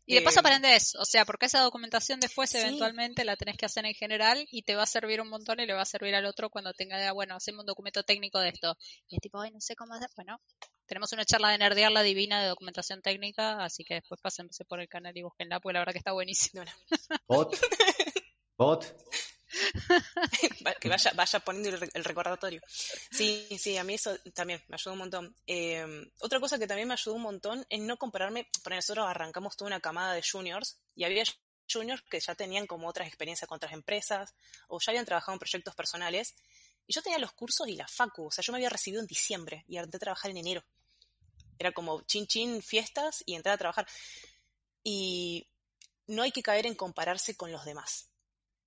Y 0.07 0.15
de 0.15 0.23
paso 0.23 0.41
aprendes, 0.41 0.95
o 0.95 1.05
sea, 1.05 1.27
porque 1.27 1.47
esa 1.47 1.61
documentación 1.61 2.19
después 2.19 2.55
eventualmente 2.55 3.27
la 3.27 3.37
tenés 3.37 3.59
que 3.59 3.67
hacer 3.67 3.85
en 3.85 3.93
general 3.93 4.49
y 4.51 4.63
te 4.63 4.75
va 4.75 4.85
a 4.85 4.87
servir 4.87 5.21
un 5.21 5.29
montón 5.29 5.61
y 5.61 5.67
le 5.67 5.75
va 5.75 5.83
a 5.83 5.85
servir 5.85 6.15
al 6.15 6.25
otro 6.25 6.49
cuando 6.49 6.73
tenga, 6.73 7.13
bueno, 7.13 7.37
hacemos 7.37 7.61
un 7.61 7.67
documento 7.67 8.03
técnico 8.03 8.41
de 8.41 8.49
esto. 8.49 8.75
Y 9.07 9.17
es 9.17 9.21
tipo, 9.21 9.39
ay, 9.39 9.51
no 9.51 9.61
sé 9.61 9.77
cómo 9.77 9.93
hacer. 9.93 10.09
Bueno, 10.17 10.41
tenemos 10.89 11.13
una 11.13 11.25
charla 11.25 11.51
de 11.51 11.59
nerdear 11.59 11.93
la 11.93 12.03
divina 12.03 12.43
de 12.43 12.49
documentación 12.49 13.03
técnica, 13.03 13.63
así 13.63 13.85
que 13.85 13.95
después 13.95 14.21
pásense 14.21 14.65
por 14.65 14.81
el 14.81 14.89
canal 14.89 15.17
y 15.17 15.23
búsquenla, 15.23 15.61
porque 15.61 15.75
la 15.75 15.81
verdad 15.81 15.93
que 15.93 15.99
está 15.99 16.13
buenísimo. 16.13 16.65
Bot. 17.29 17.57
Bot. 18.57 18.97
que 20.81 20.89
vaya, 20.89 21.13
vaya 21.15 21.41
poniendo 21.41 21.87
el, 21.93 22.05
recordatorio. 22.05 22.61
Sí, 23.11 23.47
sí, 23.59 23.77
a 23.77 23.85
mí 23.85 23.95
eso 23.95 24.17
también 24.35 24.63
me 24.69 24.75
ayudó 24.75 24.93
un 24.93 24.99
montón. 24.99 25.37
Em, 25.47 26.11
otra 26.21 26.41
cosa 26.41 26.59
que 26.59 26.67
también 26.67 26.89
me 26.89 26.95
ayudó 26.95 27.15
un 27.15 27.23
montón 27.23 27.67
es 27.69 27.81
no 27.81 27.97
compararme, 27.97 28.49
porque 28.63 28.77
nosotros 28.77 29.07
arrancamos 29.07 29.57
toda 29.57 29.69
una 29.69 29.81
camada 29.81 30.15
de 30.15 30.23
juniors 30.23 30.79
y 30.95 31.05
había 31.05 31.25
juniors 31.71 32.03
que 32.11 32.21
ya 32.21 32.35
tenían 32.35 32.67
como 32.67 32.89
otras 32.89 33.09
experiencias 33.09 33.47
con 33.49 33.57
otras 33.57 33.73
empresas 33.73 34.35
o 34.69 34.79
ya 34.81 34.91
habían 34.91 35.05
trabajado 35.05 35.35
en 35.35 35.39
proyectos 35.39 35.75
personales. 35.75 36.35
Y 36.87 36.95
yo 36.95 37.03
tenía 37.03 37.19
los 37.19 37.33
cursos 37.33 37.69
y 37.69 37.77
la 37.77 37.87
facu, 37.87 38.27
o 38.27 38.31
sea, 38.31 38.43
yo 38.43 38.53
me 38.53 38.59
había 38.59 38.71
recibido 38.71 39.01
en 39.03 39.07
diciembre 39.07 39.65
y 39.69 39.77
a 39.77 39.87
trabajar 39.87 40.31
en 40.31 40.39
enero. 40.39 40.65
Era 41.59 41.73
como 41.73 42.03
chin 42.03 42.27
chin, 42.27 42.63
fiestas 42.63 43.23
y 43.27 43.35
entrar 43.35 43.55
a 43.55 43.59
trabajar. 43.59 43.87
Y 44.83 45.49
no 46.07 46.23
hay 46.23 46.33
que 46.33 46.43
caer 46.43 46.67
en 46.67 46.75
compararse 46.75 47.37
con 47.37 47.53
los 47.53 47.65
demás. 47.65 48.09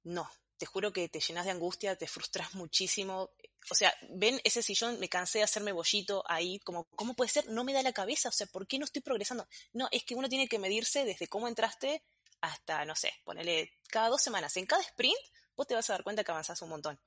No, 0.04 0.30
te 0.58 0.65
juro 0.65 0.93
que 0.93 1.10
te 1.10 1.19
llenas 1.19 1.45
de 1.45 1.51
angustia, 1.51 1.95
te 1.95 2.08
frustras 2.08 2.54
muchísimo. 2.54 3.32
O 3.69 3.75
sea, 3.75 3.91
ven 4.10 4.39
ese 4.43 4.62
sillón, 4.62 4.99
me 4.99 5.10
cansé 5.10 5.39
de 5.39 5.43
hacerme 5.43 5.71
bollito 5.71 6.23
ahí, 6.27 6.60
como, 6.60 6.86
¿cómo 6.95 7.15
puede 7.15 7.32
ser? 7.32 7.47
No 7.49 7.63
me 7.63 7.73
da 7.73 7.82
la 7.82 7.93
cabeza, 7.93 8.30
o 8.30 8.32
sea, 8.32 8.47
¿por 8.47 8.67
qué 8.67 8.77
no 8.77 8.86
estoy 8.86 9.01
progresando? 9.01 9.47
No, 9.73 9.88
es 9.91 10.04
que 10.04 10.15
uno 10.15 10.30
tiene 10.30 10.47
que 10.47 10.60
medirse 10.60 11.04
desde 11.04 11.27
cómo 11.27 11.47
entraste 11.47 12.04
hasta, 12.41 12.86
no 12.86 12.95
sé, 12.95 13.13
ponele 13.23 13.71
cada 13.88 14.10
dos 14.10 14.21
semanas. 14.21 14.56
En 14.58 14.65
cada 14.65 14.82
sprint, 14.84 15.17
vos 15.56 15.67
te 15.67 15.75
vas 15.75 15.89
a 15.89 15.93
dar 15.93 16.04
cuenta 16.04 16.23
que 16.23 16.32
avanzás 16.32 16.62
un 16.62 16.69
montón. 16.69 16.99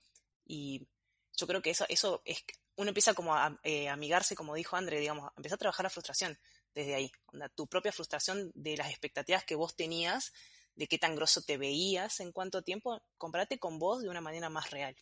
Y 0.46 0.86
yo 1.36 1.46
creo 1.46 1.62
que 1.62 1.70
eso, 1.70 1.86
eso 1.88 2.22
es, 2.24 2.42
uno 2.76 2.88
empieza 2.88 3.14
como 3.14 3.34
a 3.34 3.58
eh, 3.62 3.88
amigarse, 3.88 4.34
como 4.34 4.54
dijo 4.54 4.76
André, 4.76 5.00
digamos, 5.00 5.30
empieza 5.37 5.54
a 5.54 5.58
trabajar 5.58 5.84
la 5.84 5.90
frustración 5.90 6.38
desde 6.74 6.94
ahí. 6.94 7.12
tu 7.54 7.66
propia 7.68 7.92
frustración 7.92 8.50
de 8.54 8.76
las 8.76 8.90
expectativas 8.90 9.44
que 9.44 9.54
vos 9.54 9.76
tenías 9.76 10.32
de 10.74 10.88
qué 10.88 10.98
tan 10.98 11.14
grosso 11.14 11.42
te 11.42 11.56
veías 11.56 12.20
en 12.20 12.32
cuánto 12.32 12.62
tiempo, 12.62 13.00
compárate 13.16 13.58
con 13.58 13.78
vos 13.78 14.02
de 14.02 14.08
una 14.08 14.20
manera 14.20 14.48
más 14.48 14.70
real. 14.70 14.96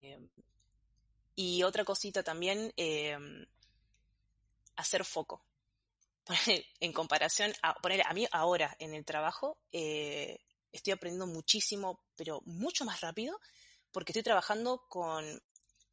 Em, 0.00 0.28
y 1.34 1.62
otra 1.62 1.84
cosita 1.84 2.22
también, 2.22 2.72
em, 2.76 3.46
hacer 4.76 5.04
foco. 5.04 5.44
en 6.80 6.92
comparación 6.92 7.52
a, 7.62 7.74
poner 7.74 8.06
a 8.06 8.14
mí 8.14 8.26
ahora 8.30 8.74
en 8.78 8.94
el 8.94 9.04
trabajo, 9.04 9.58
eh, 9.72 10.38
estoy 10.72 10.92
aprendiendo 10.92 11.26
muchísimo, 11.26 12.00
pero 12.16 12.40
mucho 12.46 12.84
más 12.84 13.00
rápido, 13.00 13.38
porque 13.92 14.12
estoy 14.12 14.22
trabajando 14.22 14.84
con 14.88 15.42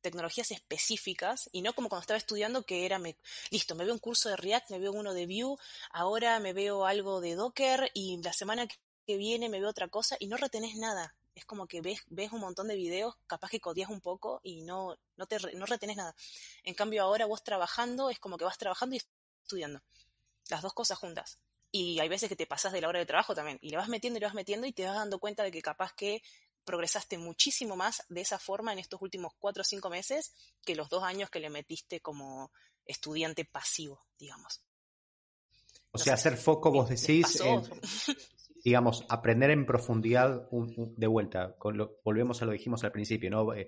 tecnologías 0.02 0.52
específicas 0.52 1.50
y 1.52 1.62
no 1.62 1.74
como 1.74 1.90
cuando 1.90 2.02
estaba 2.02 2.18
estudiando 2.18 2.64
que 2.64 2.86
era, 2.86 3.00
me, 3.00 3.18
listo, 3.52 3.76
me 3.76 3.84
veo 3.84 3.94
un 3.94 4.00
curso 4.00 4.30
de 4.30 4.38
React, 4.38 4.72
me 4.72 4.80
veo 4.80 4.92
uno 4.92 5.14
de 5.14 5.26
Vue, 5.26 5.58
ahora 5.92 6.40
me 6.40 6.54
veo 6.54 6.86
algo 6.86 7.22
de 7.22 7.36
Docker 7.36 7.92
y 7.94 8.22
la 8.24 8.34
semana 8.34 8.68
que 8.68 9.18
viene 9.18 9.50
me 9.50 9.60
veo 9.60 9.70
otra 9.70 9.88
cosa 9.88 10.16
y 10.20 10.28
no 10.28 10.38
retenés 10.38 10.76
nada. 10.76 11.16
Es 11.36 11.46
como 11.46 11.68
que 11.68 11.82
ves, 11.82 12.02
ves 12.08 12.32
un 12.32 12.42
montón 12.42 12.68
de 12.68 12.76
videos, 12.76 13.16
capaz 13.28 13.50
que 13.50 13.62
codías 13.62 13.90
un 13.90 14.02
poco 14.02 14.42
y 14.44 14.62
no, 14.62 14.98
no, 15.16 15.26
te, 15.26 15.38
no 15.56 15.66
retenés 15.66 15.98
nada. 15.98 16.16
En 16.64 16.74
cambio 16.74 17.04
ahora 17.04 17.26
vos 17.26 17.44
trabajando 17.44 18.10
es 18.10 18.20
como 18.20 18.38
que 18.38 18.46
vas 18.46 18.58
trabajando 18.58 18.96
y 18.96 19.02
estudiando. 19.44 19.82
Las 20.50 20.62
dos 20.62 20.74
cosas 20.74 20.98
juntas. 20.98 21.40
Y 21.72 22.00
hay 22.00 22.10
veces 22.10 22.28
que 22.28 22.36
te 22.36 22.48
pasas 22.48 22.74
de 22.74 22.82
la 22.82 22.90
hora 22.90 23.00
de 23.00 23.06
trabajo 23.06 23.36
también. 23.36 23.60
Y 23.62 23.70
le 23.70 23.78
vas 23.78 23.88
metiendo 23.88 24.18
y 24.18 24.20
le 24.20 24.26
vas 24.26 24.34
metiendo 24.34 24.66
y 24.66 24.74
te 24.74 24.86
vas 24.86 24.96
dando 24.96 25.20
cuenta 25.20 25.44
de 25.44 25.52
que 25.52 25.62
capaz 25.62 25.94
que 25.94 26.24
progresaste 26.66 27.18
muchísimo 27.18 27.76
más 27.76 28.04
de 28.10 28.22
esa 28.22 28.40
forma 28.40 28.74
en 28.74 28.80
estos 28.80 29.02
últimos 29.02 29.34
cuatro 29.40 29.62
o 29.62 29.64
cinco 29.66 29.90
meses 29.90 30.34
que 30.64 30.76
los 30.76 30.90
dos 30.90 31.04
años 31.04 31.30
que 31.30 31.40
le 31.40 31.50
metiste 31.50 32.00
como 32.00 32.52
estudiante 32.86 33.46
pasivo, 33.46 34.00
digamos. 34.18 34.62
O 35.92 35.98
sea, 35.98 36.14
hacer 36.14 36.38
foco, 36.38 36.72
vos 36.72 36.90
decís, 36.90 37.42
digamos, 38.64 39.06
aprender 39.10 39.52
en 39.52 39.66
profundidad 39.66 40.48
de 40.52 41.08
vuelta, 41.08 41.56
volvemos 42.04 42.42
a 42.42 42.46
lo 42.46 42.52
que 42.52 42.58
dijimos 42.58 42.84
al 42.84 42.92
principio, 42.92 43.30
¿no? 43.30 43.54
Eh, 43.54 43.68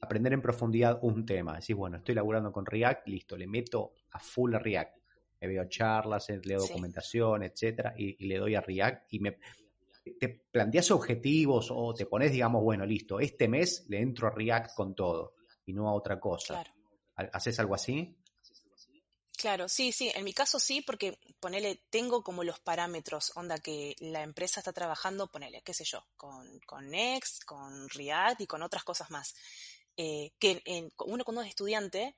aprender 0.00 0.32
en 0.32 0.42
profundidad 0.42 0.98
un 1.02 1.24
tema. 1.24 1.54
Decís, 1.58 1.76
bueno, 1.76 1.98
estoy 1.98 2.14
laburando 2.14 2.52
con 2.52 2.66
React, 2.66 3.08
listo, 3.08 3.36
le 3.36 3.46
meto 3.46 3.94
a 4.12 4.18
full 4.18 4.54
a 4.54 4.58
React. 4.58 4.96
Me 5.40 5.48
veo 5.48 5.64
charlas, 5.68 6.28
leo 6.42 6.60
documentación, 6.60 7.42
etcétera, 7.42 7.94
y, 7.96 8.26
le 8.26 8.38
doy 8.38 8.54
a 8.54 8.60
React 8.60 9.12
y 9.12 9.18
me, 9.20 9.38
te 10.12 10.28
planteas 10.50 10.90
objetivos 10.90 11.68
o 11.70 11.94
te 11.94 12.06
pones, 12.06 12.32
digamos, 12.32 12.62
bueno, 12.62 12.84
listo, 12.84 13.20
este 13.20 13.48
mes 13.48 13.86
le 13.88 14.00
entro 14.00 14.28
a 14.28 14.30
React 14.30 14.74
con 14.74 14.94
todo 14.94 15.34
y 15.66 15.72
no 15.72 15.88
a 15.88 15.94
otra 15.94 16.20
cosa. 16.20 16.54
Claro. 16.54 16.70
¿Haces 17.32 17.58
algo 17.60 17.74
así? 17.74 18.16
Claro, 19.36 19.68
sí, 19.68 19.92
sí, 19.92 20.10
en 20.14 20.24
mi 20.24 20.32
caso 20.32 20.58
sí, 20.58 20.80
porque 20.80 21.18
ponele, 21.38 21.82
tengo 21.90 22.22
como 22.22 22.44
los 22.44 22.60
parámetros, 22.60 23.32
onda 23.34 23.58
que 23.58 23.94
la 23.98 24.22
empresa 24.22 24.60
está 24.60 24.72
trabajando, 24.72 25.30
ponele, 25.30 25.62
qué 25.62 25.74
sé 25.74 25.84
yo, 25.84 26.06
con, 26.16 26.60
con 26.60 26.88
Next, 26.88 27.44
con 27.44 27.88
React 27.90 28.40
y 28.40 28.46
con 28.46 28.62
otras 28.62 28.84
cosas 28.84 29.10
más. 29.10 29.34
Eh, 29.96 30.32
que 30.38 30.62
en, 30.64 30.90
uno 31.06 31.24
cuando 31.24 31.42
es 31.42 31.48
estudiante 31.48 32.16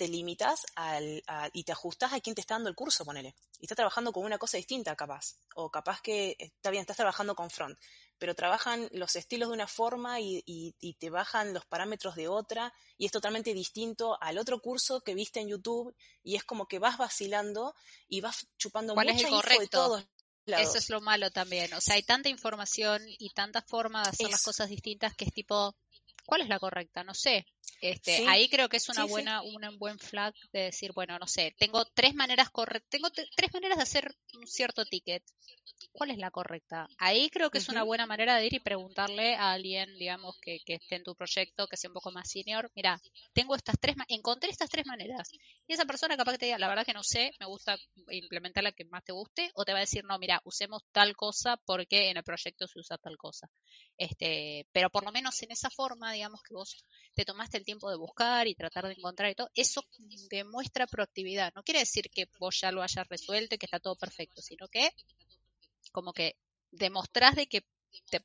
te 0.00 0.08
limitas 0.08 0.64
al, 0.76 1.22
y 1.52 1.62
te 1.62 1.72
ajustas 1.72 2.14
a 2.14 2.20
quien 2.20 2.34
te 2.34 2.40
está 2.40 2.54
dando 2.54 2.70
el 2.70 2.74
curso, 2.74 3.04
ponele. 3.04 3.34
Y 3.58 3.66
está 3.66 3.74
trabajando 3.74 4.14
con 4.14 4.24
una 4.24 4.38
cosa 4.38 4.56
distinta, 4.56 4.96
capaz. 4.96 5.36
O 5.56 5.70
capaz 5.70 6.00
que, 6.00 6.36
está 6.38 6.70
bien, 6.70 6.80
estás 6.80 6.96
trabajando 6.96 7.34
con 7.34 7.50
front, 7.50 7.78
pero 8.16 8.34
trabajan 8.34 8.88
los 8.92 9.14
estilos 9.14 9.50
de 9.50 9.56
una 9.56 9.66
forma 9.66 10.18
y, 10.18 10.72
te 10.98 11.10
bajan 11.10 11.52
los 11.52 11.66
parámetros 11.66 12.14
de 12.14 12.28
otra, 12.28 12.72
y 12.96 13.04
es 13.04 13.12
totalmente 13.12 13.52
distinto 13.52 14.16
al 14.22 14.38
otro 14.38 14.62
curso 14.62 15.02
que 15.02 15.14
viste 15.14 15.40
en 15.40 15.48
YouTube, 15.48 15.94
y 16.22 16.36
es 16.36 16.44
como 16.44 16.66
que 16.66 16.78
vas 16.78 16.96
vacilando 16.96 17.74
y 18.08 18.22
vas 18.22 18.46
chupando 18.56 18.94
mucha 18.94 19.12
es 19.12 19.20
info 19.20 19.58
de 19.58 19.68
todos 19.68 20.06
Eso 20.46 20.78
es 20.78 20.88
lo 20.88 21.02
malo 21.02 21.30
también. 21.30 21.74
O 21.74 21.80
sea, 21.82 21.96
hay 21.96 22.04
tanta 22.04 22.30
información 22.30 23.02
y 23.06 23.28
tanta 23.34 23.60
forma 23.60 24.02
de 24.02 24.08
hacer 24.08 24.30
las 24.30 24.42
cosas 24.42 24.70
distintas 24.70 25.14
que 25.14 25.26
es 25.26 25.32
tipo, 25.34 25.76
¿cuál 26.30 26.42
es 26.42 26.48
la 26.48 26.60
correcta? 26.60 27.02
No 27.02 27.12
sé. 27.12 27.44
Este, 27.80 28.24
ahí 28.28 28.48
creo 28.48 28.68
que 28.68 28.76
es 28.76 28.88
una 28.88 29.04
buena, 29.04 29.42
un 29.42 29.78
buen 29.80 29.98
flag 29.98 30.32
de 30.52 30.60
decir, 30.64 30.92
bueno, 30.92 31.18
no 31.18 31.26
sé, 31.26 31.56
tengo 31.58 31.84
tres 31.86 32.14
maneras 32.14 32.50
correctas, 32.50 32.88
tengo 32.88 33.08
tres 33.10 33.52
maneras 33.52 33.78
de 33.78 33.82
hacer 33.82 34.14
un 34.34 34.46
cierto 34.46 34.84
ticket. 34.84 35.24
¿cuál 35.92 36.10
es 36.10 36.18
la 36.18 36.30
correcta? 36.30 36.88
Ahí 36.98 37.30
creo 37.30 37.50
que 37.50 37.58
es 37.58 37.68
una 37.68 37.82
buena 37.82 38.06
manera 38.06 38.36
de 38.36 38.46
ir 38.46 38.54
y 38.54 38.60
preguntarle 38.60 39.34
a 39.34 39.52
alguien, 39.52 39.96
digamos, 39.98 40.36
que, 40.40 40.58
que 40.64 40.74
esté 40.74 40.96
en 40.96 41.04
tu 41.04 41.14
proyecto, 41.14 41.66
que 41.66 41.76
sea 41.76 41.90
un 41.90 41.94
poco 41.94 42.12
más 42.12 42.28
senior, 42.28 42.70
mira, 42.74 43.00
tengo 43.32 43.56
estas 43.56 43.76
tres, 43.80 43.96
encontré 44.08 44.50
estas 44.50 44.70
tres 44.70 44.86
maneras. 44.86 45.30
Y 45.66 45.72
esa 45.72 45.84
persona 45.84 46.16
capaz 46.16 46.32
que 46.32 46.38
te 46.38 46.46
diga, 46.46 46.58
la 46.58 46.68
verdad 46.68 46.84
que 46.84 46.92
no 46.92 47.02
sé, 47.02 47.32
me 47.40 47.46
gusta 47.46 47.76
implementar 48.10 48.64
la 48.64 48.72
que 48.72 48.84
más 48.84 49.04
te 49.04 49.12
guste, 49.12 49.50
o 49.54 49.64
te 49.64 49.72
va 49.72 49.78
a 49.78 49.80
decir, 49.80 50.04
no, 50.04 50.18
mira, 50.18 50.40
usemos 50.44 50.82
tal 50.92 51.16
cosa 51.16 51.56
porque 51.64 52.10
en 52.10 52.16
el 52.16 52.24
proyecto 52.24 52.66
se 52.66 52.78
usa 52.78 52.98
tal 52.98 53.16
cosa. 53.16 53.48
Este, 53.96 54.66
pero 54.72 54.90
por 54.90 55.04
lo 55.04 55.12
menos 55.12 55.42
en 55.42 55.50
esa 55.50 55.70
forma, 55.70 56.12
digamos 56.12 56.19
que 56.46 56.54
vos 56.54 56.84
te 57.14 57.24
tomaste 57.24 57.58
el 57.58 57.64
tiempo 57.64 57.90
de 57.90 57.96
buscar 57.96 58.46
y 58.46 58.54
tratar 58.54 58.86
de 58.86 58.92
encontrar 58.92 59.30
y 59.30 59.34
todo, 59.34 59.50
eso 59.54 59.82
demuestra 60.30 60.86
proactividad. 60.86 61.52
No 61.54 61.62
quiere 61.62 61.80
decir 61.80 62.10
que 62.10 62.26
vos 62.38 62.60
ya 62.60 62.72
lo 62.72 62.82
hayas 62.82 63.08
resuelto 63.08 63.54
y 63.54 63.58
que 63.58 63.66
está 63.66 63.80
todo 63.80 63.96
perfecto, 63.96 64.42
sino 64.42 64.68
que 64.68 64.90
como 65.92 66.12
que 66.12 66.36
demostrás 66.70 67.34
de 67.34 67.46
que 67.46 67.64
te, 68.10 68.24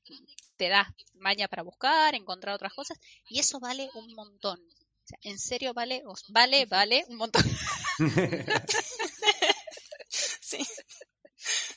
te 0.58 0.70
das 0.70 0.88
maña 1.14 1.48
para 1.48 1.64
buscar, 1.64 2.14
encontrar 2.16 2.56
otras 2.56 2.74
cosas, 2.74 3.00
y 3.30 3.40
eso 3.40 3.60
vale 3.60 3.90
un 3.96 4.14
montón. 4.14 4.60
O 4.60 5.08
sea, 5.08 5.20
en 5.24 5.40
serio 5.40 5.74
vale, 5.74 6.04
vale, 6.30 6.66
vale 6.66 7.06
un 7.08 7.18
montón. 7.18 7.44
sí. 10.10 10.66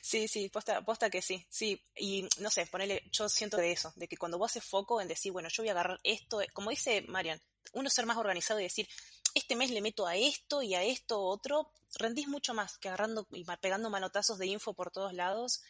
Sí, 0.09 0.27
sí, 0.27 0.49
posta, 0.49 0.81
posta 0.81 1.07
que 1.11 1.21
sí, 1.21 1.45
sí. 1.51 1.79
Y 1.95 2.27
no 2.39 2.49
sé, 2.49 2.65
ponele, 2.65 3.03
yo 3.11 3.29
siento 3.29 3.57
de 3.57 3.71
eso, 3.71 3.93
de 3.95 4.07
que 4.07 4.17
cuando 4.17 4.39
vos 4.39 4.49
haces 4.49 4.63
foco 4.63 4.99
en 4.99 5.07
decir, 5.07 5.31
bueno, 5.31 5.49
yo 5.49 5.61
voy 5.61 5.69
a 5.69 5.73
agarrar 5.73 5.99
esto, 6.03 6.41
como 6.51 6.71
dice 6.71 7.03
Marian, 7.07 7.39
uno 7.73 7.91
ser 7.91 8.07
más 8.07 8.17
organizado 8.17 8.59
y 8.59 8.63
decir, 8.63 8.89
este 9.35 9.55
mes 9.55 9.69
le 9.69 9.81
meto 9.81 10.07
a 10.07 10.15
esto 10.15 10.63
y 10.63 10.73
a 10.73 10.81
esto 10.81 11.21
otro, 11.21 11.71
rendís 11.93 12.27
mucho 12.27 12.55
más 12.55 12.79
que 12.79 12.87
agarrando 12.87 13.27
y 13.29 13.45
pegando 13.61 13.91
manotazos 13.91 14.39
de 14.39 14.47
info 14.47 14.73
por 14.73 14.89
todos 14.89 15.13
lados. 15.13 15.61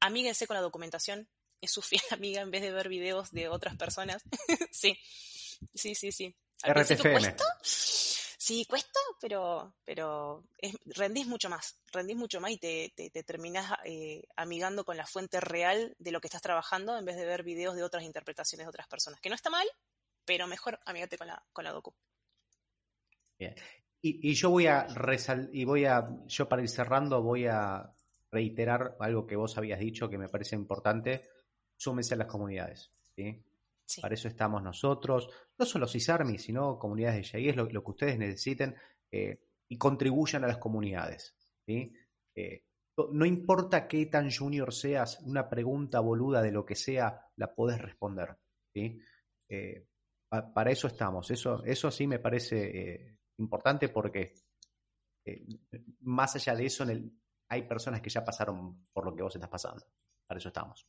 Amíguense 0.00 0.46
con 0.46 0.54
la 0.54 0.62
documentación, 0.62 1.28
es 1.60 1.70
su 1.70 1.82
fiel 1.82 2.00
amiga 2.10 2.40
en 2.40 2.50
vez 2.50 2.62
de 2.62 2.72
ver 2.72 2.88
videos 2.88 3.32
de 3.32 3.48
otras 3.48 3.76
personas. 3.76 4.22
sí, 4.72 4.98
sí, 5.74 5.94
sí, 5.94 6.10
sí. 6.10 6.34
RTFM. 6.62 7.36
Sí, 8.44 8.66
cuesta, 8.66 9.00
pero, 9.22 9.72
pero 9.86 10.44
rendís 10.84 11.26
mucho 11.26 11.48
más, 11.48 11.80
rendís 11.90 12.14
mucho 12.14 12.42
más 12.42 12.50
y 12.50 12.58
te, 12.58 12.92
te, 12.94 13.22
terminás 13.22 13.72
eh, 13.86 14.22
amigando 14.36 14.84
con 14.84 14.98
la 14.98 15.06
fuente 15.06 15.40
real 15.40 15.96
de 15.98 16.12
lo 16.12 16.20
que 16.20 16.26
estás 16.26 16.42
trabajando 16.42 16.98
en 16.98 17.06
vez 17.06 17.16
de 17.16 17.24
ver 17.24 17.42
videos 17.42 17.74
de 17.74 17.82
otras 17.82 18.04
interpretaciones 18.04 18.66
de 18.66 18.68
otras 18.68 18.86
personas. 18.86 19.18
Que 19.22 19.30
no 19.30 19.34
está 19.34 19.48
mal, 19.48 19.66
pero 20.26 20.46
mejor 20.46 20.78
amigate 20.84 21.16
con 21.16 21.28
la, 21.28 21.42
con 21.54 21.64
la 21.64 21.72
docu. 21.72 21.94
Bien. 23.38 23.54
Y, 24.02 24.30
y 24.30 24.34
yo 24.34 24.50
voy 24.50 24.66
a 24.66 24.88
resal 24.88 25.48
y 25.50 25.64
voy 25.64 25.86
a, 25.86 26.06
yo 26.26 26.46
para 26.46 26.60
ir 26.60 26.68
cerrando, 26.68 27.22
voy 27.22 27.46
a 27.46 27.94
reiterar 28.30 28.94
algo 29.00 29.26
que 29.26 29.36
vos 29.36 29.56
habías 29.56 29.80
dicho 29.80 30.10
que 30.10 30.18
me 30.18 30.28
parece 30.28 30.54
importante. 30.54 31.30
Súmense 31.78 32.12
a 32.12 32.18
las 32.18 32.26
comunidades. 32.26 32.92
¿sí? 33.16 33.42
Para 34.00 34.14
eso 34.14 34.28
estamos 34.28 34.62
nosotros, 34.62 35.28
no 35.58 35.66
solo 35.66 35.86
CISARMI, 35.86 36.38
sino 36.38 36.78
comunidades 36.78 37.32
de 37.32 37.48
es 37.48 37.56
lo, 37.56 37.66
lo 37.66 37.84
que 37.84 37.90
ustedes 37.90 38.18
necesiten 38.18 38.74
eh, 39.12 39.38
y 39.68 39.76
contribuyan 39.76 40.44
a 40.44 40.46
las 40.46 40.58
comunidades. 40.58 41.36
Eh, 41.66 42.64
no 43.12 43.26
importa 43.26 43.86
qué 43.86 44.06
tan 44.06 44.30
junior 44.30 44.72
seas, 44.72 45.20
una 45.20 45.48
pregunta 45.48 46.00
boluda 46.00 46.40
de 46.40 46.52
lo 46.52 46.64
que 46.64 46.74
sea, 46.74 47.28
la 47.36 47.54
podés 47.54 47.80
responder. 47.80 48.36
Eh, 48.74 49.86
para 50.28 50.70
eso 50.70 50.86
estamos. 50.86 51.30
Eso, 51.30 51.62
eso 51.64 51.90
sí 51.90 52.06
me 52.06 52.18
parece 52.18 53.18
importante 53.38 53.88
porque 53.88 54.34
más 56.00 56.36
allá 56.36 56.54
de 56.54 56.66
eso, 56.66 56.84
hay 57.48 57.62
personas 57.62 58.00
que 58.00 58.10
ya 58.10 58.24
pasaron 58.24 58.86
por 58.92 59.04
lo 59.04 59.14
que 59.14 59.22
vos 59.22 59.34
estás 59.34 59.50
pasando. 59.50 59.86
Para 60.26 60.38
eso 60.38 60.48
estamos. 60.48 60.86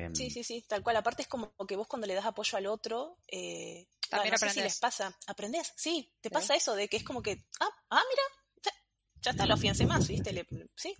Em, 0.00 0.14
sí, 0.14 0.30
sí, 0.30 0.42
sí, 0.42 0.64
tal 0.66 0.82
cual. 0.82 0.96
Aparte 0.96 1.22
es 1.22 1.28
como 1.28 1.52
que 1.66 1.76
vos 1.76 1.86
cuando 1.86 2.06
le 2.06 2.14
das 2.14 2.24
apoyo 2.24 2.56
al 2.56 2.66
otro, 2.66 3.18
eh, 3.28 3.86
también 4.08 4.34
no 4.40 4.50
si 4.50 4.60
les 4.60 4.78
pasa, 4.78 5.16
aprendés, 5.26 5.72
sí, 5.76 6.12
te 6.20 6.30
pasa 6.30 6.54
eso 6.54 6.74
de 6.74 6.88
que 6.88 6.96
es 6.96 7.04
como 7.04 7.22
que, 7.22 7.44
ah, 7.60 7.70
ah 7.90 8.02
mira, 8.10 8.22
ya, 9.22 9.30
está, 9.30 9.46
lo 9.46 9.54
afiancé 9.54 9.86
más, 9.86 10.08
¿viste? 10.08 10.46
sí, 10.74 10.96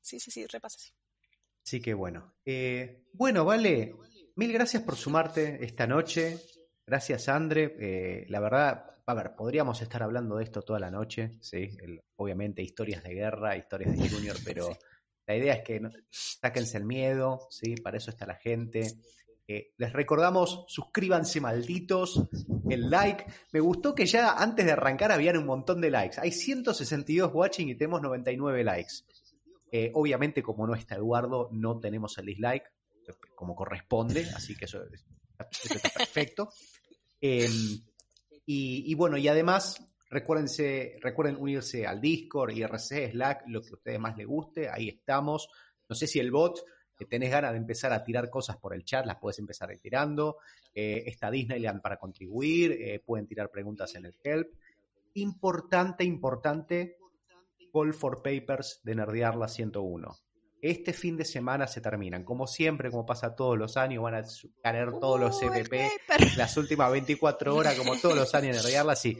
sí, 0.00 0.18
sí, 0.18 0.30
sí, 0.30 0.46
repasa 0.46 0.76
así. 0.76 0.92
Sí 1.62 1.80
que 1.80 1.92
bueno. 1.92 2.34
Eh, 2.44 3.04
bueno, 3.12 3.44
vale, 3.44 3.94
mil 4.36 4.52
gracias 4.52 4.82
por 4.82 4.96
sumarte 4.96 5.62
esta 5.62 5.86
noche. 5.86 6.40
Gracias, 6.86 7.28
Andre. 7.28 7.76
Eh, 7.78 8.26
la 8.28 8.40
verdad, 8.40 8.96
a 9.04 9.14
ver, 9.14 9.36
podríamos 9.36 9.82
estar 9.82 10.02
hablando 10.02 10.36
de 10.36 10.44
esto 10.44 10.62
toda 10.62 10.80
la 10.80 10.90
noche, 10.90 11.36
¿sí? 11.42 11.76
obviamente, 12.16 12.62
historias 12.62 13.02
de 13.02 13.14
guerra, 13.14 13.56
historias 13.56 13.96
de 13.96 14.08
Junior, 14.08 14.36
pero 14.44 14.68
La 15.28 15.36
idea 15.36 15.54
es 15.54 15.62
que 15.62 15.80
sáquense 16.10 16.78
el 16.78 16.86
miedo, 16.86 17.46
¿sí? 17.50 17.76
Para 17.76 17.98
eso 17.98 18.10
está 18.10 18.24
la 18.26 18.36
gente. 18.36 18.94
Eh, 19.46 19.72
les 19.76 19.92
recordamos, 19.92 20.64
suscríbanse 20.68 21.38
malditos, 21.42 22.22
el 22.70 22.88
like. 22.88 23.26
Me 23.52 23.60
gustó 23.60 23.94
que 23.94 24.06
ya 24.06 24.32
antes 24.32 24.64
de 24.64 24.72
arrancar 24.72 25.12
habían 25.12 25.36
un 25.36 25.44
montón 25.44 25.82
de 25.82 25.90
likes. 25.90 26.18
Hay 26.18 26.32
162 26.32 27.30
watching 27.32 27.68
y 27.68 27.74
tenemos 27.74 28.00
99 28.00 28.64
likes. 28.64 28.94
Eh, 29.70 29.90
obviamente, 29.92 30.42
como 30.42 30.66
no 30.66 30.74
está 30.74 30.94
Eduardo, 30.94 31.50
no 31.52 31.78
tenemos 31.78 32.16
el 32.16 32.24
dislike, 32.24 32.64
como 33.34 33.54
corresponde, 33.54 34.26
así 34.34 34.56
que 34.56 34.64
eso, 34.64 34.82
está 35.36 35.90
perfecto. 35.90 36.50
Em, 37.20 37.82
y, 38.46 38.94
bueno, 38.94 39.18
y 39.18 39.26
además 39.26 39.87
Recuérdense, 40.10 40.96
recuerden 41.02 41.36
unirse 41.36 41.86
al 41.86 42.00
Discord, 42.00 42.52
IRC, 42.52 43.10
Slack, 43.10 43.44
lo 43.48 43.60
que 43.60 43.70
a 43.70 43.74
ustedes 43.74 44.00
más 44.00 44.16
les 44.16 44.26
guste, 44.26 44.68
ahí 44.70 44.88
estamos. 44.88 45.48
No 45.88 45.94
sé 45.94 46.06
si 46.06 46.18
el 46.18 46.30
bot, 46.30 46.60
que 46.96 47.04
tenés 47.04 47.30
ganas 47.30 47.52
de 47.52 47.58
empezar 47.58 47.92
a 47.92 48.02
tirar 48.02 48.30
cosas 48.30 48.56
por 48.56 48.74
el 48.74 48.84
chat, 48.84 49.04
las 49.04 49.16
puedes 49.16 49.38
empezar 49.38 49.68
retirando. 49.68 50.38
Eh, 50.74 51.04
está 51.06 51.30
Disneyland 51.30 51.82
para 51.82 51.98
contribuir, 51.98 52.72
eh, 52.72 53.00
pueden 53.04 53.26
tirar 53.26 53.50
preguntas 53.50 53.94
en 53.96 54.06
el 54.06 54.14
help. 54.24 54.48
Importante, 55.14 56.04
importante, 56.04 56.96
Call 57.72 57.92
for 57.92 58.22
Papers 58.22 58.80
de 58.82 58.94
Nerdearla 58.94 59.46
101. 59.46 60.16
Este 60.60 60.92
fin 60.92 61.16
de 61.16 61.24
semana 61.24 61.68
se 61.68 61.80
terminan. 61.80 62.24
Como 62.24 62.46
siempre, 62.46 62.90
como 62.90 63.06
pasa 63.06 63.36
todos 63.36 63.56
los 63.56 63.76
años, 63.76 64.02
van 64.02 64.16
a 64.16 64.24
caer 64.62 64.90
todos 64.98 65.20
los 65.20 65.38
CPP 65.38 66.36
las 66.36 66.56
últimas 66.56 66.90
24 66.90 67.54
horas, 67.54 67.76
como 67.76 67.96
todos 67.96 68.16
los 68.16 68.34
años 68.34 68.56
en 68.56 68.62
Nerdearla, 68.62 68.96
sí 68.96 69.18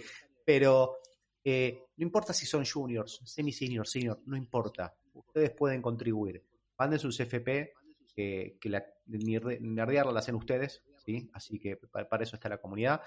pero 0.49 1.01
eh, 1.45 1.89
no 1.99 2.05
importa 2.05 2.33
si 2.33 2.47
son 2.47 2.65
juniors, 2.65 3.21
semi-senior, 3.23 3.87
senior, 3.87 4.23
no 4.25 4.35
importa. 4.35 4.95
Ustedes 5.13 5.51
pueden 5.51 5.83
contribuir. 5.83 6.43
Manden 6.79 6.99
sus 6.99 7.21
FP, 7.21 7.75
que 8.17 8.59
la 8.65 8.83
nerdearla 9.09 10.11
la 10.11 10.21
hacen 10.21 10.37
ustedes, 10.37 10.83
¿sí? 11.05 11.29
Así 11.35 11.59
que 11.59 11.77
para 11.77 12.23
eso 12.23 12.37
está 12.37 12.49
la 12.49 12.63
comunidad. 12.63 13.03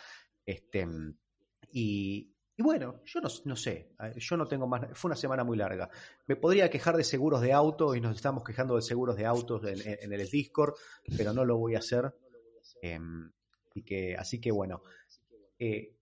Este, 0.46 0.88
y, 1.72 2.32
bueno, 2.60 3.02
yo 3.06 3.22
no, 3.22 3.56
sé, 3.56 3.96
yo 4.18 4.38
no 4.38 4.46
tengo 4.46 4.68
más, 4.68 4.90
fue 4.94 5.10
una 5.10 5.16
semana 5.16 5.44
muy 5.44 5.58
larga. 5.58 5.90
Me 6.28 6.36
podría 6.36 6.70
quejar 6.70 6.96
de 6.96 7.04
seguros 7.04 7.42
de 7.42 7.54
auto 7.54 7.96
y 7.96 8.02
nos 8.02 8.18
estamos 8.18 8.44
quejando 8.44 8.76
de 8.76 8.84
seguros 8.84 9.18
de 9.18 9.26
autos 9.26 9.64
en, 9.66 10.14
el 10.14 10.30
Discord, 10.30 10.76
pero 11.18 11.34
no 11.34 11.44
lo 11.44 11.58
voy 11.58 11.74
a 11.74 11.80
hacer. 11.80 12.14
Em, 12.84 13.32
y 13.74 13.82
que, 13.82 14.16
así 14.16 14.40
que 14.40 14.52
bueno, 14.52 14.84
eh, 15.58 15.96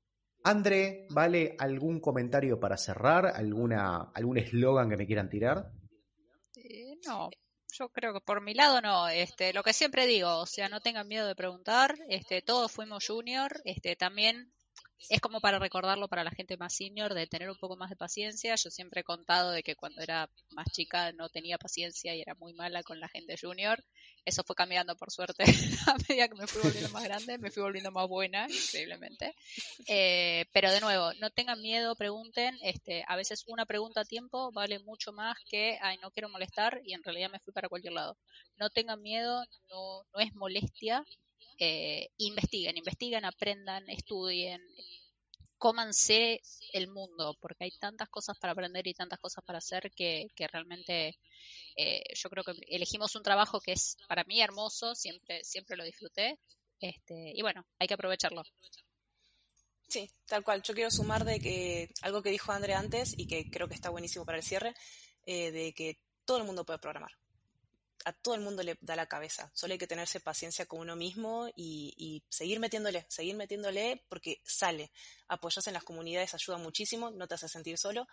André, 0.44 1.08
¿vale 1.10 1.56
algún 1.60 2.00
comentario 2.00 2.60
para 2.60 2.78
cerrar? 2.78 3.28
¿Alguna, 3.28 4.12
¿Algún 4.14 4.38
eslogan 4.38 4.90
que 4.90 4.98
me 4.98 5.06
quieran 5.06 5.30
tirar? 5.30 5.72
Eh, 6.56 6.98
no, 7.06 7.30
yo 7.72 7.90
creo 7.90 8.14
que 8.14 8.22
por 8.22 8.42
mi 8.42 8.54
lado 8.54 8.82
no. 8.82 9.10
Este, 9.10 9.54
lo 9.54 9.64
que 9.64 9.74
siempre 9.74 10.08
digo, 10.08 10.40
o 10.40 10.46
sea, 10.46 10.70
no 10.70 10.80
tengan 10.80 11.08
miedo 11.08 11.28
de 11.28 11.36
preguntar. 11.36 11.96
Este, 12.08 12.42
todos 12.42 12.72
fuimos 12.72 13.06
junior. 13.06 13.62
Este, 13.66 13.96
también 13.96 14.52
es 15.08 15.22
como 15.22 15.40
para 15.40 15.60
recordarlo 15.60 16.08
para 16.08 16.24
la 16.24 16.32
gente 16.32 16.58
más 16.58 16.74
senior, 16.76 17.14
de 17.14 17.28
tener 17.28 17.50
un 17.50 17.58
poco 17.58 17.78
más 17.78 17.90
de 17.90 17.96
paciencia. 17.96 18.56
Yo 18.56 18.70
siempre 18.70 19.02
he 19.02 19.04
contado 19.04 19.52
de 19.52 19.64
que 19.64 19.76
cuando 19.76 20.02
era 20.02 20.30
más 20.52 20.68
chica 20.72 21.12
no 21.14 21.30
tenía 21.30 21.58
paciencia 21.58 22.14
y 22.16 22.22
era 22.22 22.36
muy 22.36 22.54
mala 22.54 22.84
con 22.84 23.00
la 23.00 23.08
gente 23.08 23.36
junior. 23.40 23.84
Eso 24.26 24.44
fue 24.44 24.56
cambiando 24.56 24.96
por 24.96 25.12
suerte 25.12 25.44
a 25.88 25.96
medida 26.08 26.28
que 26.28 26.36
me 26.36 26.48
fui 26.48 26.62
volviendo 26.62 26.90
más 26.90 27.04
grande, 27.04 27.38
me 27.38 27.50
fui 27.50 27.64
volviendo 27.64 27.92
más 27.92 28.08
buena, 28.08 28.48
increíblemente. 28.50 29.36
Eh, 29.88 30.46
pero 30.52 30.72
de 30.72 30.82
nuevo, 30.82 31.14
no 31.20 31.30
tengan 31.30 31.62
miedo, 31.62 31.96
pregunten. 31.96 32.58
Este, 32.62 33.04
a 33.08 33.16
veces 33.16 33.44
una 33.48 33.66
pregunta 33.66 34.02
a 34.02 34.06
tiempo 34.06 34.52
vale 34.52 34.80
mucho 34.80 35.14
más 35.14 35.38
que, 35.50 35.78
ay, 35.82 35.98
no 36.02 36.12
quiero 36.12 36.30
molestar 36.30 36.82
y 36.84 36.94
en 36.94 37.04
realidad 37.04 37.30
me 37.32 37.40
fui 37.40 37.54
para 37.54 37.70
cualquier 37.70 37.94
lado. 37.94 38.18
No 38.58 38.70
tengan 38.70 39.02
miedo, 39.02 39.46
no, 39.70 40.04
no 40.14 40.20
es 40.20 40.34
molestia, 40.36 41.06
eh, 41.60 42.10
investiguen, 42.18 43.26
aprendan, 43.26 43.90
estudien, 43.90 44.62
cómanse 45.58 46.42
el 46.74 46.88
mundo, 46.88 47.36
porque 47.42 47.66
hay 47.66 47.72
tantas 47.72 48.10
cosas 48.10 48.38
para 48.40 48.54
aprender 48.54 48.88
y 48.88 48.94
tantas 48.94 49.20
cosas 49.20 49.44
para 49.44 49.60
hacer 49.60 49.92
que, 49.92 50.28
realmente 50.52 51.20
eh, 51.76 52.04
yo 52.16 52.30
creo 52.30 52.44
que 52.44 52.54
elegimos 52.68 53.16
un 53.16 53.24
trabajo 53.24 53.60
que 53.60 53.74
es 53.74 53.98
para 54.08 54.24
mí 54.24 54.42
hermoso, 54.42 54.96
siempre, 54.96 55.44
siempre 55.44 55.76
lo 55.76 55.84
disfruté, 55.84 56.40
este, 56.80 57.34
y 57.36 57.42
bueno, 57.42 57.66
hay 57.78 57.88
que 57.88 57.94
aprovecharlo. 57.94 58.44
Sí, 59.90 60.10
tal 60.28 60.44
cual. 60.44 60.62
Yo 60.62 60.74
quiero 60.74 60.92
sumar 60.92 61.26
de 61.26 61.40
que 61.40 61.90
algo 62.02 62.22
que 62.22 62.30
dijo 62.30 62.52
André 62.52 62.76
antes 62.76 63.16
y 63.18 63.26
que 63.28 63.50
creo 63.50 63.68
que 63.68 63.74
está 63.74 63.90
buenísimo 63.90 64.24
para 64.24 64.38
el 64.38 64.44
cierre, 64.44 64.76
eh, 65.26 65.52
de 65.52 65.74
que 65.74 66.00
todo 66.26 66.38
el 66.38 66.44
mundo 66.44 66.64
puede 66.64 66.80
programar. 66.80 67.12
A 68.06 68.14
todo 68.14 68.36
el 68.36 68.42
mundo 68.42 68.64
le 68.64 68.78
da 68.82 68.96
la 68.96 69.08
cabeza. 69.08 69.52
Solo 69.54 69.74
hay 69.74 69.78
que 69.78 69.88
tenerse 69.88 70.20
paciencia 70.20 70.66
con 70.66 70.80
uno 70.80 70.96
mismo 70.96 71.50
y, 71.56 72.24
seguir 72.30 72.60
metiéndole, 72.60 73.06
seguir 73.10 73.36
metiéndole 73.36 74.04
porque 74.08 74.42
sale. 74.44 74.92
Apoyarse 75.28 75.70
en 75.70 75.76
las 75.76 75.84
comunidades 75.84 76.34
ayuda 76.34 76.58
muchísimo, 76.58 77.12
no 77.12 77.28
te 77.28 77.36
hace 77.36 77.50
sentir 77.50 77.78
solo. 77.78 78.08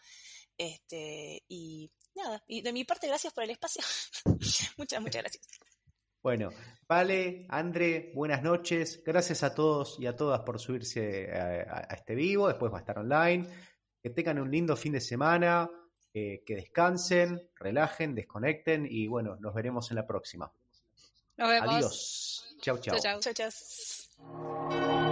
Este, 0.59 1.43
y 1.49 1.91
nada, 2.15 2.43
y 2.47 2.63
de 2.63 2.73
mi 2.73 2.85
parte, 2.85 3.07
gracias 3.07 3.33
por 3.33 3.45
el 3.45 3.51
espacio. 3.51 3.83
muchas, 4.77 5.01
muchas 5.01 5.23
gracias. 5.23 5.47
Bueno, 6.23 6.51
Vale, 6.89 7.47
André, 7.49 8.13
buenas 8.15 8.45
noches. 8.45 9.03
Gracias 9.05 9.43
a 9.43 9.53
todos 9.53 9.97
y 9.99 10.07
a 10.07 10.15
todas 10.15 10.43
por 10.43 10.61
subirse 10.61 11.29
a, 11.33 11.81
este 11.93 12.15
vivo. 12.15 12.47
Después 12.47 12.73
va 12.73 12.77
a 12.77 12.81
estar 12.81 12.99
online. 12.99 13.45
Que 14.01 14.11
tengan 14.11 14.39
un 14.39 14.53
lindo 14.53 14.77
fin 14.77 14.93
de 14.93 15.01
semana. 15.01 15.69
Que 16.47 16.57
descansen, 16.57 17.51
relajen, 17.57 18.15
desconecten 18.15 18.87
y 18.89 19.07
bueno, 19.07 19.37
nos 19.37 19.55
veremos 19.55 19.91
en 19.91 19.97
la 19.97 20.07
próxima. 20.07 20.51
Nos 21.37 21.51
vemos. 21.51 21.75
Adiós. 21.75 22.57
Chau, 22.63 22.79
chau. 22.79 22.99
Chau, 22.99 23.21
chau. 23.21 23.35
chau, 23.35 23.51
chau. 23.51 25.06